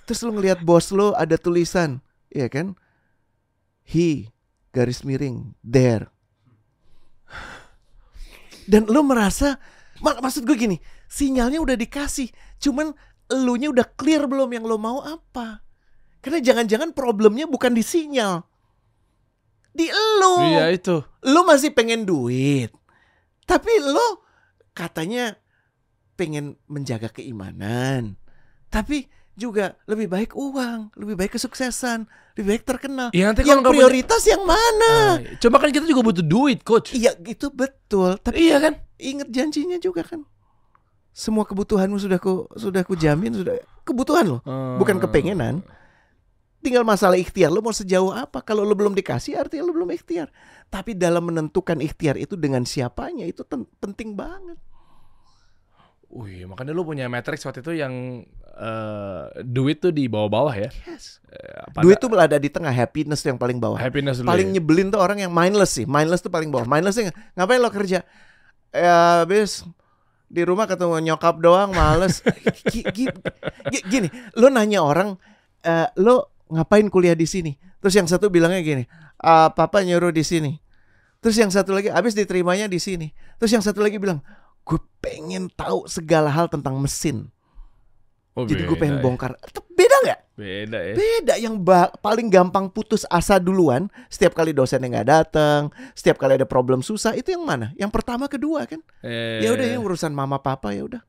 Terus 0.03 0.19
lo 0.23 0.35
ngelihat 0.35 0.63
bos 0.67 0.91
lo 0.91 1.15
ada 1.15 1.39
tulisan, 1.39 2.03
iya 2.27 2.51
kan? 2.51 2.75
He 3.87 4.31
garis 4.75 5.07
miring 5.07 5.55
there. 5.63 6.11
Dan 8.67 8.87
lo 8.87 9.03
merasa 9.03 9.59
mak 10.03 10.19
maksud 10.19 10.43
gue 10.43 10.55
gini, 10.55 10.77
sinyalnya 11.07 11.59
udah 11.63 11.75
dikasih, 11.79 12.31
cuman 12.59 12.91
elunya 13.31 13.71
udah 13.71 13.87
clear 13.95 14.27
belum 14.27 14.51
yang 14.51 14.65
lo 14.67 14.75
mau 14.75 14.99
apa? 15.03 15.63
Karena 16.23 16.39
jangan-jangan 16.39 16.95
problemnya 16.95 17.47
bukan 17.47 17.75
di 17.75 17.83
sinyal. 17.83 18.47
Di 19.75 19.89
elu. 19.91 20.35
Iya 20.55 20.71
itu. 20.71 21.03
Lo 21.27 21.43
masih 21.43 21.75
pengen 21.75 22.07
duit. 22.07 22.71
Tapi 23.43 23.73
lo 23.83 24.23
katanya 24.71 25.35
pengen 26.15 26.55
menjaga 26.71 27.11
keimanan. 27.11 28.15
Tapi 28.71 29.03
juga 29.33 29.73
lebih 29.83 30.05
baik 30.05 30.31
uang, 30.31 30.93
lebih 30.93 31.15
baik 31.15 31.33
kesuksesan, 31.33 32.05
lebih 32.33 32.47
baik 32.51 32.63
terkenal. 32.63 33.09
Ya, 33.09 33.25
nanti 33.25 33.41
yang 33.41 33.59
kalau 33.59 33.61
nggak 33.61 33.71
punya- 33.71 33.81
prioritas 33.83 34.21
yang 34.23 34.43
mana? 34.43 34.93
Ah, 34.93 35.17
Coba 35.37 35.57
kan 35.57 35.69
kita 35.69 35.85
juga 35.85 36.01
butuh 36.03 36.21
duit, 36.21 36.61
coach. 36.61 36.93
Iya, 36.93 37.17
itu 37.23 37.49
betul. 37.49 38.17
Tapi 38.17 38.37
Iya 38.39 38.57
kan? 38.59 38.73
ingat 38.95 39.27
janjinya 39.27 39.77
juga 39.77 40.01
kan. 40.03 40.21
Semua 41.09 41.43
kebutuhanmu 41.43 41.97
sudah 41.97 42.17
ku 42.17 42.49
sudah 42.53 42.81
ku 42.81 42.93
jamin 42.93 43.33
sudah 43.35 43.53
kebutuhan 43.83 44.25
lo, 44.27 44.37
bukan 44.77 44.97
Hmm. 44.97 45.03
kepengenan. 45.03 45.55
Tinggal 46.57 46.81
masalah 46.81 47.19
ikhtiar 47.19 47.51
lo 47.51 47.59
mau 47.59 47.69
sejauh 47.69 48.09
apa. 48.09 48.39
Kalau 48.39 48.63
lo 48.63 48.71
belum 48.71 48.93
dikasih 48.93 49.35
artinya 49.35 49.67
lo 49.67 49.73
belum 49.73 49.91
ikhtiar. 49.91 50.31
Tapi 50.69 50.95
dalam 50.95 51.27
menentukan 51.27 51.77
ikhtiar 51.77 52.15
itu 52.15 52.33
dengan 52.33 52.63
siapanya 52.63 53.25
itu 53.25 53.43
penting 53.77 54.15
banget. 54.15 54.55
Wih, 56.07 56.45
makanya 56.45 56.71
lu 56.71 56.81
punya 56.81 57.05
matrix 57.07 57.41
waktu 57.41 57.59
itu 57.59 57.73
yang 57.75 58.21
eh, 58.53 59.23
duit 59.41 59.81
tuh 59.81 59.89
di 59.89 60.05
bawah-bawah 60.05 60.53
ya. 60.53 60.69
Yes. 60.85 61.17
Eh, 61.27 61.63
pada- 61.73 61.83
Duit 61.83 61.97
tuh 61.97 62.09
ada 62.13 62.37
di 62.37 62.49
tengah, 62.49 62.69
happiness 62.69 63.25
tuh 63.25 63.33
yang 63.33 63.41
paling 63.41 63.57
bawah. 63.57 63.77
happiness 63.77 64.21
dulu. 64.21 64.29
paling 64.29 64.53
ya. 64.53 64.53
nyebelin 64.59 64.87
tuh 64.93 65.01
orang 65.01 65.19
yang 65.21 65.33
mindless 65.33 65.73
sih. 65.73 65.85
Mindless 65.89 66.21
tuh 66.21 66.29
paling 66.29 66.53
bawah. 66.53 66.69
Mindless 66.69 66.95
tuh 66.95 67.09
ngapain 67.33 67.59
lo 67.59 67.73
kerja? 67.73 68.05
Ya 68.73 69.21
habis 69.25 69.65
di 70.29 70.41
rumah 70.41 70.65
ketemu 70.65 70.97
nyokap 71.13 71.37
doang 71.37 71.73
males. 71.73 72.21
Gi- 72.71 72.85
gi- 72.89 73.13
gi- 73.69 73.85
Gini, 73.85 74.07
lo 74.33 74.49
nanya 74.49 74.81
orang, 74.81 75.17
eh, 75.61 75.89
lo 75.97 76.33
ngapain 76.49 76.85
kuliah 76.89 77.17
di 77.17 77.25
sini? 77.25 77.53
Terus 77.81 77.93
yang 77.97 78.07
satu 78.07 78.29
bilangnya 78.29 78.61
gini, 78.61 78.83
"Ah, 79.19 79.49
papa 79.51 79.81
nyuruh 79.81 80.13
di 80.13 80.23
sini. 80.23 80.55
Terus 81.19 81.35
yang 81.39 81.49
satu 81.49 81.73
lagi 81.73 81.89
habis 81.89 82.13
diterimanya 82.13 82.69
di 82.69 82.77
sini. 82.77 83.09
Terus 83.39 83.51
yang 83.55 83.63
satu 83.63 83.79
lagi 83.79 83.95
bilang, 83.95 84.19
gue 84.63 84.79
pengen 84.99 85.49
tahu 85.51 85.87
segala 85.87 86.27
hal 86.29 86.47
tentang 86.47 86.77
mesin. 86.77 87.32
Oh, 88.33 88.43
Jadi 88.43 88.65
gue 88.65 88.73
pengen 88.73 88.97
ya. 88.97 89.03
bongkar. 89.03 89.37
Beda 89.69 89.95
nggak? 90.01 90.19
Beda 90.33 90.79
ya. 90.81 90.93
Beda 90.93 91.33
yang 91.37 91.61
paling 91.99 92.27
gampang 92.27 92.65
putus 92.65 93.05
asa 93.07 93.37
duluan 93.37 93.85
setiap 94.07 94.33
kali 94.33 94.49
dosennya 94.49 94.89
nggak 94.91 95.07
datang, 95.07 95.61
setiap 95.93 96.17
kali 96.17 96.33
ada 96.33 96.43
problem 96.43 96.81
susah 96.81 97.13
itu 97.13 97.29
yang 97.29 97.45
mana? 97.45 97.69
Yang 97.75 97.93
pertama 97.93 98.25
kedua 98.25 98.65
kan? 98.65 98.81
Eh, 98.99 99.41
Ya 99.41 99.53
udah 99.53 99.67
yang 99.67 99.81
urusan 99.81 100.09
mama 100.09 100.37
papa 100.37 100.73
ya 100.73 100.81
udah. 100.83 101.01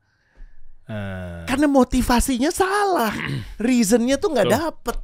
eh. 0.85 1.41
Karena 1.45 1.65
motivasinya 1.65 2.49
salah. 2.49 3.09
Reasonnya 3.57 4.15
tuh 4.15 4.29
nggak 4.31 4.47
dapet. 4.47 4.97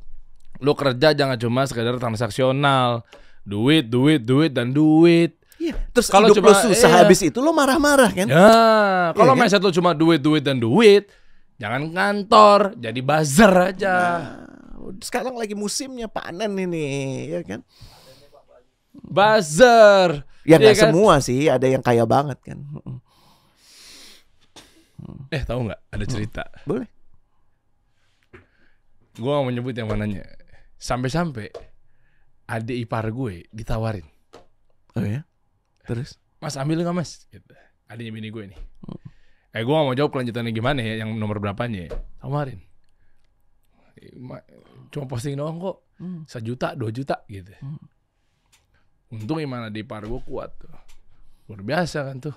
lu 0.61 0.77
kerja 0.77 1.09
jangan 1.11 1.37
cuma 1.37 1.65
sekedar 1.65 1.97
transaksional. 1.97 3.01
Duit, 3.41 3.89
duit, 3.89 4.21
duit 4.21 4.53
dan 4.53 4.69
duit. 4.69 5.41
Iya. 5.57 5.73
Terus 5.89 6.05
Kalau 6.07 6.29
lo 6.29 6.37
cuma- 6.37 6.53
susah 6.55 6.85
iya. 6.87 6.97
habis 7.01 7.17
itu 7.19 7.37
lo 7.37 7.49
marah-marah 7.49 8.09
kan? 8.11 8.25
Ya, 8.25 8.49
kalau 9.11 9.33
Iya 9.33 9.33
kan? 9.33 9.41
mindset 9.41 9.61
lu 9.63 9.69
cuma 9.71 9.91
duit, 9.91 10.17
duit 10.17 10.41
dan 10.41 10.57
duit, 10.57 11.09
jangan 11.61 11.93
kantor, 11.93 12.73
jadi 12.81 12.99
buzzer 13.05 13.53
aja. 13.53 13.93
Nah, 13.93 14.97
sekarang 14.97 15.37
lagi 15.37 15.53
musimnya 15.53 16.09
panen 16.09 16.57
ini, 16.57 17.29
ya 17.29 17.45
kan? 17.45 17.61
Buzzer. 18.97 20.25
Ya 20.41 20.57
Iya 20.57 20.73
nggak 20.73 20.73
kan? 20.73 20.83
semua 20.89 21.13
sih, 21.21 21.45
ada 21.45 21.69
yang 21.69 21.85
kaya 21.85 22.01
banget 22.09 22.41
kan. 22.41 22.57
Eh, 25.29 25.45
tahu 25.45 25.69
nggak? 25.69 25.81
Ada 25.93 26.05
cerita. 26.09 26.43
Boleh. 26.65 26.89
Gua 29.21 29.37
gak 29.37 29.43
mau 29.45 29.53
nyebut 29.53 29.75
yang 29.77 29.85
mananya. 29.85 30.25
Sampai-sampai 30.81 31.53
adik 32.49 32.89
ipar 32.89 33.05
gue 33.13 33.45
ditawarin. 33.53 34.07
Oh 34.97 35.05
ya. 35.05 35.21
Terus? 35.85 36.17
Mas 36.41 36.57
ambil 36.57 36.81
nggak 36.81 36.97
mas? 36.97 37.29
Gitu. 37.29 37.53
Adiknya 37.85 38.11
bini 38.17 38.33
gue 38.33 38.43
nih. 38.49 38.59
Eh 39.51 39.61
gue 39.61 39.69
gak 39.69 39.83
mau 39.83 39.93
jawab 39.93 40.11
kelanjutannya 40.11 40.51
gimana 40.51 40.79
ya, 40.79 41.03
yang 41.03 41.11
nomor 41.11 41.37
berapanya 41.37 41.85
ya. 41.85 41.91
Tawarin. 42.17 42.59
Eh, 43.97 44.15
ma- 44.15 44.43
Cuma 44.87 45.05
posting 45.05 45.35
doang 45.35 45.55
kok. 45.57 45.77
Hmm. 45.97 46.23
Sejuta, 46.25 46.71
dua 46.73 46.89
juta 46.89 47.19
gitu. 47.25 47.51
Untung 49.09 49.37
iman 49.37 49.67
adik 49.67 49.83
ipar 49.83 50.03
gue 50.03 50.21
kuat 50.21 50.55
tuh. 50.55 50.71
Luar 51.45 51.61
biasa 51.61 52.07
kan 52.07 52.17
tuh. 52.21 52.35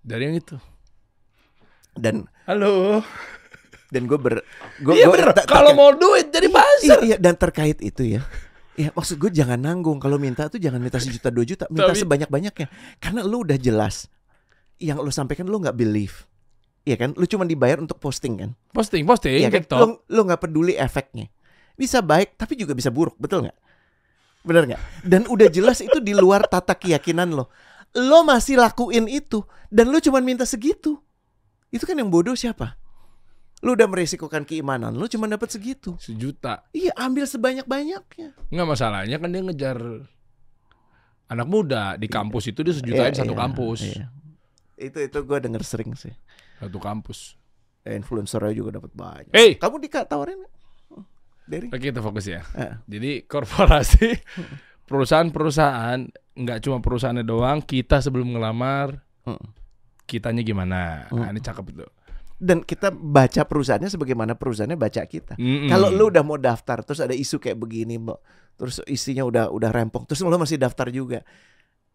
Dari 0.00 0.24
yang 0.24 0.36
itu. 0.36 0.56
Dan 1.92 2.24
Halo. 2.42 3.04
dan 3.92 4.08
gue 4.08 4.16
ber 4.16 4.40
gue 4.80 4.92
Iya 4.94 5.06
bener. 5.06 5.36
Kalau 5.44 5.76
mau 5.76 5.92
duit 5.92 6.32
jadi 6.32 6.48
Iya, 6.48 6.56
buzzer. 6.56 6.98
iya, 7.04 7.16
dan 7.18 7.36
terkait 7.36 7.76
itu 7.78 8.16
ya. 8.16 8.24
Ya 8.72 8.88
maksud 8.90 9.20
gue 9.20 9.28
jangan 9.28 9.60
nanggung 9.60 10.00
kalau 10.00 10.16
minta 10.16 10.48
tuh 10.48 10.56
jangan 10.56 10.80
minta 10.80 10.96
sejuta 10.96 11.28
dua 11.28 11.44
juta, 11.44 11.68
minta 11.68 11.92
Tapi- 11.92 12.00
sebanyak-banyaknya. 12.00 12.66
Karena 12.96 13.20
lu 13.20 13.44
udah 13.44 13.60
jelas 13.60 14.08
yang 14.82 14.98
lu 14.98 15.08
sampaikan 15.08 15.46
lu 15.46 15.62
nggak 15.62 15.78
believe. 15.78 16.26
Iya 16.82 16.98
kan? 16.98 17.14
Lu 17.14 17.22
cuma 17.24 17.46
dibayar 17.46 17.78
untuk 17.78 18.02
posting 18.02 18.34
kan? 18.42 18.50
Posting, 18.74 19.06
posting, 19.06 19.38
Iya 19.38 19.48
kan? 19.48 19.62
TikTok. 19.62 19.78
Lu 19.78 19.86
lu 20.10 20.20
nggak 20.26 20.42
peduli 20.42 20.74
efeknya. 20.74 21.30
Bisa 21.78 22.02
baik 22.02 22.34
tapi 22.34 22.58
juga 22.58 22.74
bisa 22.74 22.90
buruk, 22.90 23.14
betul 23.16 23.46
nggak? 23.46 23.58
Bener 24.42 24.62
nggak? 24.66 24.82
Dan 25.06 25.30
udah 25.30 25.46
jelas 25.46 25.78
itu 25.78 26.02
di 26.02 26.10
luar 26.10 26.42
tata 26.50 26.74
keyakinan 26.74 27.30
lo. 27.30 27.46
Lo 27.94 28.26
masih 28.26 28.58
lakuin 28.58 29.06
itu 29.06 29.46
dan 29.70 29.94
lu 29.94 30.02
cuma 30.02 30.18
minta 30.18 30.42
segitu. 30.42 30.98
Itu 31.70 31.86
kan 31.86 31.94
yang 31.94 32.10
bodoh 32.10 32.34
siapa? 32.34 32.74
Lu 33.62 33.78
udah 33.78 33.86
meresikokan 33.86 34.42
keimanan, 34.42 34.90
lu 34.90 35.06
cuma 35.06 35.30
dapat 35.30 35.54
segitu. 35.54 35.94
Sejuta. 36.02 36.66
Iya, 36.74 36.90
ambil 36.98 37.30
sebanyak-banyaknya. 37.30 38.34
Nggak 38.50 38.66
masalahnya 38.66 39.16
kan 39.22 39.30
dia 39.30 39.42
ngejar 39.46 39.78
anak 41.30 41.46
muda 41.48 41.94
di 41.94 42.10
kampus 42.10 42.50
itu 42.50 42.60
dia 42.60 42.74
sejutain 42.74 43.14
Iya, 43.14 43.22
satu 43.22 43.32
iya, 43.32 43.40
kampus. 43.40 43.80
iya. 43.86 44.06
Itu 44.76 44.98
itu 44.98 45.18
gue 45.22 45.38
denger 45.38 45.62
sering 45.62 45.92
sih. 45.94 46.12
Satu 46.58 46.78
kampus. 46.78 47.36
Eh, 47.82 47.98
Influencernya 47.98 48.54
juga 48.54 48.78
dapat 48.78 48.92
banyak. 48.94 49.34
Hey, 49.34 49.58
Kamu 49.58 49.82
ditawarin 49.82 50.38
nggak? 50.38 50.54
Dari? 51.42 51.66
oke 51.68 51.82
kita 51.82 51.98
fokus 51.98 52.30
ya. 52.30 52.40
Eh. 52.54 52.72
Jadi 52.86 53.26
korporasi 53.26 54.14
perusahaan-perusahaan 54.88 55.98
nggak 56.32 56.58
cuma 56.62 56.78
perusahaannya 56.78 57.26
doang, 57.26 57.58
kita 57.60 57.98
sebelum 57.98 58.32
ngelamar 58.32 59.02
Mm. 59.22 59.38
kitanya 60.02 60.42
gimana. 60.42 61.06
Nah, 61.10 61.30
Mm. 61.30 61.30
ini 61.30 61.40
cakep 61.40 61.64
itu. 61.70 61.86
Dan 62.38 62.58
kita 62.62 62.90
baca 62.90 63.46
perusahaannya 63.46 63.86
sebagaimana 63.86 64.34
perusahaannya 64.34 64.74
baca 64.74 65.02
kita. 65.06 65.38
Mm-mm. 65.38 65.70
Kalau 65.70 65.94
lu 65.94 66.10
udah 66.10 66.26
mau 66.26 66.34
daftar 66.34 66.82
terus 66.82 66.98
ada 66.98 67.14
isu 67.14 67.38
kayak 67.38 67.54
begini. 67.54 68.02
Terus 68.58 68.82
isinya 68.86 69.22
udah 69.22 69.44
udah 69.48 69.70
rempong, 69.70 70.06
terus 70.06 70.22
lu 70.22 70.34
masih 70.34 70.58
daftar 70.58 70.90
juga. 70.90 71.22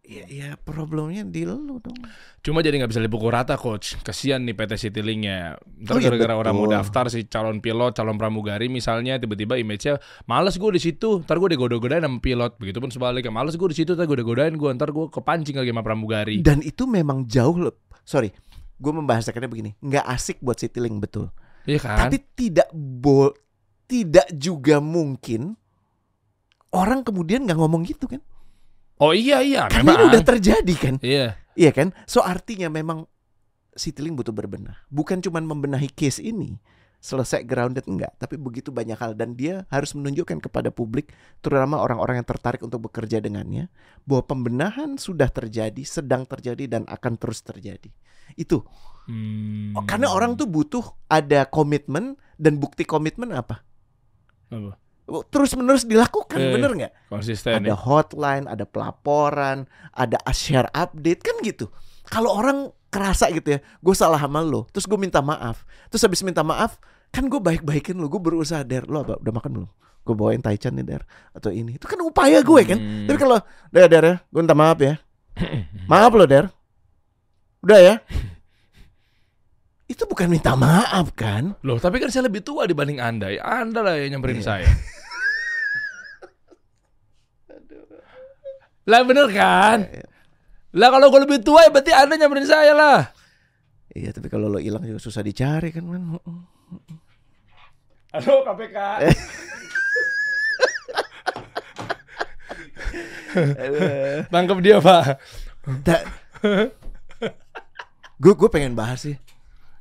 Ya, 0.08 0.24
ya 0.24 0.48
problemnya 0.56 1.20
di 1.20 1.44
lu 1.44 1.76
dong. 1.84 2.00
Cuma 2.40 2.64
jadi 2.64 2.80
nggak 2.80 2.96
bisa 2.96 3.04
dipukul 3.04 3.28
rata 3.28 3.60
coach. 3.60 3.92
Kasihan 4.00 4.40
nih 4.40 4.56
PT 4.56 4.88
Citylink-nya. 4.88 5.60
Oh 5.60 5.84
Ntar 5.84 6.00
iya, 6.00 6.08
gara-gara 6.08 6.32
orang 6.32 6.54
mau 6.56 6.64
betul. 6.64 6.80
daftar 6.80 7.04
si 7.12 7.28
calon 7.28 7.60
pilot, 7.60 7.92
calon 7.92 8.16
pramugari 8.16 8.72
misalnya 8.72 9.20
tiba-tiba 9.20 9.60
image-nya 9.60 10.00
males 10.24 10.56
gue 10.56 10.70
di 10.72 10.80
situ. 10.80 11.20
Ntar 11.28 11.36
gue 11.36 11.52
digoda-godain 11.52 12.00
sama 12.00 12.24
pilot. 12.24 12.56
Begitupun 12.56 12.88
sebaliknya. 12.88 13.28
Males 13.28 13.52
gue 13.60 13.68
di 13.68 13.76
situ, 13.76 13.92
ntar 13.92 14.08
gue 14.08 14.16
godain 14.24 14.56
gue. 14.56 14.70
Ntar 14.72 14.96
gue 14.96 15.12
kepancing 15.12 15.60
lagi 15.60 15.68
sama 15.76 15.84
pramugari. 15.84 16.40
Dan 16.40 16.64
itu 16.64 16.88
memang 16.88 17.28
jauh 17.28 17.60
le- 17.60 17.76
sorry, 18.00 18.32
gue 18.80 18.92
membahasakannya 18.96 19.50
begini, 19.52 19.70
nggak 19.84 20.08
asik 20.08 20.40
buat 20.40 20.56
Citylink 20.56 21.04
betul. 21.04 21.28
Iya 21.68 21.84
kan? 21.84 22.08
Tapi 22.08 22.16
tidak 22.32 22.72
bo 22.72 23.36
tidak 23.84 24.24
juga 24.32 24.80
mungkin 24.80 25.52
orang 26.72 27.04
kemudian 27.04 27.44
nggak 27.44 27.60
ngomong 27.60 27.84
gitu 27.84 28.08
kan? 28.08 28.24
Oh 28.98 29.14
iya 29.14 29.38
iya, 29.42 29.70
Karena 29.70 29.94
ini 29.94 29.94
memang. 29.94 30.10
udah 30.10 30.22
terjadi 30.26 30.74
kan? 30.74 30.94
Iya. 30.98 31.38
Iya 31.54 31.70
kan? 31.74 31.94
So 32.06 32.22
artinya 32.22 32.66
memang 32.70 33.06
Citylink 33.78 34.18
butuh 34.18 34.34
berbenah. 34.34 34.74
Bukan 34.90 35.22
cuman 35.22 35.46
membenahi 35.46 35.90
case 35.94 36.18
ini 36.18 36.58
selesai 36.98 37.46
grounded 37.46 37.86
enggak, 37.86 38.10
tapi 38.18 38.34
begitu 38.34 38.74
banyak 38.74 38.98
hal 38.98 39.14
dan 39.14 39.38
dia 39.38 39.62
harus 39.70 39.94
menunjukkan 39.94 40.42
kepada 40.42 40.74
publik, 40.74 41.14
terutama 41.38 41.78
orang-orang 41.78 42.18
yang 42.18 42.26
tertarik 42.26 42.58
untuk 42.58 42.90
bekerja 42.90 43.22
dengannya, 43.22 43.70
bahwa 44.02 44.26
pembenahan 44.26 44.98
sudah 44.98 45.30
terjadi, 45.30 45.78
sedang 45.86 46.26
terjadi 46.26 46.66
dan 46.66 46.82
akan 46.90 47.14
terus 47.14 47.46
terjadi. 47.46 47.94
Itu 48.34 48.66
Hmm. 49.08 49.72
Oh, 49.72 49.88
karena 49.88 50.12
orang 50.12 50.36
tuh 50.36 50.44
butuh 50.44 50.84
ada 51.08 51.48
komitmen 51.48 52.20
dan 52.36 52.60
bukti 52.60 52.84
komitmen 52.84 53.32
apa? 53.32 53.64
Apa? 54.52 54.76
Terus 55.08 55.50
menerus 55.52 55.82
dilakukan, 55.82 56.36
Eh, 56.36 56.52
bener 56.52 56.70
nggak? 56.70 56.92
konsisten 57.08 57.56
Ada 57.56 57.72
ya. 57.72 57.74
hotline, 57.74 58.44
ada 58.44 58.62
pelaporan, 58.62 59.64
ada 59.90 60.20
share 60.30 60.68
update 60.70 61.20
kan 61.20 61.40
gitu. 61.40 61.72
Kalau 62.04 62.30
orang 62.30 62.58
kerasa 62.88 63.28
gitu 63.28 63.52
ya, 63.52 63.60
gue 63.60 63.94
salah 63.94 64.16
sama 64.16 64.40
lo, 64.40 64.64
terus 64.66 64.84
gue 64.84 64.96
minta 64.96 65.18
maaf, 65.18 65.60
terus 65.88 66.00
habis 66.02 66.20
minta 66.20 66.40
maaf, 66.40 66.76
kan 67.08 67.24
gue 67.24 67.36
baik-baikin 67.36 67.92
lo, 67.94 68.06
gue 68.06 68.16
berusaha 68.18 68.60
der, 68.62 68.84
lo 68.84 69.00
apa, 69.02 69.16
udah 69.16 69.32
makan 69.34 69.50
belum? 69.54 69.70
Gue 70.02 70.14
bawain 70.14 70.40
taichan 70.40 70.72
nih 70.72 70.86
der, 70.86 71.02
atau 71.30 71.48
ini, 71.50 71.76
itu 71.76 71.84
kan 71.84 72.00
upaya 72.00 72.40
gue 72.40 72.62
kan. 72.64 72.76
Hmm. 72.76 73.04
Tapi 73.04 73.16
kalau, 73.16 73.40
der 73.68 73.86
der 73.86 74.04
ya, 74.04 74.16
gue 74.22 74.40
minta 74.40 74.52
maaf 74.54 74.76
ya, 74.78 74.96
maaf 75.92 76.12
lo 76.12 76.24
der, 76.24 76.48
udah 77.60 77.76
ya. 77.78 77.94
Itu 79.84 80.04
bukan 80.04 80.28
minta 80.28 80.52
maaf 80.52 81.12
kan? 81.12 81.56
Loh, 81.60 81.76
tapi 81.76 81.96
kan 81.96 82.08
saya 82.08 82.24
lebih 82.24 82.40
tua 82.40 82.64
dibanding 82.64 83.00
Anda. 83.00 83.28
Ya, 83.30 83.40
Anda 83.42 83.80
lah 83.80 83.96
yang 83.96 84.16
nyamperin 84.16 84.40
Iya. 84.40 84.44
saya. 84.46 84.68
Lah 88.88 89.04
bener 89.04 89.28
kan? 89.28 89.84
Lah 90.72 90.88
kalau 90.88 91.12
gue 91.12 91.20
lebih 91.28 91.44
tua 91.44 91.68
ya 91.68 91.70
berarti 91.72 91.92
Anda 91.92 92.16
nyamperin 92.16 92.48
saya 92.48 92.72
lah. 92.72 93.12
Iya, 93.92 94.16
tapi 94.16 94.32
kalau 94.32 94.48
lo 94.48 94.56
hilang 94.60 94.84
juga 94.84 95.00
susah 95.00 95.20
dicari 95.20 95.72
kan 95.72 95.84
kan. 95.84 96.16
Halo 98.16 98.40
KPK. 98.48 98.78
Tangkap 104.32 104.58
dia, 104.64 104.80
Pak. 104.80 105.20
Gue 108.16 108.32
gue 108.34 108.48
pengen 108.48 108.72
bahas 108.72 109.04
sih. 109.04 109.16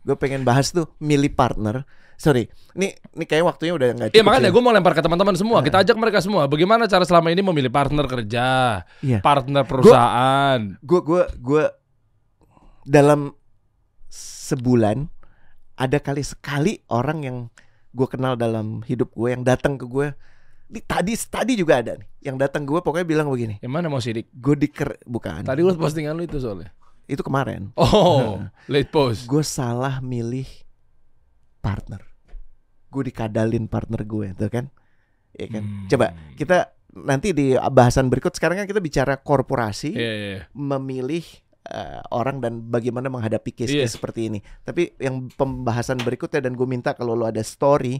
Gue 0.03 0.15
pengen 0.19 0.43
bahas 0.43 0.75
tuh 0.75 0.91
milih 0.99 1.31
partner. 1.31 1.87
Sorry, 2.17 2.49
ini 2.73 2.91
ini 3.13 3.23
kayak 3.23 3.45
waktunya 3.45 3.71
udah 3.71 3.87
nggak 3.93 4.09
Iya 4.09 4.21
makanya 4.21 4.49
ya. 4.49 4.51
gue 4.51 4.59
mau 4.59 4.71
lempar 4.71 4.91
ke 4.91 4.99
teman-teman 4.99 5.33
semua. 5.33 5.61
Kita 5.61 5.79
ajak 5.79 5.93
mereka 5.93 6.17
semua. 6.17 6.45
Bagaimana 6.45 6.85
cara 6.85 7.01
selama 7.01 7.29
ini 7.29 7.39
memilih 7.39 7.69
partner 7.69 8.03
kerja, 8.03 8.81
Iya. 8.99 9.21
partner 9.21 9.61
perusahaan. 9.63 10.81
gue 10.81 10.99
gue 10.99 11.23
gue 11.37 11.63
dalam 12.83 13.37
sebulan 14.09 15.07
ada 15.75 15.97
kali 15.99 16.23
sekali 16.23 16.73
orang 16.87 17.19
yang 17.21 17.37
gue 17.91 18.07
kenal 18.07 18.33
dalam 18.33 18.81
hidup 18.83 19.13
gue 19.13 19.29
yang 19.29 19.43
datang 19.43 19.75
ke 19.75 19.85
gue 19.85 20.13
di, 20.65 20.81
tadi 20.81 21.13
tadi 21.15 21.53
juga 21.53 21.79
ada 21.79 21.95
nih 21.95 22.07
yang 22.23 22.35
datang 22.35 22.63
gue 22.63 22.77
pokoknya 22.77 23.05
bilang 23.05 23.27
begini 23.27 23.55
Yang 23.57 23.71
mana 23.71 23.87
mau 23.87 23.99
sidik? 23.99 24.27
gue 24.33 24.55
diker 24.57 24.99
bukan 25.03 25.41
Tadi 25.41 25.59
gue 25.59 25.73
postingan 25.73 26.11
lu 26.13 26.23
itu 26.23 26.37
soalnya. 26.37 26.73
itu 27.05 27.21
kemarin 27.21 27.71
Oh, 27.73 28.41
late 28.71 28.89
post. 28.89 29.23
gue 29.25 29.39
salah 29.41 30.01
milih 30.01 30.47
partner 31.67 31.99
gue 32.87 33.03
dikadalin 33.03 33.67
partner 33.67 34.01
gue 34.03 34.31
tuh 34.33 34.47
kan 34.47 34.65
ya 35.35 35.47
kan 35.49 35.63
Hmm. 35.63 35.85
coba 35.85 36.05
kita 36.33 36.71
nanti 36.97 37.29
di 37.29 37.51
bahasan 37.53 38.07
berikut 38.07 38.31
sekarang 38.31 38.57
kan 38.57 38.65
kita 38.65 38.79
bicara 38.79 39.19
korporasi 39.19 39.91
Iya, 39.91 39.99
iya, 40.09 40.27
iya. 40.33 40.41
memilih 40.55 41.27
eh, 41.67 41.99
orang 42.09 42.39
dan 42.39 42.63
bagaimana 42.65 43.05
menghadapi 43.05 43.51
case-case 43.53 43.75
Iya. 43.83 43.91
seperti 43.91 44.31
ini. 44.31 44.39
Tapi 44.63 44.95
yang 44.97 45.27
pembahasan 45.29 45.99
berikutnya 45.99 46.39
dan 46.39 46.55
gue 46.55 46.63
minta 46.63 46.95
kalau 46.95 47.11
lo 47.11 47.27
ada 47.27 47.43
story 47.43 47.99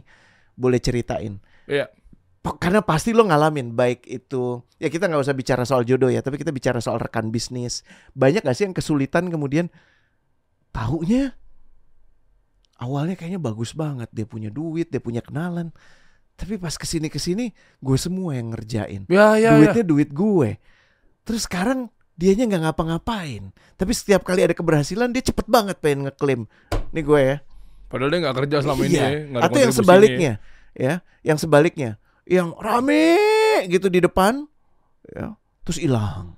boleh 0.56 0.80
ceritain. 0.80 1.36
Iya. 1.68 1.92
Po- 2.40 2.56
Karena 2.56 2.80
pasti 2.80 3.12
lo 3.12 3.22
ngalamin 3.22 3.76
baik 3.76 4.08
itu 4.08 4.64
ya 4.76 4.88
kita 4.88 5.04
nggak 5.04 5.20
usah 5.20 5.36
bicara 5.36 5.62
soal 5.62 5.84
jodoh 5.84 6.08
ya, 6.08 6.24
tapi 6.24 6.40
kita 6.40 6.48
bicara 6.48 6.80
soal 6.80 6.96
rekan 6.96 7.28
bisnis. 7.28 7.84
Banyak 8.10 8.40
gak 8.40 8.56
sih 8.56 8.64
yang 8.64 8.72
kesulitan 8.72 9.28
kemudian 9.28 9.68
taunya 10.70 11.36
awalnya 12.78 13.18
kayaknya 13.18 13.42
bagus 13.42 13.74
banget 13.74 14.08
dia 14.14 14.24
punya 14.24 14.48
duit, 14.48 14.88
dia 14.88 15.02
punya 15.02 15.20
kenalan. 15.20 15.74
Tapi 16.38 16.54
pas 16.54 16.74
ke 16.78 16.86
sini 16.86 17.10
ke 17.10 17.18
sini 17.18 17.50
gue 17.82 17.98
semua 17.98 18.38
yang 18.38 18.54
ngerjain. 18.54 19.10
Ya, 19.10 19.34
ya, 19.34 19.58
ya. 19.58 19.58
Duitnya 19.58 19.84
duit 19.84 20.10
gue. 20.14 20.56
Terus 21.26 21.44
sekarang 21.50 21.90
dianya 22.14 22.46
nggak 22.46 22.62
ngapa-ngapain. 22.70 23.50
Tapi 23.74 23.92
setiap 23.94 24.22
kali 24.22 24.46
ada 24.46 24.54
keberhasilan 24.54 25.10
dia 25.10 25.22
cepet 25.22 25.46
banget 25.50 25.82
pengen 25.82 26.06
ngeklaim. 26.06 26.46
Nih 26.94 27.02
gue 27.02 27.20
ya. 27.20 27.36
Padahal 27.90 28.10
dia 28.14 28.20
nggak 28.22 28.36
kerja 28.44 28.56
selama 28.62 28.82
ini 28.86 28.94
Iya. 28.94 29.02
ya. 29.02 29.10
nggak 29.18 29.40
ada 29.42 29.48
Atau 29.48 29.58
yang 29.58 29.74
sebaliknya, 29.74 30.32
ya, 30.76 30.94
yang 31.24 31.38
sebaliknya, 31.40 31.90
yang 32.28 32.48
rame 32.60 33.16
gitu 33.72 33.88
di 33.88 34.04
depan, 34.04 34.44
ya, 35.08 35.32
terus 35.64 35.80
hilang. 35.80 36.36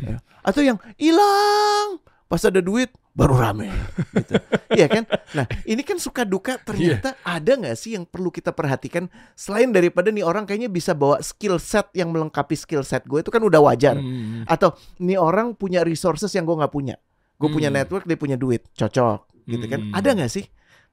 Ya. 0.00 0.24
Atau 0.40 0.64
yang 0.64 0.80
hilang 0.96 2.00
pas 2.28 2.44
ada 2.44 2.60
duit 2.60 2.92
baru 3.16 3.34
rame, 3.34 3.72
gitu. 4.14 4.36
Iya 4.70 4.86
kan? 4.86 5.04
Nah, 5.34 5.48
ini 5.64 5.82
kan 5.82 5.98
suka 5.98 6.22
duka 6.22 6.60
ternyata 6.60 7.16
Iya. 7.18 7.24
ada 7.24 7.52
nggak 7.58 7.74
sih 7.74 7.96
yang 7.96 8.04
perlu 8.04 8.30
kita 8.30 8.54
perhatikan 8.54 9.08
selain 9.34 9.72
daripada 9.72 10.12
nih 10.12 10.22
orang 10.22 10.44
kayaknya 10.44 10.70
bisa 10.70 10.92
bawa 10.94 11.18
skill 11.18 11.58
set 11.58 11.88
yang 11.96 12.14
melengkapi 12.14 12.54
skill 12.54 12.86
set 12.86 13.02
gue 13.08 13.18
itu 13.18 13.32
kan 13.32 13.42
udah 13.42 13.58
wajar. 13.58 13.98
Hmm. 13.98 14.46
Atau 14.46 14.76
nih 15.00 15.18
orang 15.18 15.56
punya 15.56 15.82
resources 15.82 16.30
yang 16.30 16.46
gue 16.46 16.54
nggak 16.54 16.70
punya. 16.70 16.94
Gue 17.40 17.48
punya 17.50 17.72
Hmm. 17.72 17.80
network, 17.82 18.04
dia 18.06 18.14
punya 18.14 18.36
duit, 18.38 18.66
cocok, 18.76 19.24
gitu 19.48 19.66
kan? 19.66 19.80
Hmm. 19.88 19.94
Ada 19.96 20.10
nggak 20.14 20.30
sih? 20.30 20.44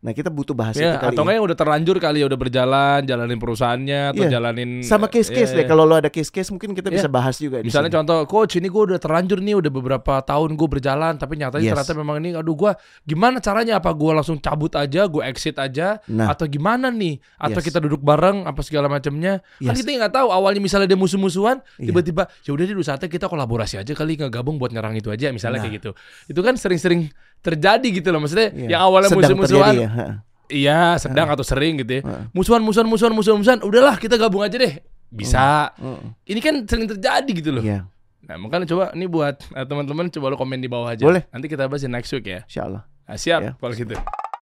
Nah 0.06 0.14
kita 0.14 0.30
butuh 0.30 0.54
bahas 0.54 0.78
Ya, 0.78 0.94
itu 0.94 1.02
kali. 1.02 1.10
atau 1.10 1.22
ya. 1.22 1.26
nggak 1.26 1.34
yang 1.34 1.46
udah 1.50 1.58
terlanjur 1.58 1.98
kali 1.98 2.18
ya 2.22 2.26
udah 2.30 2.38
berjalan, 2.38 3.00
jalanin 3.04 3.40
perusahaannya 3.42 4.02
atau 4.14 4.24
Iya. 4.30 4.38
jalanin 4.38 4.70
Sama 4.86 5.10
case-case 5.10 5.50
ya, 5.50 5.58
deh. 5.58 5.66
Kalau 5.66 5.82
lo 5.82 5.98
ada 5.98 6.14
case-case 6.14 6.54
mungkin 6.54 6.78
kita 6.78 6.94
Iya. 6.94 7.02
bisa 7.02 7.10
bahas 7.10 7.42
juga. 7.42 7.66
Misalnya 7.66 7.90
sini. 7.90 7.98
contoh, 7.98 8.18
coach 8.30 8.54
ini 8.54 8.70
gue 8.70 8.82
udah 8.94 9.02
terlanjur 9.02 9.42
nih, 9.42 9.58
udah 9.58 9.72
beberapa 9.74 10.22
tahun 10.22 10.54
gue 10.54 10.68
berjalan, 10.70 11.18
tapi 11.18 11.42
nyatanya 11.42 11.66
Yes. 11.66 11.74
ternyata 11.74 11.94
memang 11.98 12.22
ini, 12.22 12.38
aduh 12.38 12.54
gue 12.54 12.72
gimana 13.04 13.42
caranya? 13.42 13.82
Apa 13.82 13.90
gue 13.92 14.12
langsung 14.14 14.38
cabut 14.38 14.78
aja, 14.78 15.10
gue 15.10 15.26
exit 15.26 15.58
aja, 15.58 15.98
Nah, 16.06 16.30
atau 16.30 16.46
gimana 16.46 16.94
nih? 16.94 17.18
Atau 17.42 17.66
Yes. 17.66 17.66
kita 17.66 17.82
duduk 17.82 18.06
bareng, 18.06 18.46
apa 18.46 18.62
segala 18.62 18.86
macamnya? 18.86 19.42
Kan 19.58 19.74
Yes. 19.74 19.82
kita 19.82 20.06
nggak 20.06 20.14
tahu. 20.14 20.30
Awalnya 20.30 20.62
misalnya 20.62 20.86
dia 20.86 21.00
musuh-musuhan, 21.02 21.66
Iya. 21.82 21.90
tiba-tiba 21.90 22.30
ya 22.46 22.54
udah 22.54 22.62
deh, 22.62 22.78
saatnya 22.86 23.10
kita 23.10 23.26
kolaborasi 23.26 23.82
aja 23.82 23.90
kali, 23.92 24.22
ngegabung 24.22 24.62
buat 24.62 24.70
nyerang 24.70 24.94
itu 24.94 25.10
aja, 25.10 25.34
misalnya 25.34 25.58
Nah. 25.58 25.66
kayak 25.66 25.82
gitu. 25.82 25.92
Itu 26.30 26.46
kan 26.46 26.54
sering-sering 26.54 27.10
terjadi 27.46 27.88
gitu 27.94 28.10
loh, 28.10 28.20
maksudnya 28.20 28.50
Iya. 28.50 28.68
yang 28.74 28.82
awalnya 28.82 29.14
musuh-musuhan, 29.14 29.74
ya. 29.78 29.90
iya 30.50 30.98
sedang 30.98 31.30
atau 31.30 31.46
sering 31.46 31.78
gitu 31.80 32.02
ya. 32.02 32.26
Musuhan, 32.34 32.60
musuhan, 32.60 32.90
musuhan, 32.90 33.14
musuhan, 33.14 33.38
musuhan, 33.38 33.60
udahlah 33.62 34.02
kita 34.02 34.18
gabung 34.18 34.42
aja 34.42 34.58
deh. 34.58 34.82
Bisa. 35.08 35.70
Mm, 35.78 36.02
Ini 36.26 36.40
kan 36.42 36.56
sering 36.66 36.90
terjadi 36.90 37.32
gitu 37.32 37.54
loh. 37.54 37.62
Iya, 37.62 37.86
Nah, 38.26 38.42
makanya 38.42 38.66
coba 38.66 38.90
ini 38.92 39.06
buat 39.06 39.38
eh, 39.46 39.64
teman-teman 39.64 40.10
coba 40.10 40.34
lo 40.34 40.36
komen 40.36 40.58
di 40.58 40.66
bawah 40.66 40.90
aja. 40.90 41.06
Boleh. 41.06 41.30
Nanti 41.30 41.46
kita 41.46 41.70
bahas 41.70 41.86
di 41.86 41.94
next 41.94 42.10
week 42.10 42.26
ya. 42.26 42.42
insya 42.42 42.66
Allah. 42.66 42.82
Nah, 43.06 43.16
siap 43.16 43.40
Ya. 43.40 43.52
kalau 43.54 43.72
gitu. 43.72 43.94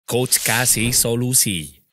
Coach 0.08 0.40
kasih 0.40 0.96
solusi. 0.96 1.84